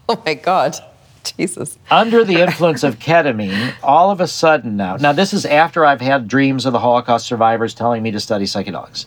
Oh 0.06 0.22
my 0.26 0.34
God. 0.34 0.76
Jesus. 1.38 1.78
Under 1.90 2.24
the 2.24 2.42
influence 2.42 2.82
of 2.82 2.98
ketamine, 2.98 3.72
all 3.82 4.10
of 4.10 4.20
a 4.20 4.26
sudden 4.26 4.76
now, 4.76 4.96
now 4.96 5.12
this 5.12 5.32
is 5.32 5.46
after 5.46 5.86
I've 5.86 6.00
had 6.02 6.28
dreams 6.28 6.66
of 6.66 6.74
the 6.74 6.78
Holocaust 6.78 7.26
survivors 7.26 7.72
telling 7.72 8.02
me 8.02 8.10
to 8.10 8.20
study 8.20 8.44
psychedelics. 8.44 9.06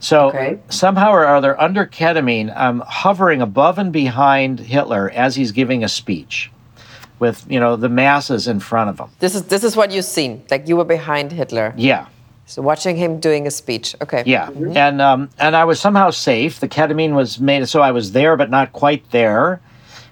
So 0.00 0.28
okay. 0.28 0.58
somehow 0.68 1.12
or 1.12 1.26
other, 1.26 1.58
under 1.60 1.86
ketamine, 1.86 2.54
I'm 2.54 2.80
hovering 2.80 3.40
above 3.40 3.78
and 3.78 3.92
behind 3.92 4.60
Hitler 4.60 5.10
as 5.10 5.36
he's 5.36 5.52
giving 5.52 5.82
a 5.82 5.88
speech 5.88 6.50
with, 7.18 7.46
you 7.48 7.58
know, 7.58 7.76
the 7.76 7.88
masses 7.88 8.46
in 8.46 8.60
front 8.60 8.90
of 8.90 9.00
him. 9.00 9.08
This 9.20 9.34
is 9.34 9.44
this 9.44 9.64
is 9.64 9.74
what 9.74 9.90
you've 9.90 10.04
seen. 10.04 10.44
Like 10.50 10.68
you 10.68 10.76
were 10.76 10.84
behind 10.84 11.32
Hitler. 11.32 11.72
Yeah. 11.76 12.06
So 12.44 12.62
watching 12.62 12.96
him 12.96 13.18
doing 13.18 13.46
a 13.46 13.50
speech. 13.50 13.96
Okay. 14.02 14.22
Yeah. 14.26 14.48
Mm-hmm. 14.48 14.76
And 14.76 15.00
um, 15.00 15.30
and 15.38 15.56
I 15.56 15.64
was 15.64 15.80
somehow 15.80 16.10
safe. 16.10 16.60
The 16.60 16.68
ketamine 16.68 17.14
was 17.14 17.40
made 17.40 17.66
so 17.68 17.80
I 17.80 17.90
was 17.90 18.12
there 18.12 18.36
but 18.36 18.50
not 18.50 18.72
quite 18.72 19.10
there 19.10 19.60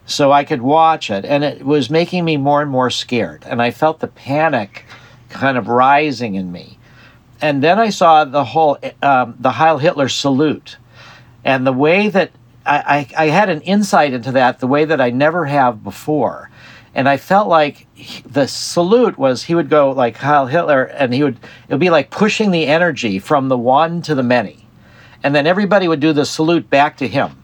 so 0.07 0.33
I 0.33 0.45
could 0.45 0.63
watch 0.63 1.11
it. 1.11 1.25
And 1.25 1.45
it 1.45 1.65
was 1.65 1.91
making 1.91 2.25
me 2.25 2.37
more 2.37 2.63
and 2.63 2.71
more 2.71 2.91
scared. 2.91 3.45
And 3.47 3.63
I 3.63 3.71
felt 3.71 4.01
the 4.01 4.09
panic 4.09 4.85
kind 5.29 5.57
of 5.57 5.69
rising 5.69 6.35
in 6.35 6.53
me. 6.53 6.79
And 7.45 7.63
then 7.63 7.79
I 7.79 7.91
saw 7.91 8.25
the 8.25 8.43
whole, 8.43 8.79
um, 9.03 9.37
the 9.39 9.51
Heil 9.51 9.77
Hitler 9.77 10.09
salute. 10.09 10.79
And 11.45 11.67
the 11.67 11.75
way 11.75 12.09
that 12.09 12.31
I, 12.65 13.07
I, 13.17 13.25
I 13.25 13.29
had 13.29 13.51
an 13.51 13.61
insight 13.61 14.15
into 14.15 14.33
that, 14.33 14.61
the 14.61 14.67
way 14.67 14.87
that 14.87 14.99
I 14.99 15.11
never 15.11 15.45
have 15.45 15.85
before. 15.85 16.49
And 16.95 17.07
I 17.07 17.19
felt 17.19 17.49
like 17.49 17.87
the 18.25 18.47
salute 18.47 19.19
was 19.19 19.43
he 19.43 19.55
would 19.55 19.69
go 19.69 19.91
like 19.91 20.17
Heil 20.17 20.47
Hitler, 20.47 20.85
and 20.85 21.13
he 21.13 21.23
would, 21.23 21.35
it 21.35 21.71
would 21.75 21.81
be 21.81 21.91
like 21.91 22.09
pushing 22.09 22.51
the 22.51 22.67
energy 22.67 23.19
from 23.19 23.51
the 23.51 23.59
one 23.59 24.01
to 24.01 24.15
the 24.15 24.23
many. 24.23 24.67
And 25.23 25.35
then 25.35 25.47
everybody 25.47 25.87
would 25.87 26.01
do 26.01 26.15
the 26.15 26.25
salute 26.25 26.71
back 26.71 26.97
to 26.97 27.07
him 27.07 27.43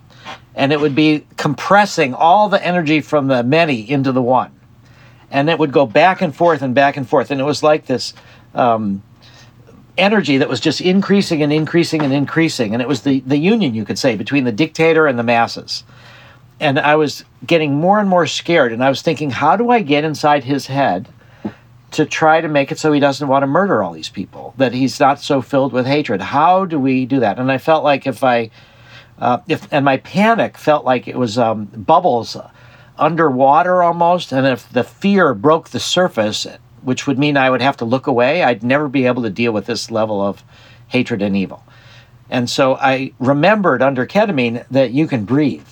and 0.55 0.72
it 0.72 0.80
would 0.80 0.94
be 0.94 1.26
compressing 1.36 2.14
all 2.14 2.48
the 2.48 2.64
energy 2.66 3.03
from 3.03 3.26
the 3.26 3.42
many 3.42 3.90
into 3.90 4.12
the 4.12 4.22
one. 4.22 4.59
And 5.30 5.51
it 5.51 5.59
would 5.59 5.72
go 5.72 5.84
back 5.84 6.22
and 6.22 6.34
forth 6.34 6.62
and 6.62 6.74
back 6.74 6.96
and 6.96 7.07
forth. 7.07 7.30
And 7.30 7.38
it 7.38 7.44
was 7.44 7.62
like 7.62 7.84
this 7.84 8.14
um, 8.55 9.03
energy 9.97 10.38
that 10.38 10.49
was 10.49 10.61
just 10.61 10.80
increasing 10.80 11.43
and 11.43 11.53
increasing 11.53 12.03
and 12.03 12.12
increasing. 12.12 12.72
And 12.72 12.82
it 12.82 12.88
was 12.88 13.03
the, 13.03 13.20
the 13.20 13.36
union, 13.36 13.74
you 13.74 13.84
could 13.84 13.99
say, 13.99 14.16
between 14.16 14.45
the 14.45 14.53
dictator 14.53 15.07
and 15.07 15.18
the 15.18 15.22
masses. 15.22 15.84
And 16.59 16.78
I 16.78 16.97
was 16.97 17.24
getting 17.47 17.74
more 17.74 17.99
and 17.99 18.09
more 18.09 18.26
scared. 18.26 18.72
And 18.72 18.84
I 18.84 18.88
was 18.88 19.03
thinking, 19.03 19.30
how 19.30 19.57
do 19.57 19.70
I 19.70 19.80
get 19.80 20.05
inside 20.05 20.45
his 20.45 20.66
head 20.66 21.09
to 21.93 22.07
try 22.07 22.41
to 22.41 22.49
make 22.49 22.70
it 22.70 22.78
so 22.78 22.93
he 22.93 23.01
doesn't 23.01 23.26
want 23.26 23.43
to 23.43 23.47
murder 23.47 23.82
all 23.82 23.93
these 23.93 24.09
people, 24.09 24.55
that 24.59 24.72
he's 24.72 25.01
not 25.01 25.20
so 25.20 25.43
filled 25.43 25.72
with 25.72 25.86
hatred? 25.86 26.20
How 26.20 26.64
do 26.64 26.78
we 26.78 27.07
do 27.07 27.20
that? 27.20 27.38
And 27.38 27.51
I 27.51 27.59
felt 27.59 27.82
like 27.82 28.07
if 28.07 28.22
I 28.22 28.51
uh, 29.18 29.38
if 29.49 29.70
and 29.70 29.84
my 29.84 29.99
panic 29.99 30.57
felt 30.57 30.84
like 30.84 31.07
it 31.07 31.16
was 31.16 31.36
um, 31.36 31.66
bubbles 31.66 32.36
underwater 32.97 33.82
almost, 33.82 34.32
and 34.32 34.47
if 34.47 34.70
the 34.70 34.84
fear 34.84 35.34
broke 35.34 35.70
the 35.70 35.80
surface, 35.80 36.47
which 36.82 37.06
would 37.06 37.18
mean 37.18 37.36
I 37.36 37.50
would 37.50 37.62
have 37.62 37.76
to 37.78 37.84
look 37.84 38.06
away, 38.06 38.42
I'd 38.42 38.62
never 38.62 38.88
be 38.88 39.06
able 39.06 39.22
to 39.22 39.30
deal 39.30 39.52
with 39.52 39.66
this 39.66 39.90
level 39.90 40.20
of 40.20 40.42
hatred 40.88 41.22
and 41.22 41.36
evil. 41.36 41.64
And 42.30 42.48
so 42.48 42.76
I 42.76 43.12
remembered 43.18 43.82
under 43.82 44.06
ketamine 44.06 44.64
that 44.70 44.92
you 44.92 45.06
can 45.06 45.24
breathe. 45.24 45.66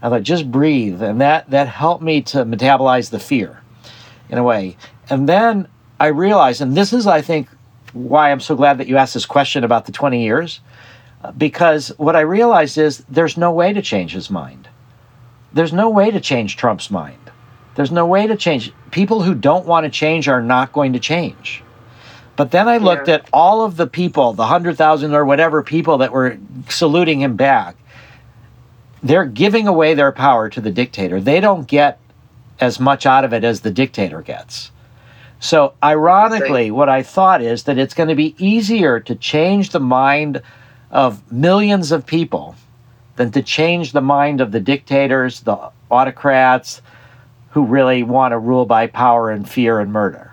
I 0.00 0.08
thought, 0.08 0.22
just 0.22 0.50
breathe. 0.50 1.02
And 1.02 1.20
that, 1.20 1.50
that 1.50 1.68
helped 1.68 2.02
me 2.02 2.22
to 2.22 2.44
metabolize 2.44 3.10
the 3.10 3.18
fear 3.18 3.60
in 4.28 4.38
a 4.38 4.42
way. 4.42 4.76
And 5.10 5.28
then 5.28 5.68
I 6.00 6.08
realized, 6.08 6.60
and 6.60 6.76
this 6.76 6.92
is, 6.92 7.06
I 7.06 7.20
think, 7.20 7.48
why 7.92 8.30
I'm 8.30 8.40
so 8.40 8.54
glad 8.54 8.78
that 8.78 8.86
you 8.86 8.96
asked 8.96 9.14
this 9.14 9.26
question 9.26 9.64
about 9.64 9.86
the 9.86 9.92
20 9.92 10.22
years, 10.22 10.60
because 11.36 11.88
what 11.98 12.16
I 12.16 12.20
realized 12.20 12.78
is 12.78 13.04
there's 13.08 13.36
no 13.36 13.50
way 13.50 13.72
to 13.72 13.82
change 13.82 14.12
his 14.12 14.30
mind. 14.30 14.68
There's 15.52 15.72
no 15.72 15.90
way 15.90 16.10
to 16.10 16.20
change 16.20 16.56
Trump's 16.56 16.90
mind. 16.90 17.27
There's 17.78 17.92
no 17.92 18.06
way 18.06 18.26
to 18.26 18.34
change. 18.34 18.72
People 18.90 19.22
who 19.22 19.36
don't 19.36 19.64
want 19.64 19.84
to 19.84 19.90
change 19.90 20.26
are 20.26 20.42
not 20.42 20.72
going 20.72 20.94
to 20.94 20.98
change. 20.98 21.62
But 22.34 22.50
then 22.50 22.66
I 22.66 22.78
looked 22.78 23.06
yeah. 23.06 23.14
at 23.14 23.28
all 23.32 23.64
of 23.64 23.76
the 23.76 23.86
people, 23.86 24.32
the 24.32 24.42
100,000 24.42 25.14
or 25.14 25.24
whatever 25.24 25.62
people 25.62 25.98
that 25.98 26.10
were 26.10 26.38
saluting 26.68 27.20
him 27.20 27.36
back. 27.36 27.76
They're 29.00 29.24
giving 29.24 29.68
away 29.68 29.94
their 29.94 30.10
power 30.10 30.48
to 30.48 30.60
the 30.60 30.72
dictator. 30.72 31.20
They 31.20 31.38
don't 31.38 31.68
get 31.68 32.00
as 32.58 32.80
much 32.80 33.06
out 33.06 33.24
of 33.24 33.32
it 33.32 33.44
as 33.44 33.60
the 33.60 33.70
dictator 33.70 34.22
gets. 34.22 34.72
So, 35.38 35.74
ironically, 35.80 36.72
what 36.72 36.88
I 36.88 37.04
thought 37.04 37.42
is 37.42 37.62
that 37.62 37.78
it's 37.78 37.94
going 37.94 38.08
to 38.08 38.16
be 38.16 38.34
easier 38.38 38.98
to 38.98 39.14
change 39.14 39.70
the 39.70 39.78
mind 39.78 40.42
of 40.90 41.30
millions 41.30 41.92
of 41.92 42.04
people 42.04 42.56
than 43.14 43.30
to 43.30 43.40
change 43.40 43.92
the 43.92 44.00
mind 44.00 44.40
of 44.40 44.50
the 44.50 44.58
dictators, 44.58 45.42
the 45.42 45.70
autocrats 45.92 46.82
who 47.58 47.64
really 47.64 48.04
want 48.04 48.30
to 48.30 48.38
rule 48.38 48.64
by 48.64 48.86
power 48.86 49.30
and 49.30 49.50
fear 49.50 49.80
and 49.80 49.92
murder. 49.92 50.32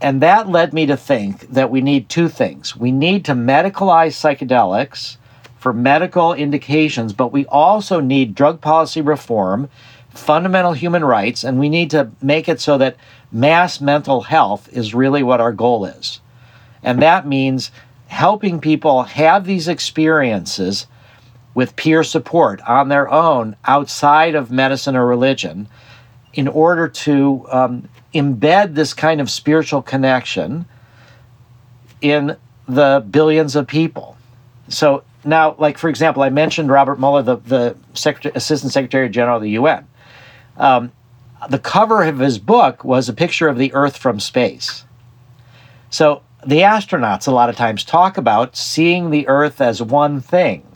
And 0.00 0.20
that 0.20 0.48
led 0.48 0.72
me 0.72 0.84
to 0.86 0.96
think 0.96 1.42
that 1.42 1.70
we 1.70 1.80
need 1.80 2.08
two 2.08 2.28
things. 2.28 2.76
We 2.76 2.90
need 2.90 3.24
to 3.26 3.34
medicalize 3.34 4.18
psychedelics 4.18 5.16
for 5.60 5.72
medical 5.72 6.34
indications, 6.34 7.12
but 7.12 7.30
we 7.30 7.46
also 7.46 8.00
need 8.00 8.34
drug 8.34 8.60
policy 8.60 9.00
reform, 9.00 9.70
fundamental 10.12 10.72
human 10.72 11.04
rights, 11.04 11.44
and 11.44 11.60
we 11.60 11.68
need 11.68 11.88
to 11.92 12.10
make 12.20 12.48
it 12.48 12.60
so 12.60 12.76
that 12.78 12.96
mass 13.30 13.80
mental 13.80 14.22
health 14.22 14.68
is 14.72 14.92
really 14.92 15.22
what 15.22 15.40
our 15.40 15.52
goal 15.52 15.84
is. 15.84 16.20
And 16.82 17.00
that 17.00 17.28
means 17.28 17.70
helping 18.08 18.58
people 18.58 19.04
have 19.04 19.44
these 19.44 19.68
experiences 19.68 20.88
with 21.54 21.76
peer 21.76 22.02
support 22.02 22.60
on 22.62 22.88
their 22.88 23.08
own 23.08 23.54
outside 23.66 24.34
of 24.34 24.50
medicine 24.50 24.96
or 24.96 25.06
religion 25.06 25.68
in 26.34 26.48
order 26.48 26.88
to 26.88 27.46
um, 27.50 27.88
embed 28.14 28.74
this 28.74 28.94
kind 28.94 29.20
of 29.20 29.30
spiritual 29.30 29.82
connection 29.82 30.66
in 32.00 32.36
the 32.68 33.04
billions 33.10 33.56
of 33.56 33.66
people. 33.66 34.16
So 34.68 35.02
now, 35.24 35.54
like 35.58 35.76
for 35.76 35.88
example, 35.88 36.22
I 36.22 36.30
mentioned 36.30 36.70
Robert 36.70 36.98
Muller, 36.98 37.22
the, 37.22 37.36
the 37.36 37.76
Secretary, 37.94 38.32
Assistant 38.34 38.72
Secretary 38.72 39.08
General 39.08 39.36
of 39.36 39.42
the 39.42 39.50
UN. 39.50 39.86
Um, 40.56 40.92
the 41.48 41.58
cover 41.58 42.02
of 42.02 42.18
his 42.18 42.38
book 42.38 42.84
was 42.84 43.08
a 43.08 43.12
picture 43.12 43.48
of 43.48 43.58
the 43.58 43.72
Earth 43.72 43.96
from 43.96 44.20
space. 44.20 44.84
So 45.88 46.22
the 46.46 46.60
astronauts 46.60 47.26
a 47.26 47.32
lot 47.32 47.48
of 47.48 47.56
times 47.56 47.84
talk 47.84 48.16
about 48.16 48.56
seeing 48.56 49.10
the 49.10 49.26
Earth 49.26 49.60
as 49.60 49.82
one 49.82 50.20
thing, 50.20 50.66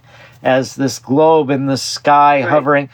as 0.43 0.77
this 0.77 0.99
globe 0.99 1.51
in 1.51 1.67
the 1.67 1.77
sky 1.77 2.41
right. 2.41 2.49
hovering. 2.49 2.89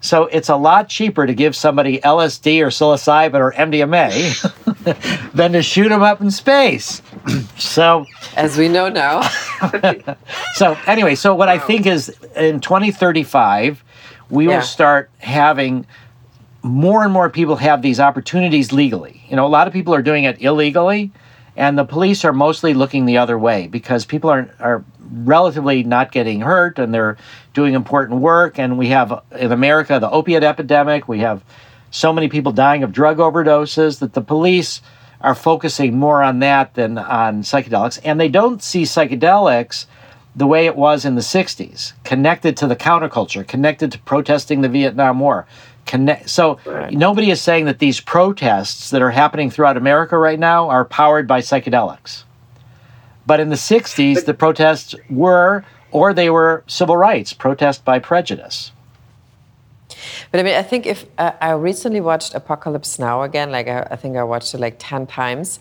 So 0.00 0.26
it's 0.26 0.48
a 0.48 0.56
lot 0.56 0.88
cheaper 0.88 1.26
to 1.26 1.34
give 1.34 1.56
somebody 1.56 1.98
LSD 1.98 2.60
or 2.60 2.68
psilocybin 2.68 3.40
or 3.40 3.52
MDMA 3.52 5.32
than 5.32 5.52
to 5.52 5.62
shoot 5.62 5.88
them 5.88 6.02
up 6.02 6.20
in 6.20 6.30
space. 6.30 7.02
so, 7.56 8.06
as 8.36 8.56
we 8.56 8.68
know 8.68 8.88
now. 8.88 9.22
so 10.54 10.76
anyway, 10.86 11.14
so 11.14 11.34
what 11.34 11.48
wow. 11.48 11.54
I 11.54 11.58
think 11.58 11.86
is 11.86 12.10
in 12.36 12.60
2035, 12.60 13.82
we 14.30 14.46
yeah. 14.46 14.56
will 14.56 14.62
start 14.62 15.10
having 15.18 15.86
more 16.62 17.04
and 17.04 17.12
more 17.12 17.30
people 17.30 17.56
have 17.56 17.82
these 17.82 17.98
opportunities 17.98 18.72
legally. 18.72 19.24
You 19.28 19.36
know, 19.36 19.46
a 19.46 19.48
lot 19.48 19.66
of 19.66 19.72
people 19.72 19.94
are 19.94 20.02
doing 20.02 20.24
it 20.24 20.40
illegally 20.42 21.10
and 21.56 21.78
the 21.78 21.84
police 21.84 22.24
are 22.24 22.32
mostly 22.32 22.74
looking 22.74 23.06
the 23.06 23.18
other 23.18 23.38
way 23.38 23.66
because 23.66 24.04
people 24.04 24.30
are 24.30 24.50
are 24.60 24.84
relatively 25.10 25.82
not 25.82 26.12
getting 26.12 26.40
hurt 26.40 26.78
and 26.78 26.92
they're 26.92 27.16
doing 27.54 27.74
important 27.74 28.20
work 28.20 28.58
and 28.58 28.78
we 28.78 28.88
have 28.88 29.22
in 29.38 29.52
America 29.52 29.98
the 30.00 30.10
opiate 30.10 30.44
epidemic 30.44 31.08
we 31.08 31.20
have 31.20 31.42
so 31.90 32.12
many 32.12 32.28
people 32.28 32.52
dying 32.52 32.82
of 32.82 32.92
drug 32.92 33.18
overdoses 33.18 33.98
that 33.98 34.12
the 34.12 34.20
police 34.20 34.80
are 35.20 35.34
focusing 35.34 35.98
more 35.98 36.22
on 36.22 36.40
that 36.40 36.74
than 36.74 36.98
on 36.98 37.42
psychedelics 37.42 37.98
and 38.04 38.20
they 38.20 38.28
don't 38.28 38.62
see 38.62 38.82
psychedelics 38.82 39.86
the 40.34 40.46
way 40.46 40.66
it 40.66 40.76
was 40.76 41.04
in 41.04 41.14
the 41.14 41.22
60s 41.22 41.92
connected 42.04 42.56
to 42.56 42.66
the 42.66 42.76
counterculture 42.76 43.46
connected 43.46 43.90
to 43.92 43.98
protesting 44.00 44.60
the 44.60 44.68
Vietnam 44.68 45.18
War 45.20 45.46
connect. 45.86 46.28
So 46.28 46.58
right. 46.66 46.92
nobody 46.92 47.30
is 47.30 47.40
saying 47.40 47.64
that 47.64 47.78
these 47.78 48.00
protests 48.00 48.90
that 48.90 49.00
are 49.00 49.10
happening 49.10 49.50
throughout 49.50 49.76
America 49.76 50.18
right 50.18 50.38
now 50.38 50.68
are 50.68 50.84
powered 50.84 51.26
by 51.26 51.40
psychedelics. 51.40 52.24
But 53.26 53.40
in 53.40 53.48
the 53.48 53.56
60s, 53.56 54.14
but, 54.14 54.26
the 54.26 54.34
protests 54.34 54.94
were, 55.10 55.64
or 55.90 56.14
they 56.14 56.30
were 56.30 56.62
civil 56.66 56.96
rights, 56.96 57.32
protest 57.32 57.84
by 57.84 57.98
prejudice. 57.98 58.72
But 60.30 60.40
I 60.40 60.42
mean, 60.42 60.54
I 60.54 60.62
think 60.62 60.86
if 60.86 61.06
uh, 61.18 61.32
I 61.40 61.52
recently 61.52 62.00
watched 62.00 62.34
Apocalypse 62.34 62.98
Now 62.98 63.22
again, 63.22 63.50
like 63.50 63.68
I, 63.68 63.86
I, 63.90 63.96
think 63.96 64.16
I 64.16 64.22
watched 64.22 64.54
it 64.54 64.58
like 64.58 64.76
10 64.78 65.06
times, 65.06 65.58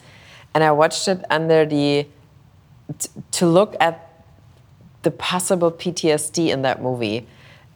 and 0.53 0.63
I 0.63 0.71
watched 0.71 1.07
it 1.07 1.23
under 1.29 1.65
the, 1.65 2.07
t- 2.99 3.09
to 3.31 3.45
look 3.45 3.75
at 3.79 4.23
the 5.03 5.11
possible 5.11 5.71
PTSD 5.71 6.49
in 6.49 6.61
that 6.63 6.81
movie. 6.81 7.27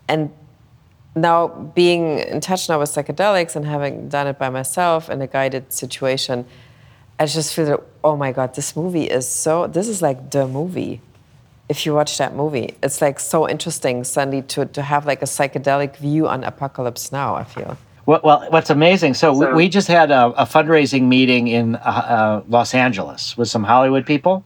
And 0.08 0.32
now 1.16 1.48
being 1.48 2.20
in 2.20 2.42
touch 2.42 2.70
now 2.70 2.80
with 2.80 2.90
psychedelics 2.90 3.56
and 3.56 3.66
having 3.66 4.10
done 4.10 4.28
it 4.28 4.38
by 4.38 4.50
myself 4.50 5.10
in 5.10 5.22
a 5.22 5.28
guided 5.28 5.72
situation, 5.72 6.46
I 7.20 7.26
just 7.26 7.54
feel 7.54 7.66
that 7.66 7.82
oh 8.04 8.16
my 8.16 8.32
god, 8.32 8.56
this 8.56 8.76
movie 8.76 9.04
is 9.04 9.28
so 9.28 9.68
this 9.68 9.88
is 9.88 10.02
like 10.02 10.32
the 10.32 10.48
movie. 10.48 11.02
If 11.68 11.86
you 11.86 11.94
watch 11.94 12.18
that 12.18 12.34
movie, 12.34 12.76
it's 12.82 13.00
like 13.00 13.20
so 13.20 13.48
interesting 13.48 14.04
suddenly 14.04 14.42
to, 14.54 14.66
to 14.66 14.82
have 14.82 15.06
like 15.06 15.22
a 15.22 15.26
psychedelic 15.26 15.98
view 15.98 16.28
on 16.28 16.44
Apocalypse 16.44 17.12
Now. 17.12 17.36
I 17.36 17.44
feel. 17.44 17.78
Well, 18.08 18.22
well 18.24 18.48
what's 18.50 18.72
amazing? 18.72 19.14
So, 19.14 19.34
so 19.34 19.50
we, 19.50 19.66
we, 19.66 19.70
just 19.70 19.88
had 19.88 20.10
a, 20.10 20.28
a 20.30 20.46
fundraising 20.46 21.04
meeting 21.04 21.48
in 21.48 21.76
uh, 21.76 21.80
uh, 21.80 22.44
Los 22.48 22.74
Angeles 22.74 23.38
with 23.38 23.50
some 23.50 23.64
Hollywood 23.64 24.08
people, 24.08 24.44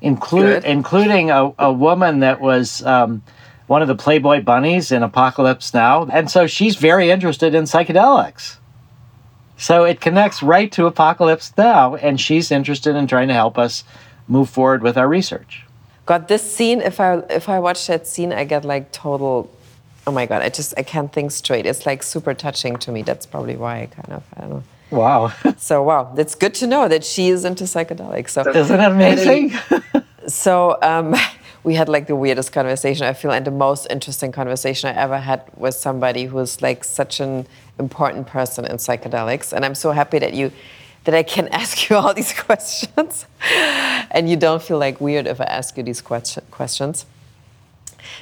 include, 0.00 0.64
including 0.64 1.30
a, 1.30 1.52
a 1.58 1.72
woman 1.72 2.20
that 2.20 2.40
was. 2.40 2.84
Um, 2.84 3.22
one 3.66 3.80
of 3.80 3.88
the 3.88 3.94
Playboy 3.94 4.42
bunnies 4.42 4.92
in 4.92 5.02
Apocalypse 5.02 5.72
Now. 5.72 6.04
And 6.12 6.30
so 6.30 6.46
she's 6.46 6.76
very 6.76 7.10
interested 7.10 7.54
in 7.54 7.64
psychedelics. 7.64 8.58
So 9.56 9.84
it 9.84 10.00
connects 10.00 10.42
right 10.42 10.70
to 10.72 10.86
Apocalypse 10.86 11.52
Now, 11.56 11.94
and 11.94 12.20
she's 12.20 12.50
interested 12.50 12.96
in 12.96 13.06
trying 13.06 13.28
to 13.28 13.34
help 13.34 13.56
us 13.56 13.84
move 14.26 14.48
forward 14.50 14.82
with 14.82 14.96
our 14.96 15.08
research. 15.08 15.64
God, 16.06 16.28
this 16.28 16.42
scene, 16.42 16.80
if 16.80 17.00
I 17.00 17.18
if 17.30 17.48
I 17.48 17.58
watch 17.60 17.86
that 17.86 18.06
scene, 18.06 18.32
I 18.32 18.44
get 18.44 18.64
like 18.64 18.92
total 18.92 19.50
oh 20.06 20.12
my 20.12 20.26
god, 20.26 20.42
I 20.42 20.48
just 20.48 20.74
I 20.76 20.82
can't 20.82 21.12
think 21.12 21.30
straight. 21.30 21.66
It's 21.66 21.86
like 21.86 22.02
super 22.02 22.34
touching 22.34 22.76
to 22.78 22.92
me. 22.92 23.02
That's 23.02 23.26
probably 23.26 23.56
why 23.56 23.82
I 23.82 23.86
kind 23.86 24.12
of 24.12 24.22
I 24.36 24.40
don't 24.42 24.50
know. 24.50 24.62
Wow. 24.90 25.32
so 25.58 25.82
wow, 25.82 26.12
that's 26.14 26.34
good 26.34 26.54
to 26.54 26.66
know 26.66 26.88
that 26.88 27.04
she 27.04 27.28
is 27.28 27.44
into 27.44 27.64
psychedelics. 27.64 28.30
So 28.30 28.48
isn't 28.48 28.76
that 28.76 28.92
amazing? 28.92 29.52
so 30.28 30.78
um, 30.82 31.14
we 31.64 31.74
had 31.74 31.88
like 31.88 32.06
the 32.06 32.16
weirdest 32.16 32.52
conversation 32.52 33.06
I 33.06 33.12
feel 33.14 33.30
and 33.30 33.46
the 33.46 33.50
most 33.50 33.86
interesting 33.90 34.32
conversation 34.32 34.94
I 34.94 35.00
ever 35.00 35.18
had 35.18 35.42
with 35.56 35.74
somebody 35.74 36.24
who 36.26 36.38
is 36.38 36.60
like 36.60 36.84
such 36.84 37.20
an 37.20 37.46
important 37.78 38.26
person 38.26 38.64
in 38.64 38.76
psychedelics 38.76 39.52
and 39.52 39.64
I'm 39.64 39.74
so 39.74 39.92
happy 39.92 40.18
that 40.18 40.34
you 40.34 40.52
that 41.04 41.14
I 41.14 41.22
can 41.22 41.48
ask 41.52 41.88
you 41.88 41.96
all 41.96 42.14
these 42.14 42.32
questions 42.46 43.26
and 44.10 44.28
you 44.28 44.36
don't 44.36 44.62
feel 44.62 44.78
like 44.78 45.00
weird 45.00 45.26
if 45.26 45.40
I 45.40 45.44
ask 45.44 45.76
you 45.76 45.82
these 45.82 46.00
question, 46.00 46.44
questions. 46.50 47.06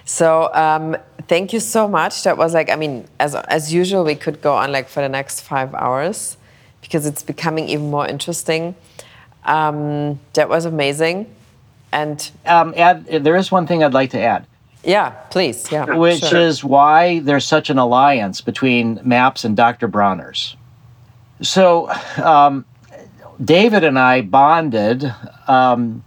So 0.04 0.52
um, 0.54 0.96
thank 1.28 1.52
you 1.52 1.60
so 1.60 1.86
much. 1.86 2.22
That 2.24 2.36
was 2.36 2.54
like 2.54 2.70
I 2.70 2.76
mean 2.76 3.06
as 3.18 3.34
as 3.34 3.72
usual 3.72 4.04
we 4.04 4.14
could 4.14 4.40
go 4.40 4.54
on 4.54 4.72
like 4.72 4.88
for 4.88 5.00
the 5.00 5.08
next 5.08 5.40
five 5.42 5.74
hours 5.74 6.36
because 6.80 7.06
it's 7.06 7.22
becoming 7.22 7.68
even 7.68 7.90
more 7.90 8.06
interesting. 8.06 8.74
Um, 9.44 10.20
that 10.34 10.48
was 10.48 10.64
amazing. 10.64 11.34
And 11.92 12.30
um, 12.46 12.74
add, 12.76 13.06
there 13.06 13.36
is 13.36 13.50
one 13.50 13.66
thing 13.66 13.84
I'd 13.84 13.92
like 13.92 14.10
to 14.10 14.20
add. 14.20 14.46
Yeah, 14.84 15.10
please. 15.30 15.70
Yeah, 15.70 15.96
which 15.96 16.24
sure. 16.24 16.40
is 16.40 16.64
why 16.64 17.20
there's 17.20 17.44
such 17.44 17.70
an 17.70 17.78
alliance 17.78 18.40
between 18.40 19.00
MAPS 19.04 19.44
and 19.44 19.56
Dr. 19.56 19.88
Bronner's. 19.88 20.56
So, 21.40 21.90
um, 22.22 22.64
David 23.42 23.84
and 23.84 23.98
I 23.98 24.22
bonded 24.22 25.12
um, 25.46 26.04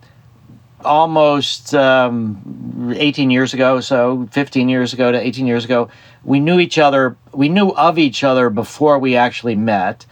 almost 0.84 1.74
um, 1.74 2.94
18 2.96 3.32
years 3.32 3.54
ago, 3.54 3.80
so 3.80 4.28
15 4.32 4.70
years 4.70 4.94
ago 4.94 5.12
to 5.12 5.20
18 5.20 5.48
years 5.48 5.66
ago. 5.66 5.90
We 6.24 6.40
knew 6.40 6.60
each 6.60 6.78
other, 6.78 7.16
we 7.34 7.50
knew 7.50 7.70
of 7.70 7.98
each 7.98 8.24
other 8.24 8.50
before 8.50 9.00
we 9.00 9.16
actually 9.16 9.56
met. 9.56 10.06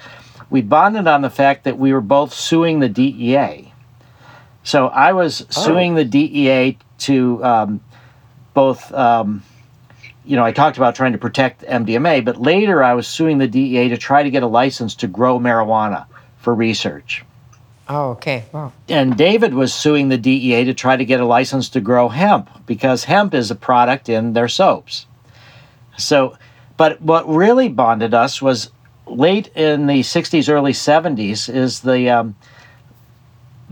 We 0.49 0.61
bonded 0.61 1.07
on 1.07 1.21
the 1.21 1.29
fact 1.29 1.63
that 1.63 1.77
we 1.77 1.91
were 1.91 2.01
both 2.01 2.33
suing 2.33 2.79
the 2.79 2.89
DEA 2.89 3.73
so 4.63 4.87
I 4.87 5.11
was 5.13 5.45
suing 5.49 5.93
oh. 5.93 5.95
the 5.95 6.05
DEA 6.05 6.77
to 6.99 7.43
um, 7.43 7.81
both. 8.53 8.91
Um, 8.93 9.43
you 10.25 10.37
know, 10.37 10.45
I 10.45 10.51
talked 10.53 10.77
about 10.77 10.95
trying 10.95 11.11
to 11.11 11.17
protect 11.17 11.63
MDMA, 11.63 12.23
but 12.23 12.39
later 12.39 12.81
I 12.81 12.93
was 12.93 13.07
suing 13.07 13.39
the 13.39 13.47
DEA 13.47 13.89
to 13.89 13.97
try 13.97 14.23
to 14.23 14.29
get 14.29 14.41
a 14.41 14.47
license 14.47 14.95
to 14.95 15.07
grow 15.07 15.37
marijuana 15.37 16.05
for 16.37 16.55
research. 16.55 17.25
Oh, 17.89 18.11
okay. 18.11 18.45
Wow. 18.53 18.71
And 18.87 19.17
David 19.17 19.53
was 19.53 19.73
suing 19.73 20.07
the 20.07 20.17
DEA 20.17 20.63
to 20.65 20.73
try 20.73 20.95
to 20.95 21.03
get 21.03 21.19
a 21.19 21.25
license 21.25 21.67
to 21.69 21.81
grow 21.81 22.07
hemp 22.07 22.49
because 22.65 23.03
hemp 23.03 23.33
is 23.33 23.51
a 23.51 23.55
product 23.55 24.07
in 24.07 24.31
their 24.33 24.47
soaps. 24.47 25.05
So, 25.97 26.37
but 26.77 27.01
what 27.01 27.27
really 27.27 27.67
bonded 27.67 28.13
us 28.13 28.41
was 28.41 28.71
late 29.05 29.47
in 29.55 29.87
the 29.87 29.99
60s, 29.99 30.49
early 30.49 30.73
70s, 30.73 31.53
is 31.53 31.81
the. 31.81 32.09
Um, 32.09 32.35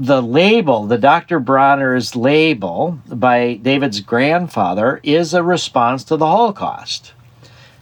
the 0.01 0.21
label, 0.21 0.87
the 0.87 0.97
Dr. 0.97 1.39
Bronner's 1.39 2.15
label 2.15 2.99
by 3.07 3.53
David's 3.53 3.99
grandfather, 3.99 4.99
is 5.03 5.35
a 5.35 5.43
response 5.43 6.03
to 6.05 6.17
the 6.17 6.25
Holocaust. 6.25 7.13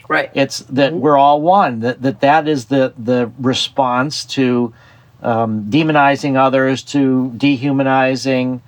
Right. 0.09 0.29
It's 0.33 0.59
that 0.59 0.93
we're 0.93 1.17
all 1.17 1.41
one. 1.41 1.79
That 1.79 2.01
that, 2.01 2.19
that 2.21 2.47
is 2.47 2.65
the 2.65 2.93
the 2.97 3.31
response 3.39 4.25
to 4.25 4.73
um, 5.21 5.65
demonizing 5.69 6.35
others, 6.35 6.83
to 6.85 7.31
dehumanizing. 7.37 8.61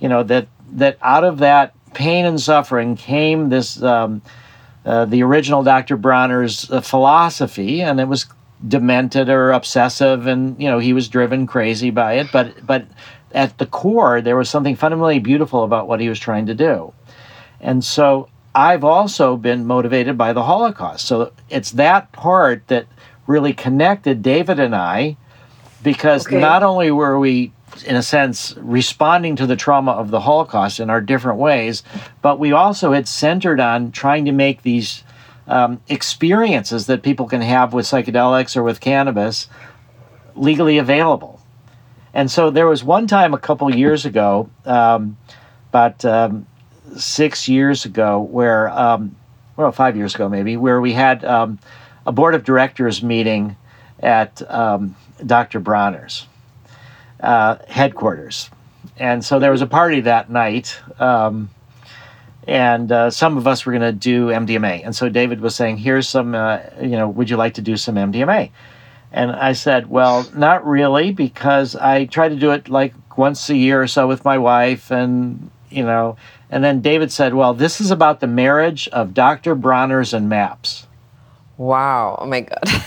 You 0.00 0.08
know 0.08 0.22
that 0.24 0.48
that 0.72 0.98
out 1.00 1.24
of 1.24 1.38
that 1.38 1.72
pain 1.94 2.26
and 2.26 2.40
suffering 2.40 2.96
came 2.96 3.48
this 3.48 3.80
um, 3.82 4.20
uh, 4.84 5.06
the 5.06 5.22
original 5.22 5.62
Dr. 5.62 5.96
Bronner's 5.96 6.70
uh, 6.70 6.80
philosophy, 6.80 7.80
and 7.80 8.00
it 8.00 8.08
was 8.08 8.26
demented 8.66 9.28
or 9.28 9.52
obsessive 9.52 10.26
and 10.26 10.60
you 10.60 10.68
know 10.68 10.78
he 10.78 10.92
was 10.92 11.08
driven 11.08 11.46
crazy 11.46 11.90
by 11.90 12.14
it. 12.14 12.28
But 12.32 12.66
but 12.66 12.86
at 13.32 13.56
the 13.58 13.66
core 13.66 14.20
there 14.20 14.36
was 14.36 14.48
something 14.50 14.74
fundamentally 14.74 15.18
beautiful 15.18 15.62
about 15.64 15.86
what 15.86 16.00
he 16.00 16.08
was 16.08 16.18
trying 16.18 16.46
to 16.46 16.54
do. 16.54 16.92
And 17.60 17.84
so 17.84 18.28
i've 18.54 18.82
also 18.82 19.36
been 19.36 19.66
motivated 19.66 20.16
by 20.18 20.32
the 20.32 20.42
holocaust. 20.42 21.06
So 21.06 21.32
it's 21.50 21.72
that 21.72 22.10
part 22.12 22.66
that 22.68 22.86
really 23.26 23.52
connected 23.52 24.22
david 24.22 24.58
and 24.58 24.74
i 24.74 25.16
because 25.82 26.26
Okay. 26.26 26.40
not 26.40 26.62
only 26.62 26.90
were 26.90 27.18
we 27.18 27.52
in 27.84 27.94
a 27.94 28.02
sense 28.02 28.54
responding 28.56 29.36
to 29.36 29.46
the 29.46 29.54
trauma 29.54 29.92
of 29.92 30.10
the 30.10 30.20
holocaust 30.20 30.80
in 30.80 30.88
our 30.88 31.00
different 31.02 31.38
ways 31.38 31.82
but 32.22 32.38
we 32.40 32.50
also 32.52 32.92
had 32.92 33.06
centered 33.06 33.60
on 33.60 33.92
trying 33.92 34.24
to 34.24 34.32
make 34.32 34.62
these 34.62 35.04
um, 35.48 35.80
experiences 35.88 36.86
that 36.86 37.02
people 37.02 37.26
can 37.26 37.40
have 37.40 37.72
with 37.72 37.86
psychedelics 37.86 38.56
or 38.56 38.62
with 38.62 38.80
cannabis 38.80 39.48
legally 40.36 40.78
available. 40.78 41.40
And 42.14 42.30
so 42.30 42.50
there 42.50 42.66
was 42.66 42.84
one 42.84 43.06
time 43.06 43.34
a 43.34 43.38
couple 43.38 43.74
years 43.74 44.04
ago, 44.06 44.48
um, 44.64 45.16
about 45.70 46.04
um, 46.04 46.46
six 46.96 47.48
years 47.48 47.84
ago, 47.84 48.20
where, 48.20 48.68
um, 48.70 49.16
well, 49.56 49.72
five 49.72 49.96
years 49.96 50.14
ago 50.14 50.28
maybe, 50.28 50.56
where 50.56 50.80
we 50.80 50.92
had 50.92 51.24
um, 51.24 51.58
a 52.06 52.12
board 52.12 52.34
of 52.34 52.44
directors 52.44 53.02
meeting 53.02 53.56
at 54.00 54.40
um, 54.50 54.96
Dr. 55.24 55.60
Bronner's 55.60 56.26
uh, 57.20 57.56
headquarters. 57.68 58.50
And 58.96 59.24
so 59.24 59.38
there 59.38 59.50
was 59.50 59.62
a 59.62 59.66
party 59.66 60.00
that 60.02 60.30
night. 60.30 60.80
Um, 60.98 61.50
and 62.48 62.90
uh, 62.90 63.10
some 63.10 63.36
of 63.36 63.46
us 63.46 63.66
were 63.66 63.72
going 63.72 63.82
to 63.82 63.92
do 63.92 64.28
MDMA. 64.28 64.80
And 64.82 64.96
so 64.96 65.10
David 65.10 65.40
was 65.42 65.54
saying, 65.54 65.76
"Here's 65.76 66.08
some, 66.08 66.34
uh, 66.34 66.60
you 66.80 66.96
know, 66.96 67.06
would 67.06 67.28
you 67.28 67.36
like 67.36 67.54
to 67.54 67.62
do 67.62 67.76
some 67.76 67.96
MDMA?" 67.96 68.50
And 69.12 69.30
I 69.32 69.52
said, 69.52 69.90
"Well, 69.90 70.26
not 70.34 70.66
really, 70.66 71.12
because 71.12 71.76
I 71.76 72.06
try 72.06 72.28
to 72.28 72.36
do 72.36 72.50
it 72.52 72.70
like 72.70 72.94
once 73.16 73.50
a 73.50 73.56
year 73.56 73.82
or 73.82 73.86
so 73.86 74.08
with 74.08 74.24
my 74.24 74.38
wife, 74.38 74.90
and 74.90 75.50
you 75.68 75.84
know." 75.84 76.16
And 76.50 76.64
then 76.64 76.80
David 76.80 77.12
said, 77.12 77.34
"Well, 77.34 77.52
this 77.52 77.82
is 77.82 77.90
about 77.90 78.20
the 78.20 78.26
marriage 78.26 78.88
of 78.88 79.12
Dr. 79.12 79.54
Bronner's 79.54 80.14
and 80.14 80.30
MAPS." 80.30 80.86
Wow. 81.58 82.18
Oh 82.20 82.26
my 82.26 82.40
God. 82.40 82.64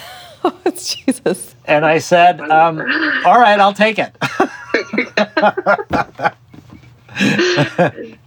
It's 0.65 0.95
Jesus. 0.95 1.53
And 1.65 1.85
I 1.85 1.99
said, 1.99 2.41
um, 2.41 2.79
"All 3.25 3.39
right, 3.39 3.59
I'll 3.59 3.75
take 3.75 3.99
it." 3.99 4.17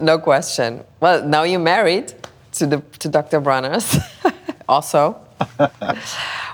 No 0.00 0.18
question. 0.18 0.84
Well, 1.00 1.24
now 1.24 1.42
you're 1.42 1.60
married 1.60 2.12
to 2.52 2.66
the 2.66 2.82
to 2.98 3.08
Dr. 3.08 3.40
Bronner's, 3.40 3.96
also. 4.68 5.18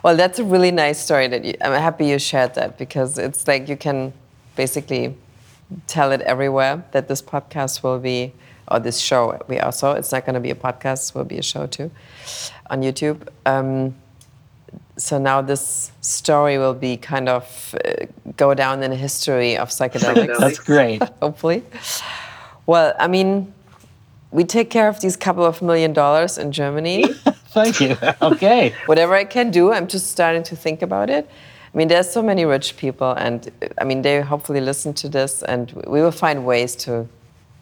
well, 0.02 0.16
that's 0.16 0.38
a 0.38 0.44
really 0.44 0.70
nice 0.70 0.98
story. 1.04 1.28
That 1.28 1.44
you, 1.44 1.54
I'm 1.60 1.72
happy 1.72 2.06
you 2.06 2.18
shared 2.18 2.54
that 2.54 2.78
because 2.78 3.18
it's 3.18 3.46
like 3.46 3.68
you 3.68 3.76
can 3.76 4.12
basically 4.56 5.16
tell 5.86 6.12
it 6.12 6.20
everywhere 6.22 6.84
that 6.92 7.08
this 7.08 7.20
podcast 7.20 7.82
will 7.82 7.98
be, 7.98 8.32
or 8.70 8.80
this 8.80 8.98
show. 8.98 9.40
We 9.48 9.60
also 9.60 9.92
it's 9.92 10.12
not 10.12 10.24
going 10.24 10.34
to 10.34 10.40
be 10.40 10.50
a 10.50 10.54
podcast; 10.54 11.10
it 11.10 11.14
will 11.14 11.24
be 11.24 11.38
a 11.38 11.42
show 11.42 11.66
too, 11.66 11.90
on 12.70 12.82
YouTube. 12.82 13.28
Um, 13.44 13.94
so 14.96 15.18
now 15.18 15.40
this 15.40 15.92
story 16.00 16.58
will 16.58 16.74
be 16.74 16.96
kind 16.96 17.28
of 17.28 17.74
uh, 17.84 18.06
go 18.36 18.52
down 18.54 18.82
in 18.82 18.90
the 18.90 18.96
history 18.96 19.56
of 19.56 19.70
psychedelics 19.70 20.38
That's 20.38 20.58
great. 20.58 21.02
hopefully. 21.22 21.62
Well, 22.68 22.94
I 23.00 23.08
mean, 23.08 23.54
we 24.30 24.44
take 24.44 24.68
care 24.68 24.88
of 24.88 25.00
these 25.00 25.16
couple 25.16 25.46
of 25.46 25.62
million 25.62 25.94
dollars 25.94 26.36
in 26.36 26.52
Germany. 26.52 27.02
Thank 27.54 27.80
you. 27.80 27.96
Okay. 28.20 28.74
Whatever 28.84 29.14
I 29.14 29.24
can 29.24 29.50
do, 29.50 29.72
I'm 29.72 29.86
just 29.88 30.10
starting 30.10 30.42
to 30.42 30.54
think 30.54 30.82
about 30.82 31.08
it. 31.08 31.26
I 31.72 31.78
mean, 31.78 31.88
there's 31.88 32.10
so 32.10 32.22
many 32.22 32.44
rich 32.44 32.76
people, 32.76 33.12
and 33.12 33.50
I 33.80 33.84
mean, 33.84 34.02
they 34.02 34.20
hopefully 34.20 34.60
listen 34.60 34.92
to 34.94 35.08
this, 35.08 35.42
and 35.42 35.72
we 35.86 36.02
will 36.02 36.12
find 36.12 36.44
ways 36.44 36.76
to 36.84 37.08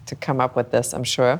to 0.07 0.15
come 0.15 0.41
up 0.41 0.55
with 0.57 0.71
this. 0.71 0.93
I'm 0.93 1.05
sure. 1.05 1.39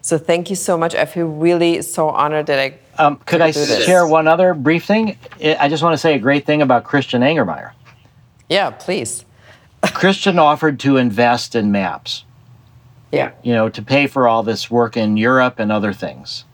So 0.00 0.16
thank 0.18 0.48
you 0.48 0.56
so 0.56 0.78
much. 0.78 0.94
I 0.94 1.04
feel 1.04 1.26
really 1.26 1.82
so 1.82 2.08
honored 2.08 2.46
that 2.46 2.58
I. 2.58 2.78
Um, 3.02 3.16
could 3.26 3.40
I 3.40 3.50
share 3.50 4.06
one 4.06 4.28
other 4.28 4.54
brief 4.54 4.84
thing? 4.84 5.18
I 5.42 5.56
I 5.60 5.68
just 5.68 5.82
want 5.82 5.94
to 5.94 5.98
say 5.98 6.14
a 6.14 6.20
great 6.20 6.46
thing 6.46 6.62
about 6.62 6.84
Christian 6.84 7.22
Angermayer. 7.22 7.72
Yeah, 8.48 8.70
please. 8.70 9.24
Christian 9.94 10.38
offered 10.38 10.78
to 10.80 10.98
invest 10.98 11.56
in 11.56 11.72
maps, 11.72 12.24
Yeah. 13.12 13.32
you 13.42 13.52
know, 13.52 13.68
to 13.68 13.82
pay 13.82 14.06
for 14.06 14.26
all 14.26 14.42
this 14.42 14.70
work 14.70 14.96
in 14.96 15.16
Europe 15.18 15.58
and 15.58 15.70
other 15.70 15.92
things. 15.92 16.44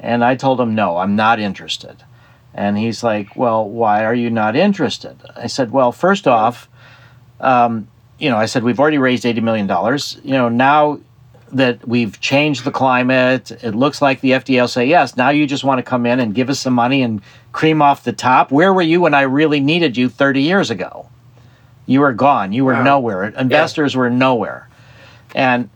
And 0.00 0.24
I 0.24 0.36
told 0.36 0.58
him, 0.60 0.74
no, 0.74 0.96
I'm 0.96 1.14
not 1.16 1.38
interested. 1.38 2.02
And 2.54 2.78
he's 2.78 3.02
like, 3.04 3.36
well, 3.36 3.68
why 3.68 4.04
are 4.04 4.14
you 4.14 4.30
not 4.30 4.56
interested? 4.56 5.16
I 5.36 5.46
said, 5.48 5.70
well, 5.70 5.92
first 5.92 6.26
off, 6.26 6.66
um, 7.40 7.88
you 8.18 8.30
know, 8.30 8.36
I 8.38 8.46
said, 8.46 8.64
we've 8.64 8.80
already 8.80 8.98
raised 8.98 9.24
$80 9.24 9.42
million. 9.42 9.68
You 10.24 10.32
know, 10.32 10.48
now 10.48 10.98
that 11.52 11.86
we've 11.86 12.18
changed 12.20 12.64
the 12.64 12.70
climate, 12.70 13.50
it 13.62 13.74
looks 13.74 14.00
like 14.02 14.20
the 14.22 14.30
FDA 14.32 14.60
will 14.62 14.68
say, 14.68 14.86
yes, 14.86 15.16
now 15.16 15.28
you 15.30 15.46
just 15.46 15.62
want 15.64 15.78
to 15.78 15.82
come 15.82 16.06
in 16.06 16.20
and 16.20 16.34
give 16.34 16.48
us 16.50 16.58
some 16.58 16.74
money 16.74 17.02
and 17.02 17.20
cream 17.52 17.80
off 17.82 18.04
the 18.04 18.12
top. 18.12 18.50
Where 18.50 18.72
were 18.72 18.82
you 18.82 19.00
when 19.02 19.14
I 19.14 19.22
really 19.22 19.60
needed 19.60 19.96
you 19.96 20.08
30 20.08 20.42
years 20.42 20.70
ago? 20.70 21.08
You 21.86 22.00
were 22.00 22.12
gone. 22.12 22.52
You 22.52 22.64
were 22.64 22.72
Wow. 22.74 22.82
nowhere. 22.82 23.24
Investors 23.24 23.94
were 23.96 24.10
nowhere. 24.10 24.68
And 25.34 25.68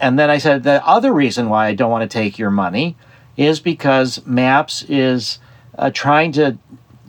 and 0.00 0.18
then 0.18 0.30
I 0.30 0.38
said 0.38 0.62
the 0.62 0.86
other 0.86 1.12
reason 1.12 1.48
why 1.48 1.66
I 1.66 1.74
don't 1.74 1.90
want 1.90 2.08
to 2.08 2.18
take 2.18 2.38
your 2.38 2.50
money 2.50 2.96
is 3.36 3.60
because 3.60 4.24
MAPS 4.26 4.84
is 4.88 5.38
uh, 5.78 5.90
trying 5.90 6.32
to, 6.32 6.58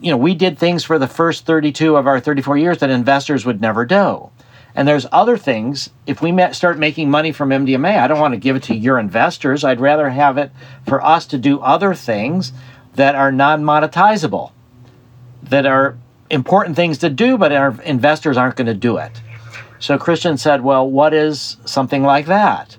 you 0.02 0.12
know, 0.12 0.18
we 0.18 0.36
did 0.36 0.58
things 0.58 0.84
for 0.84 1.00
the 1.00 1.08
first 1.08 1.46
32 1.46 1.96
of 1.96 2.08
our 2.08 2.20
34 2.20 2.58
years 2.58 2.80
that 2.80 2.90
investors 2.90 3.46
would 3.46 3.62
never 3.62 3.86
do. 3.86 4.30
And 4.76 4.88
there's 4.88 5.08
other 5.12 5.38
things. 5.38 5.90
If 6.06 6.22
we 6.22 6.38
start 6.54 6.78
making 6.78 7.10
money 7.10 7.32
from 7.32 7.50
MDMA, 7.50 7.98
I 7.98 8.08
don't 8.08 8.20
want 8.20 8.34
to 8.34 8.40
give 8.40 8.56
it 8.56 8.64
to 8.64 8.76
your 8.76 9.00
investors. 9.00 9.64
I'd 9.64 9.80
rather 9.80 10.10
have 10.10 10.38
it 10.38 10.52
for 10.86 11.04
us 11.04 11.26
to 11.28 11.38
do 11.38 11.60
other 11.62 11.96
things 11.96 12.54
that 12.94 13.16
are 13.16 13.32
non 13.32 13.64
monetizable, 13.64 14.52
that 15.42 15.66
are 15.66 15.98
important 16.30 16.76
things 16.76 17.00
to 17.00 17.10
do, 17.10 17.38
but 17.38 17.52
our 17.52 17.82
investors 17.82 18.38
aren't 18.38 18.56
going 18.56 18.68
to 18.68 18.74
do 18.76 18.98
it. 18.98 19.20
So 19.80 19.98
Christian 19.98 20.38
said, 20.38 20.64
Well, 20.64 20.90
what 20.90 21.14
is 21.14 21.58
something 21.66 22.04
like 22.04 22.26
that? 22.28 22.76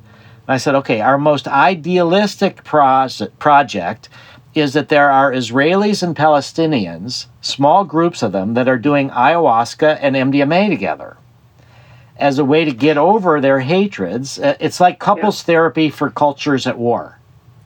And 0.46 0.54
I 0.54 0.56
said, 0.56 0.74
Okay, 0.76 1.00
our 1.00 1.18
most 1.18 1.46
idealistic 1.48 2.64
project 2.64 4.08
is 4.54 4.72
that 4.72 4.88
there 4.88 5.10
are 5.10 5.32
Israelis 5.32 6.02
and 6.02 6.16
Palestinians, 6.16 7.26
small 7.40 7.84
groups 7.84 8.22
of 8.22 8.32
them, 8.32 8.54
that 8.54 8.68
are 8.68 8.78
doing 8.78 9.10
ayahuasca 9.10 9.98
and 10.00 10.16
MDMA 10.16 10.68
together 10.68 11.16
as 12.16 12.38
a 12.38 12.44
way 12.44 12.64
to 12.64 12.72
get 12.72 12.98
over 12.98 13.40
their 13.40 13.60
hatreds. 13.60 14.38
Uh, 14.38 14.56
It's 14.58 14.80
like 14.80 14.98
couples 14.98 15.42
therapy 15.42 15.88
for 15.90 16.10
cultures 16.10 16.66
at 16.66 16.78
war. 16.78 17.18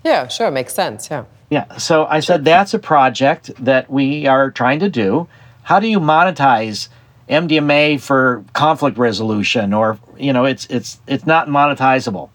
Yeah, 0.05 0.29
sure, 0.29 0.51
makes 0.51 0.75
sense. 0.75 1.09
Yeah. 1.11 1.25
Yeah. 1.49 1.77
So 1.77 2.07
I 2.07 2.21
said 2.21 2.45
that's 2.45 2.75
a 2.75 2.79
project 2.79 3.51
that 3.65 3.91
we 3.91 4.27
are 4.27 4.51
trying 4.51 4.81
to 4.81 4.91
do. 4.91 5.29
How 5.63 5.81
do 5.81 5.87
you 5.87 6.01
monetize 6.01 6.89
MDMA 7.29 8.01
for 8.01 8.45
conflict 8.53 8.99
resolution 8.99 9.73
or 9.73 9.99
you 10.19 10.33
know 10.33 10.45
it's 10.45 10.67
it's 10.67 11.01
it's 11.07 11.27
not 11.27 11.49
monetizable. 11.49 12.31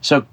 So 0.00 0.26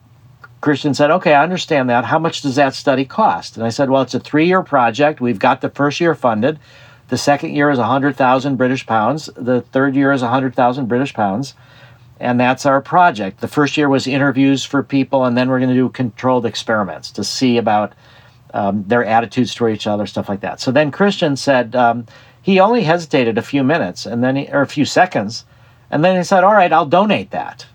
Christian 0.61 0.93
said, 0.93 1.11
"Okay, 1.11 1.33
I 1.33 1.43
understand 1.43 1.89
that. 1.89 2.05
How 2.05 2.19
much 2.19 2.41
does 2.41 2.55
that 2.55 2.73
study 2.73 3.05
cost?" 3.05 3.57
And 3.57 3.65
I 3.65 3.69
said, 3.69 3.89
"Well, 3.89 4.01
it's 4.01 4.15
a 4.15 4.19
3-year 4.19 4.63
project. 4.63 5.21
We've 5.21 5.39
got 5.39 5.61
the 5.61 5.69
first 5.69 5.99
year 5.99 6.15
funded. 6.15 6.59
The 7.09 7.17
second 7.17 7.53
year 7.55 7.69
is 7.69 7.77
100,000 7.77 8.55
British 8.55 8.85
pounds. 8.85 9.29
The 9.35 9.61
third 9.61 9.95
year 9.95 10.13
is 10.13 10.21
100,000 10.21 10.85
British 10.87 11.13
pounds." 11.13 11.55
And 12.19 12.39
that's 12.39 12.67
our 12.67 12.81
project. 12.81 13.41
The 13.41 13.47
first 13.47 13.77
year 13.77 13.89
was 13.89 14.05
interviews 14.05 14.63
for 14.63 14.83
people, 14.83 15.25
and 15.25 15.35
then 15.35 15.49
we're 15.49 15.57
going 15.57 15.71
to 15.71 15.75
do 15.75 15.89
controlled 15.89 16.45
experiments 16.45 17.09
to 17.11 17.23
see 17.23 17.57
about 17.57 17.93
um, 18.53 18.83
their 18.87 19.03
attitudes 19.03 19.55
toward 19.55 19.73
each 19.73 19.87
other, 19.87 20.05
stuff 20.05 20.29
like 20.29 20.41
that. 20.41 20.59
So 20.59 20.71
then 20.71 20.91
Christian 20.91 21.35
said 21.35 21.75
um, 21.75 22.05
he 22.41 22.59
only 22.59 22.83
hesitated 22.83 23.37
a 23.37 23.41
few 23.41 23.63
minutes, 23.63 24.05
and 24.05 24.23
then 24.23 24.35
he, 24.35 24.47
or 24.49 24.61
a 24.61 24.67
few 24.67 24.85
seconds, 24.85 25.45
and 25.89 26.03
then 26.03 26.15
he 26.15 26.23
said, 26.23 26.43
"All 26.43 26.53
right, 26.53 26.71
I'll 26.71 26.85
donate 26.85 27.31
that." 27.31 27.65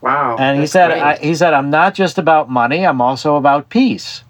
Wow. 0.00 0.36
And 0.38 0.60
he 0.60 0.66
said, 0.66 0.92
I, 0.92 1.16
he 1.16 1.34
said, 1.34 1.54
I'm 1.54 1.70
not 1.70 1.94
just 1.94 2.18
about 2.18 2.48
money. 2.48 2.86
I'm 2.86 3.00
also 3.00 3.36
about 3.36 3.68
peace. 3.68 4.22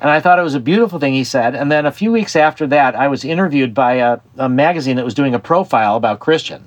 And 0.00 0.10
I 0.10 0.20
thought 0.20 0.38
it 0.38 0.42
was 0.42 0.54
a 0.54 0.60
beautiful 0.60 0.98
thing 0.98 1.12
he 1.12 1.24
said. 1.24 1.54
And 1.54 1.70
then 1.70 1.86
a 1.86 1.92
few 1.92 2.12
weeks 2.12 2.34
after 2.36 2.66
that, 2.68 2.94
I 2.94 3.08
was 3.08 3.24
interviewed 3.24 3.74
by 3.74 3.94
a, 3.94 4.20
a 4.36 4.48
magazine 4.48 4.96
that 4.96 5.04
was 5.04 5.14
doing 5.14 5.34
a 5.34 5.38
profile 5.38 5.96
about 5.96 6.20
Christian. 6.20 6.66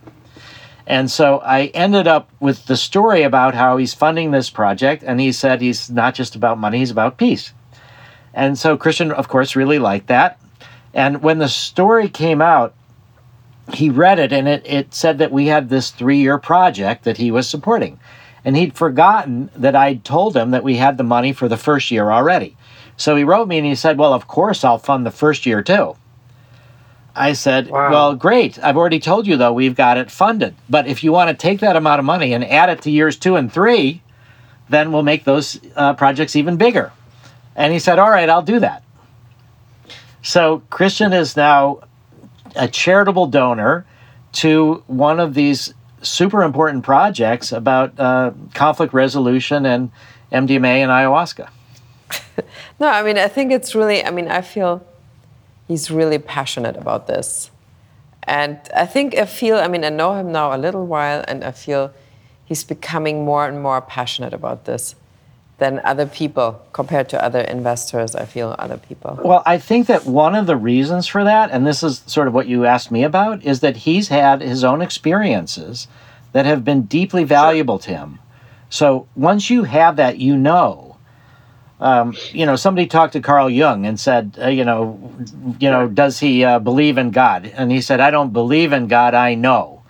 And 0.88 1.10
so 1.10 1.40
I 1.40 1.66
ended 1.68 2.08
up 2.08 2.30
with 2.40 2.66
the 2.66 2.78
story 2.78 3.24
about 3.24 3.56
how 3.56 3.78
he's 3.78 3.94
funding 3.94 4.32
this 4.32 4.50
project. 4.50 5.04
And 5.06 5.20
he 5.20 5.32
said 5.32 5.62
he's 5.62 5.90
not 5.90 6.14
just 6.14 6.36
about 6.36 6.60
money, 6.60 6.80
he's 6.80 6.92
about 6.92 7.18
peace. 7.18 7.54
And 8.34 8.58
so 8.58 8.78
Christian, 8.78 9.12
of 9.12 9.28
course, 9.28 9.56
really 9.56 9.80
liked 9.80 10.08
that. 10.08 10.40
And 10.96 11.22
when 11.22 11.40
the 11.40 11.50
story 11.50 12.08
came 12.08 12.42
out, 12.42 12.74
he 13.74 13.90
read 13.90 14.18
it 14.18 14.32
and 14.32 14.48
it, 14.48 14.66
it 14.66 14.94
said 14.94 15.18
that 15.18 15.32
we 15.32 15.48
had 15.48 15.70
this 15.70 15.92
three 15.92 16.18
year 16.18 16.38
project 16.38 17.04
that 17.04 17.18
he 17.18 17.30
was 17.32 17.48
supporting. 17.48 18.00
And 18.46 18.56
he'd 18.56 18.78
forgotten 18.78 19.50
that 19.56 19.76
I'd 19.76 20.06
told 20.06 20.38
him 20.38 20.52
that 20.52 20.64
we 20.64 20.78
had 20.78 20.98
the 20.98 21.04
money 21.04 21.34
for 21.34 21.50
the 21.50 21.58
first 21.58 21.92
year 21.92 22.12
already. 22.12 22.56
So 22.96 23.16
he 23.16 23.24
wrote 23.24 23.48
me 23.48 23.58
and 23.58 23.68
he 23.68 23.76
said, 23.76 23.98
Well, 23.98 24.14
of 24.14 24.28
course, 24.28 24.64
I'll 24.64 24.78
fund 24.78 25.06
the 25.06 25.12
first 25.12 25.46
year 25.46 25.62
too. 25.62 25.98
I 27.14 27.34
said, 27.34 27.70
Wow. 27.70 27.92
Well, 27.92 28.16
great. 28.16 28.58
I've 28.64 28.78
already 28.78 29.00
told 29.00 29.28
you, 29.28 29.36
though, 29.36 29.52
we've 29.52 29.76
got 29.76 29.98
it 29.98 30.12
funded. 30.12 30.56
But 30.70 30.88
if 30.88 31.04
you 31.04 31.12
want 31.12 31.30
to 31.30 31.36
take 31.36 31.60
that 31.60 31.76
amount 31.76 32.00
of 32.00 32.06
money 32.06 32.34
and 32.34 32.46
add 32.46 32.70
it 32.70 32.82
to 32.84 32.92
years 32.92 33.18
two 33.18 33.36
and 33.36 33.52
three, 33.52 34.02
then 34.70 34.92
we'll 34.94 35.04
make 35.04 35.26
those 35.26 35.60
uh, 35.76 35.94
projects 35.96 36.36
even 36.36 36.56
bigger. 36.56 36.92
And 37.56 37.74
he 37.74 37.80
said, 37.80 38.00
All 38.00 38.12
right, 38.12 38.30
I'll 38.30 38.42
do 38.44 38.60
that. 38.60 38.84
So 40.26 40.64
Christian 40.72 41.14
is 41.14 41.38
now 41.38 41.82
a 42.56 42.68
charitable 42.68 43.28
donor 43.28 43.86
to 44.34 44.84
one 44.88 45.20
of 45.20 45.36
these 45.36 45.72
super 46.02 46.42
important 46.42 46.84
projects 46.84 47.52
about 47.52 48.00
uh, 48.00 48.32
conflict 48.56 48.92
resolution 48.92 49.68
and 49.68 49.92
MDMA 50.32 50.82
and 50.82 50.92
ayahuasca. 50.92 51.50
No, 52.78 52.90
I 52.90 53.04
mean, 53.04 53.18
I 53.18 53.30
think 53.30 53.54
it's 53.54 53.74
really, 53.74 54.04
I 54.04 54.12
mean, 54.12 54.28
I 54.28 54.42
feel 54.42 54.86
he's 55.66 55.90
really 55.90 56.18
passionate 56.18 56.76
about 56.76 57.08
this. 57.08 57.50
And 58.24 58.60
I 58.76 58.86
think 58.86 59.16
I 59.16 59.26
feel, 59.26 59.56
I 59.56 59.70
mean, 59.70 59.86
I 59.86 59.90
know 59.90 60.16
him 60.16 60.34
now 60.34 60.54
a 60.54 60.58
little 60.58 60.86
while, 60.86 61.24
and 61.26 61.42
I 61.42 61.52
feel 61.52 61.94
he's 62.44 62.66
becoming 62.66 63.24
more 63.24 63.48
and 63.48 63.64
more 63.64 63.80
passionate 63.80 64.34
about 64.34 64.66
this 64.66 64.96
than 65.58 65.80
other 65.86 66.06
people 66.06 66.62
compared 66.74 67.08
to 67.10 67.24
other 67.24 67.40
investors, 67.40 68.14
I 68.16 68.26
feel, 68.26 68.56
other 68.60 68.78
people. 68.78 69.18
Well, 69.24 69.42
I 69.46 69.58
think 69.58 69.88
that 69.88 70.06
one 70.06 70.36
of 70.36 70.48
the 70.48 70.58
reasons 70.58 71.08
for 71.08 71.24
that, 71.24 71.50
and 71.52 71.66
this 71.66 71.82
is 71.82 72.04
sort 72.08 72.28
of 72.28 72.34
what 72.34 72.48
you 72.48 72.66
asked 72.66 72.92
me 72.92 73.04
about, 73.04 73.44
is 73.44 73.62
that 73.62 73.78
he's 73.78 74.10
had 74.10 74.42
his 74.42 74.64
own 74.66 74.82
experiences 74.82 75.88
that 76.34 76.46
have 76.46 76.66
been 76.66 76.82
deeply 76.84 77.24
valuable 77.24 77.80
to 77.80 77.92
him. 77.92 78.20
So 78.70 79.08
once 79.16 79.50
you 79.50 79.64
have 79.64 79.96
that, 79.96 80.18
you 80.20 80.36
know. 80.38 80.98
Um, 81.78 82.18
you 82.32 82.46
know, 82.46 82.56
somebody 82.56 82.88
talked 82.88 83.14
to 83.14 83.20
Carl 83.22 83.50
Jung 83.50 83.86
and 83.86 84.00
said, 84.00 84.38
uh, 84.42 84.48
you 84.48 84.64
know, 84.64 84.98
you 85.60 85.70
know, 85.70 85.90
does 85.90 86.20
he 86.22 86.44
uh, 86.44 86.58
believe 86.60 86.98
in 86.98 87.12
God? 87.12 87.52
And 87.54 87.70
he 87.70 87.82
said, 87.82 88.00
I 88.00 88.12
don't 88.12 88.32
believe 88.32 88.72
in 88.72 88.88
God. 88.88 89.14
I 89.14 89.36
know. 89.36 89.84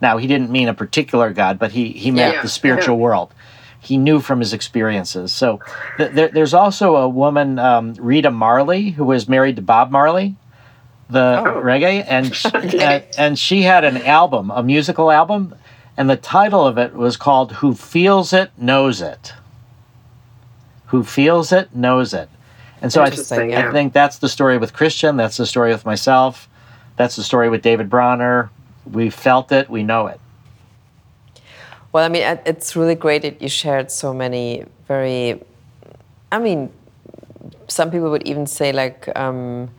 Now 0.00 0.16
he 0.16 0.26
didn't 0.26 0.50
mean 0.50 0.68
a 0.68 0.74
particular 0.74 1.32
God, 1.34 1.58
but 1.58 1.72
he 1.72 1.90
he 1.90 2.10
meant 2.10 2.36
Yeah. 2.36 2.42
the 2.42 2.48
spiritual 2.48 2.96
Yeah. 2.96 3.02
world. 3.02 3.34
He 3.86 3.96
knew 3.96 4.20
from 4.20 4.40
his 4.40 4.52
experiences. 4.52 5.32
So 5.32 5.60
th- 5.96 6.12
there, 6.12 6.28
there's 6.28 6.54
also 6.54 6.96
a 6.96 7.08
woman, 7.08 7.58
um, 7.58 7.94
Rita 7.98 8.30
Marley, 8.30 8.90
who 8.90 9.04
was 9.04 9.28
married 9.28 9.56
to 9.56 9.62
Bob 9.62 9.90
Marley, 9.90 10.36
the 11.08 11.40
Oh. 11.44 11.62
reggae, 11.62 12.04
and 12.06 12.34
sh- 12.40 12.46
Okay. 12.46 12.78
and, 12.78 13.04
and 13.16 13.38
she 13.38 13.62
had 13.62 13.84
an 13.84 13.98
album, 14.02 14.50
a 14.50 14.62
musical 14.62 15.10
album, 15.12 15.54
and 15.96 16.10
the 16.10 16.16
title 16.16 16.66
of 16.66 16.78
it 16.78 16.94
was 16.94 17.16
called 17.16 17.52
"Who 17.52 17.74
Feels 17.74 18.32
It 18.32 18.50
Knows 18.58 19.00
It." 19.00 19.32
Who 20.86 21.02
feels 21.02 21.50
it 21.52 21.74
knows 21.74 22.14
it, 22.14 22.28
and 22.80 22.92
so 22.92 23.02
I, 23.02 23.06
Interesting, 23.06 23.54
I 23.56 23.72
think 23.72 23.92
that's 23.92 24.18
the 24.18 24.28
story 24.28 24.56
with 24.56 24.72
Christian. 24.72 25.16
That's 25.16 25.36
the 25.36 25.46
story 25.46 25.72
with 25.72 25.84
myself. 25.84 26.48
That's 26.96 27.16
the 27.16 27.24
story 27.24 27.48
with 27.50 27.62
David 27.62 27.90
Bronner. 27.90 28.50
We 28.90 29.10
felt 29.10 29.50
it. 29.50 29.68
We 29.68 29.82
know 29.82 30.06
it. 30.06 30.20
Well, 31.96 32.04
I 32.04 32.08
mean, 32.10 32.38
it's 32.44 32.76
really 32.76 32.94
great 32.94 33.22
that 33.22 33.40
you 33.40 33.48
shared 33.48 33.90
so 33.90 34.12
many 34.12 34.66
very, 34.86 35.42
I 36.30 36.38
mean, 36.38 36.70
some 37.68 37.90
people 37.90 38.10
would 38.10 38.28
even 38.28 38.46
say 38.46 38.70
like 38.70 39.08
um, 39.16 39.70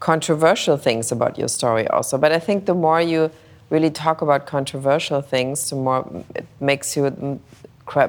controversial 0.00 0.78
things 0.78 1.12
about 1.12 1.36
your 1.36 1.48
story 1.48 1.86
also. 1.88 2.16
But 2.16 2.32
I 2.32 2.38
think 2.38 2.64
the 2.64 2.72
more 2.72 3.02
you 3.02 3.30
really 3.68 3.90
talk 3.90 4.22
about 4.22 4.46
controversial 4.46 5.20
things, 5.20 5.68
the 5.68 5.76
more 5.76 6.24
it 6.34 6.46
makes 6.58 6.96
you 6.96 7.38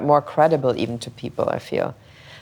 more 0.00 0.22
credible 0.22 0.74
even 0.78 0.98
to 1.00 1.10
people, 1.10 1.46
I 1.50 1.58
feel. 1.58 1.94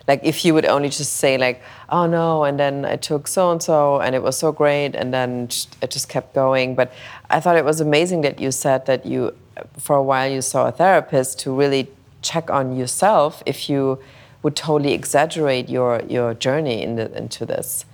Like 0.07 0.21
if 0.23 0.45
you 0.45 0.55
would 0.55 0.67
only 0.67 0.89
just 0.89 1.15
say 1.15 1.37
like, 1.37 1.61
oh 1.89 2.07
no, 2.07 2.45
and 2.45 2.61
then 2.61 2.85
I 2.85 2.95
took 2.95 3.27
so 3.27 3.51
and 3.51 3.61
so, 3.61 4.01
and 4.01 4.15
it 4.15 4.23
was 4.23 4.39
so 4.39 4.53
great, 4.53 4.95
and 4.95 5.13
then 5.13 5.49
it 5.83 5.91
just 5.91 6.09
kept 6.09 6.33
going. 6.33 6.77
But 6.77 6.93
I 7.29 7.41
thought 7.41 7.57
it 7.57 7.65
was 7.65 7.81
amazing 7.81 8.21
that 8.21 8.39
you 8.41 8.53
said 8.53 8.87
that 8.87 9.05
you, 9.05 9.35
for 9.77 9.97
a 9.97 10.03
while, 10.03 10.31
you 10.31 10.43
saw 10.43 10.69
a 10.69 10.73
therapist 10.73 11.39
to 11.41 11.53
really 11.53 11.89
check 12.23 12.51
on 12.51 12.77
yourself 12.77 13.43
if 13.47 13.69
you 13.71 13.99
would 14.43 14.57
totally 14.57 14.93
exaggerate 14.93 15.69
your 15.69 16.03
your 16.09 16.35
journey 16.35 16.83
in 16.83 16.97
the, 16.97 17.17
into 17.17 17.45
this. 17.45 17.85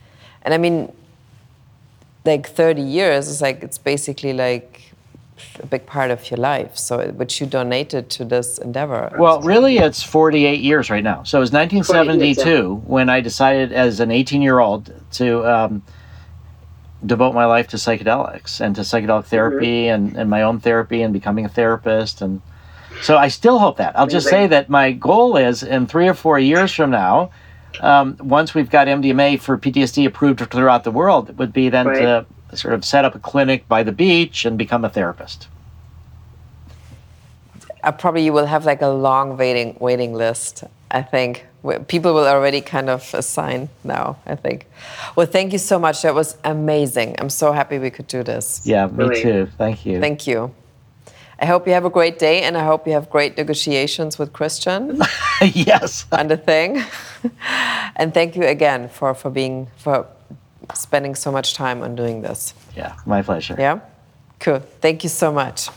And 0.43 0.53
I 0.53 0.59
mean, 0.59 0.93
like 2.25 2.49
30 2.49 2.83
years 2.83 3.29
is 3.29 3.41
like 3.41 3.63
it's 3.63 3.79
basically 3.79 4.33
like 4.33 4.93
a 5.61 5.67
big 5.67 5.87
part 5.87 6.11
of 6.11 6.31
your 6.31 6.39
life. 6.39 6.77
So 6.77 7.07
which 7.13 7.41
you 7.41 7.47
donated 7.47 8.11
to 8.11 8.25
this 8.25 8.59
endeavor. 8.59 9.13
Well, 9.19 9.41
really, 9.43 9.79
it's 9.79 10.03
48 10.03 10.61
years 10.61 10.91
right 10.91 11.03
now. 11.03 11.23
So 11.25 11.39
it 11.39 11.41
was 11.41 11.53
1972 11.53 12.43
48 12.43 12.47
years, 12.47 12.89
when 12.89 13.09
I 13.09 13.21
decided, 13.21 13.73
as 13.73 14.01
an 14.01 14.11
18 14.11 14.43
year 14.43 14.59
old, 14.61 14.93
to 15.13 15.45
um, 15.45 15.83
devote 17.07 17.35
my 17.35 17.45
life 17.45 17.69
to 17.69 17.77
psychedelics 17.77 18.61
and 18.61 18.75
to 18.77 18.83
psychedelic 18.83 19.25
therapy 19.27 19.89
and, 19.89 20.17
and 20.17 20.31
my 20.31 20.43
own 20.43 20.61
therapy 20.61 21.03
and 21.03 21.13
becoming 21.13 21.45
a 21.45 21.49
therapist. 21.49 22.23
And 22.23 22.41
so 23.03 23.17
I 23.17 23.29
still 23.29 23.59
hope 23.59 23.77
that. 23.79 23.99
I'll 23.99 24.07
just 24.07 24.29
say 24.29 24.47
that 24.47 24.69
my 24.69 24.93
goal 24.93 25.37
is 25.37 25.63
in 25.63 25.87
three 25.87 26.09
or 26.09 26.15
four 26.15 26.39
years 26.39 26.73
from 26.73 26.91
now, 26.91 27.31
um, 27.81 28.17
once 28.21 28.55
we've 28.55 28.71
got 28.71 28.87
MDMA 28.87 29.41
for 29.41 29.59
PTSD 29.59 30.07
approved 30.07 30.41
throughout 30.51 30.85
the 30.85 30.91
world, 30.93 31.31
it 31.31 31.37
would 31.37 31.53
be 31.53 31.69
then 31.69 31.87
Right. 31.89 31.99
to 32.01 32.27
sort 32.57 32.73
of 32.75 32.85
set 32.85 33.05
up 33.05 33.15
a 33.15 33.19
clinic 33.19 33.67
by 33.69 33.83
the 33.83 33.91
beach 33.93 34.45
and 34.45 34.57
become 34.57 34.85
a 34.85 34.89
therapist. 34.89 35.49
uh, 37.83 37.93
probably 37.93 38.25
you 38.25 38.33
will 38.33 38.47
have 38.47 38.65
like 38.65 38.81
a 38.81 38.89
long 38.89 39.37
waiting 39.37 39.77
waiting 39.81 40.15
list. 40.15 40.65
I 40.91 41.03
think 41.03 41.39
Wh- 41.39 41.54
people 41.89 42.13
will 42.15 42.27
already 42.27 42.61
kind 42.61 42.89
of 42.91 43.15
assign 43.15 43.69
now. 43.83 44.17
I 44.27 44.35
think. 44.37 44.67
Well, 45.17 45.27
thank 45.27 45.53
you 45.53 45.59
so 45.59 45.79
much. 45.79 46.03
That 46.03 46.15
was 46.15 46.37
amazing. 46.45 47.17
I'm 47.19 47.31
so 47.31 47.53
happy 47.53 47.79
we 47.79 47.91
could 47.91 48.07
do 48.07 48.23
this. 48.23 48.61
Yeah, 48.65 48.87
me 48.87 49.05
Really. 49.05 49.23
too. 49.23 49.49
Thank 49.59 49.87
you. 49.87 50.01
Thank 50.01 50.27
you. 50.27 50.51
I 51.41 51.47
hope 51.47 51.67
you 51.67 51.73
have 51.75 51.85
a 51.85 51.91
great 51.91 52.19
day, 52.19 52.43
and 52.43 52.57
I 52.57 52.65
hope 52.65 52.87
you 52.87 52.93
have 52.95 53.11
great 53.11 53.37
negotiations 53.37 54.19
with 54.19 54.33
Christian 54.33 55.01
yes. 55.43 56.07
And 56.13 56.31
the 56.31 56.37
thing. 56.37 56.83
and 57.97 58.15
thank 58.15 58.37
you 58.37 58.45
again 58.45 58.89
for 58.89 59.15
for 59.15 59.31
being 59.31 59.67
for 59.77 60.07
spending 60.75 61.15
so 61.17 61.31
much 61.33 61.55
time 61.55 61.83
on 61.83 61.97
doing 61.97 62.23
this. 62.23 62.55
Yeah, 62.77 62.93
my 63.07 63.23
pleasure. 63.23 63.57
Yeah. 63.59 63.81
Cool. 64.41 64.61
Thank 64.81 65.03
you 65.03 65.11
so 65.11 65.33
much. 65.33 65.69